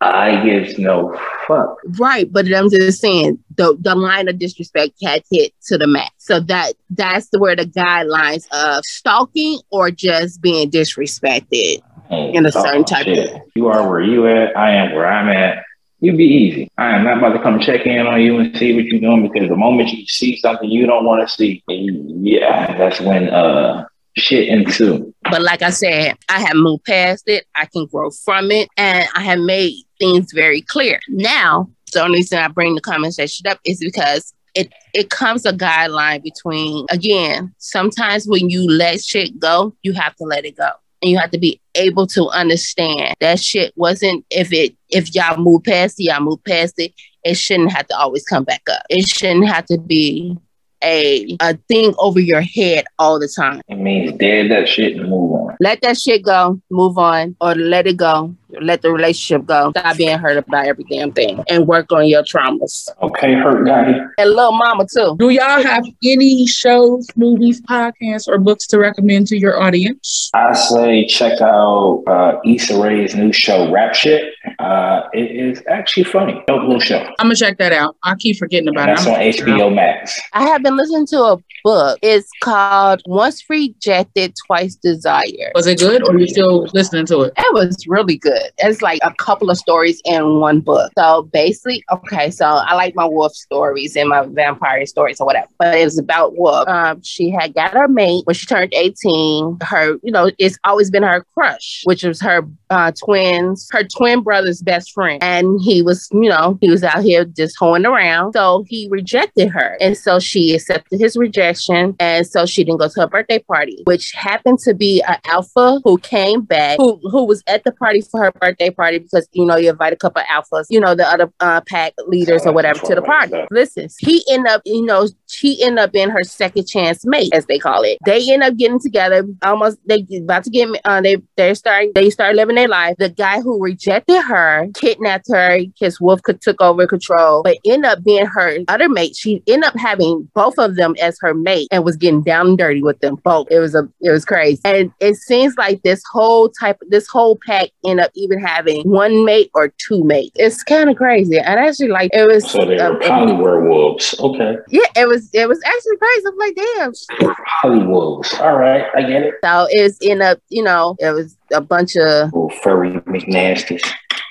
[0.00, 1.16] I gives no
[1.46, 1.76] fuck.
[1.98, 6.12] Right, but I'm just saying the the line of disrespect had hit to the max.
[6.24, 11.82] So that that's the where the guidelines of stalking or just being disrespected.
[12.08, 13.30] Hey, In a certain type shit.
[13.30, 14.56] of- You are where you at.
[14.56, 15.62] I am where I'm at.
[16.00, 16.70] You'd be easy.
[16.78, 19.28] I am not about to come check in on you and see what you're doing
[19.30, 23.84] because the moment you see something you don't want to see, yeah, that's when uh
[24.16, 25.12] shit ensue.
[25.30, 27.44] But like I said, I have moved past it.
[27.54, 31.00] I can grow from it, and I have made things very clear.
[31.08, 35.52] Now, the only reason I bring the conversation up is because it it comes a
[35.52, 37.52] guideline between again.
[37.58, 40.68] Sometimes when you let shit go, you have to let it go,
[41.02, 45.36] and you have to be able to understand that shit wasn't if it if y'all
[45.36, 46.92] move past it, y'all move past it.
[47.24, 48.82] It shouldn't have to always come back up.
[48.90, 50.36] It shouldn't have to be
[50.82, 55.08] a a thing over your head all the time It means dead that shit and
[55.08, 55.56] move on.
[55.58, 59.70] let that shit go, move on, or let it go, let the relationship go.
[59.70, 62.88] Stop being hurt about every damn thing and work on your traumas.
[63.02, 63.92] Okay, hurt guy.
[64.18, 65.16] And little mama too.
[65.18, 70.30] Do y'all have any shows, movies, podcasts, or books to recommend to your audience?
[70.34, 74.32] I say check out uh, Issa Rae's new show, Rap Shit.
[74.58, 76.42] Uh, it is actually funny.
[76.46, 76.98] Dope little show.
[77.18, 77.96] I'm gonna check that out.
[78.02, 79.08] I keep forgetting And about that's it.
[79.08, 79.58] on I'm gonna check it out.
[79.60, 80.20] HBO Max.
[80.32, 81.98] I have been listening to a book.
[82.02, 85.52] It's called Once Rejected, Twice Desired.
[85.54, 87.32] Was it good, or you still listening to it?
[87.36, 88.43] It was really good.
[88.58, 90.92] It's like a couple of stories in one book.
[90.96, 95.48] So basically, okay, so I like my wolf stories and my vampire stories or whatever.
[95.58, 96.68] But it was about wolf.
[96.68, 99.58] Um, she had got her mate when she turned 18.
[99.62, 104.22] Her, you know, it's always been her crush, which was her uh twins, her twin
[104.22, 105.22] brother's best friend.
[105.22, 108.32] And he was, you know, he was out here just hoeing around.
[108.32, 109.76] So he rejected her.
[109.80, 111.96] And so she accepted his rejection.
[112.00, 115.80] And so she didn't go to her birthday party, which happened to be an alpha
[115.84, 119.44] who came back, who who was at the party for her birthday party because you
[119.44, 122.52] know you invite a couple of alphas, you know, the other uh, pack leaders or
[122.52, 123.34] whatever to the party.
[123.50, 127.46] Listen, he end up, you know, she end up being her second chance mate, as
[127.46, 127.98] they call it.
[128.04, 132.10] They end up getting together, almost they about to get uh, they they start they
[132.10, 132.96] start living their life.
[132.98, 137.84] The guy who rejected her kidnapped her, his wolf could took over control, but end
[137.84, 139.16] up being her other mate.
[139.16, 142.58] She end up having both of them as her mate and was getting down and
[142.58, 143.48] dirty with them both.
[143.50, 144.60] It was a it was crazy.
[144.64, 149.24] And it seems like this whole type this whole pack end up even having one
[149.24, 150.32] mate or two mates.
[150.36, 151.38] It's kind of crazy.
[151.38, 154.14] And actually like it was So they uh, were poly werewolves.
[154.18, 154.56] Okay.
[154.68, 156.24] yeah, it was it was actually crazy.
[156.26, 157.34] I'm like, damn.
[157.62, 158.34] Poly wolves.
[158.34, 159.34] All right, I get it.
[159.44, 162.30] So it was in a, you know, it was a bunch of
[162.62, 163.84] furry McNasties.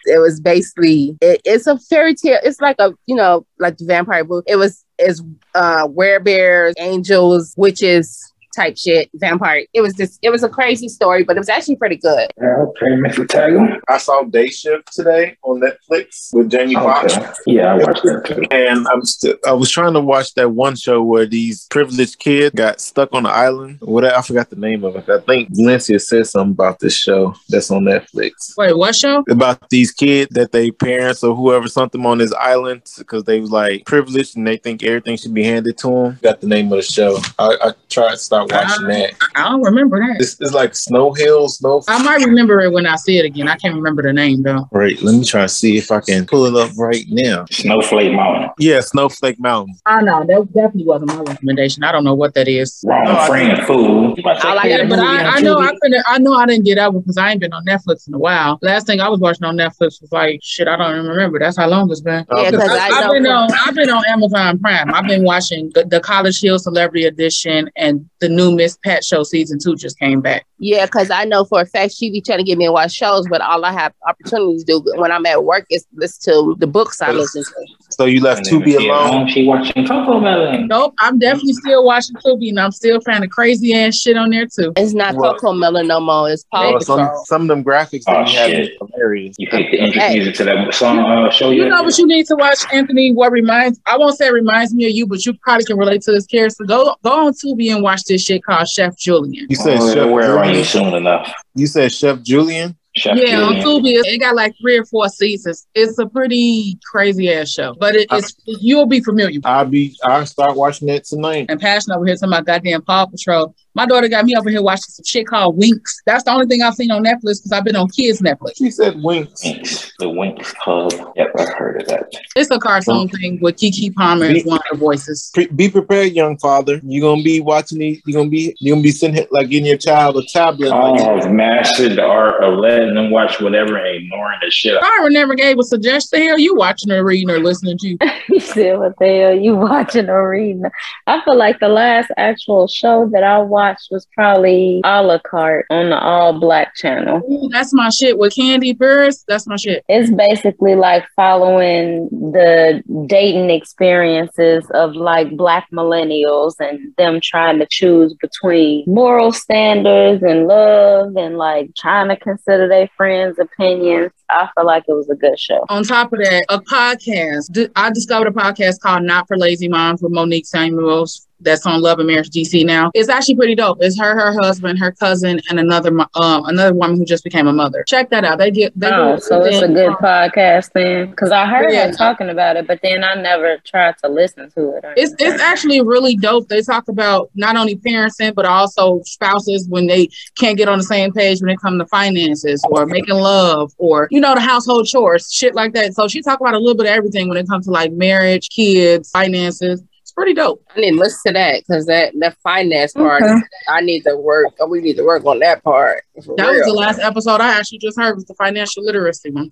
[0.06, 2.40] it was basically it, it's a fairy tale.
[2.44, 4.46] It's like a you know like the vampire book.
[4.48, 5.22] It was is
[5.56, 9.66] uh werebears, angels, witches type shit, vampire.
[9.74, 12.32] It was just it was a crazy story, but it was actually pretty good.
[12.42, 13.28] Okay, Mr.
[13.28, 13.82] Taggum.
[13.88, 17.18] I saw Day Shift today on Netflix with Jamie Foxx.
[17.18, 17.32] Okay.
[17.48, 18.44] Yeah, I watched that too.
[18.52, 22.56] And I'm still I was trying to watch that one show where these privileged kids
[22.56, 23.80] got stuck on the island.
[23.82, 25.10] What I forgot the name of it.
[25.10, 28.58] I think Valencia said something about this show that's on Netflix.
[28.58, 29.24] Wait, what show?
[29.30, 33.40] About these kids that they parents or whoever sent them on this island because they
[33.40, 36.20] was like privileged and they think everything should be handed to them.
[36.22, 37.18] Got the name of the show.
[37.40, 38.18] I, I tried to
[38.48, 39.14] start watching that.
[39.36, 40.18] I don't remember that.
[40.20, 41.82] It's, it's like Snow Hill, Snow.
[41.88, 43.48] I might remember it when I see it again.
[43.48, 44.68] I can't remember the name though.
[44.72, 47.46] Right, let me try to see if I can pull it up right now.
[47.52, 48.50] Snowflake Mountain.
[48.60, 49.76] Yeah, Snowflake Mountain.
[49.86, 51.84] I know that definitely wasn't my recommendation.
[51.84, 52.84] I don't know what that is.
[52.86, 54.14] Wrong Oh, I friend, fool.
[54.16, 56.04] You about I like it, But I, I know I couldn't.
[56.08, 58.60] I know I didn't get out because I ain't been on Netflix in a while.
[58.62, 60.68] Last thing I was watching on Netflix was like shit.
[60.68, 61.40] I don't even remember.
[61.40, 62.26] That's how long it's been.
[62.36, 63.50] Yeah, because I, I, have know been on.
[63.66, 64.94] I've been on Amazon Prime.
[64.94, 69.24] I've been watching the, the College Hill Celebrity Edition and the new Miss Pat Show
[69.24, 70.46] season two just came back.
[70.58, 72.92] yeah, because I know for a fact she be trying to get me to watch
[72.92, 76.56] shows, but all I have opportunities to do when I'm at work is listen to
[76.60, 77.93] the books I listen to.
[77.98, 79.28] So you left And then to be when she at alone.
[79.30, 80.68] She watching Coco Melon.
[80.68, 84.46] Nope, I'm definitely still watching Tubi and I'm still finding crazy ass shit on there
[84.48, 84.74] too.
[84.78, 86.30] It's not Well- Cocomelon no more.
[86.30, 88.60] It's Paw Well, some, some of them graphics that Oh, you have shit.
[88.60, 89.36] is hilarious.
[89.38, 90.14] You hate the intro Hey.
[90.16, 91.70] music to that song uh, show You yet?
[91.70, 93.14] know what you need to watch, Anthony?
[93.14, 96.02] What reminds I won't say it reminds me of you, but you probably can relate
[96.04, 96.64] to this character.
[96.66, 99.46] Go go on Tubi and watch this shit called Chef Julian.
[99.50, 101.32] You said Oh, Chef where are you soon enough?
[101.56, 102.76] You said Chef Julian.
[102.96, 105.68] Chef Yeah, on Tubi, it got like three or four seasons.
[105.74, 109.40] It's a pretty crazy ass show, but it, it's you'll be familiar.
[109.44, 109.96] I'll be.
[110.04, 111.48] I'll start watching that tonight.
[111.50, 113.56] And passion over here talking about goddamn Paw Patrol.
[113.76, 116.02] My daughter got me over here watching some shit called Winx.
[116.06, 118.58] That's the only thing I've seen on Netflix because I've been on kids Netflix.
[118.58, 119.44] She said winks.
[119.44, 120.92] Winx, the Winx Club.
[121.16, 122.14] Yep, I heard of that.
[122.36, 125.32] It's a cartoon thing with Keke Palmer as one of the voices.
[125.34, 126.80] Pre- be prepared, young father.
[126.84, 128.02] You're gonna be watching these.
[128.06, 128.56] You're gonna be.
[128.60, 130.72] You're gonna be sitting here, like getting your child a tablet.
[130.72, 134.52] I Like, oh, have mastered the art of letting them watch whatever and ignoring the
[134.52, 134.80] shit.
[134.82, 136.20] Tyra never gave a suggestion.
[136.20, 137.98] The hell you watching or reading or listening to?
[138.30, 140.64] you said what the hell you watching or reading?
[141.08, 145.66] I feel like the last actual show that I watched was probably a la carte
[145.70, 147.22] on the all black channel.
[147.30, 149.24] Ooh, that's my shit with Kandi Burruss.
[149.28, 149.84] That's my shit.
[149.88, 157.68] It's basically like following the dating experiences of like black millennials and them trying to
[157.70, 164.12] choose between moral standards and love and like trying to consider their friends' opinions.
[164.30, 165.64] I feel like it was a good show.
[165.70, 167.70] On top of that, a podcast.
[167.76, 171.28] I discovered a podcast called Not for Lazy Moms with Monique Samuels.
[171.44, 172.92] That's on Love and Marriage DC now.
[172.94, 173.78] It's actually pretty dope.
[173.82, 177.54] It's her, her husband, her cousin, and another um another woman who just became a
[177.54, 177.84] mother.
[177.88, 178.38] Check that out.
[178.38, 181.88] They get they Oh, so it's a good um, podcast then, because I heard Yeah.
[181.88, 184.86] her talking about it, but then I never tried to listen to it.
[184.98, 186.48] It's it's actually really dope.
[186.48, 190.84] They talk about not only parenting but also spouses when they can't get on the
[190.84, 194.86] same page when it comes to finances or making love or you know the household
[194.88, 195.94] chores, shit like that.
[195.94, 198.50] So she talk about a little bit of everything when it comes to like marriage,
[198.50, 199.82] kids, finances.
[200.14, 200.64] It's pretty dope.
[200.76, 203.34] I need to listen to that because that that finance part, Okay.
[203.68, 204.54] I need to work.
[204.70, 206.04] We need to work on that part.
[206.24, 209.50] for That was the last episode I actually just heard was the financial literacy one.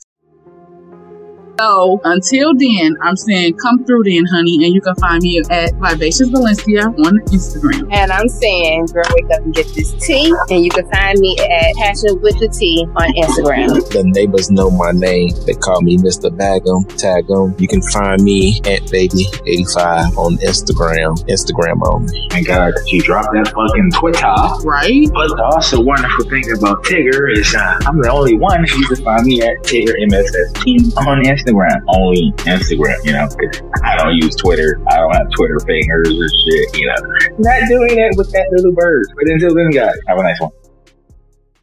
[1.61, 5.75] So until then, I'm saying come through then, honey, and you can find me at
[5.75, 7.87] Vivacious Valencia on Instagram.
[7.93, 10.33] And I'm saying, girl, wake up and get this tea.
[10.49, 13.77] And you can find me at Passion with the Tea on Instagram.
[13.93, 15.29] The neighbors know my name.
[15.45, 16.33] They call me Mr.
[16.33, 17.53] Bagum, Tagum.
[17.61, 21.13] You can find me at Baby85 on Instagram.
[21.29, 22.27] Instagram only.
[22.31, 24.33] Thank God that you dropped that fucking Twitter.
[24.65, 25.05] Right?
[25.13, 28.87] But the also wonderful thing about Tigger is uh, I'm the only one who you
[28.87, 31.50] can find me at Tigger MSSP on Instagram.
[31.87, 33.27] Only Instagram, you know,
[33.83, 34.79] I don't use Twitter.
[34.89, 36.95] I don't have Twitter fingers or shit, you know.
[37.39, 39.07] Not doing that with that little bird.
[39.15, 40.51] But until then, guys, have a nice one.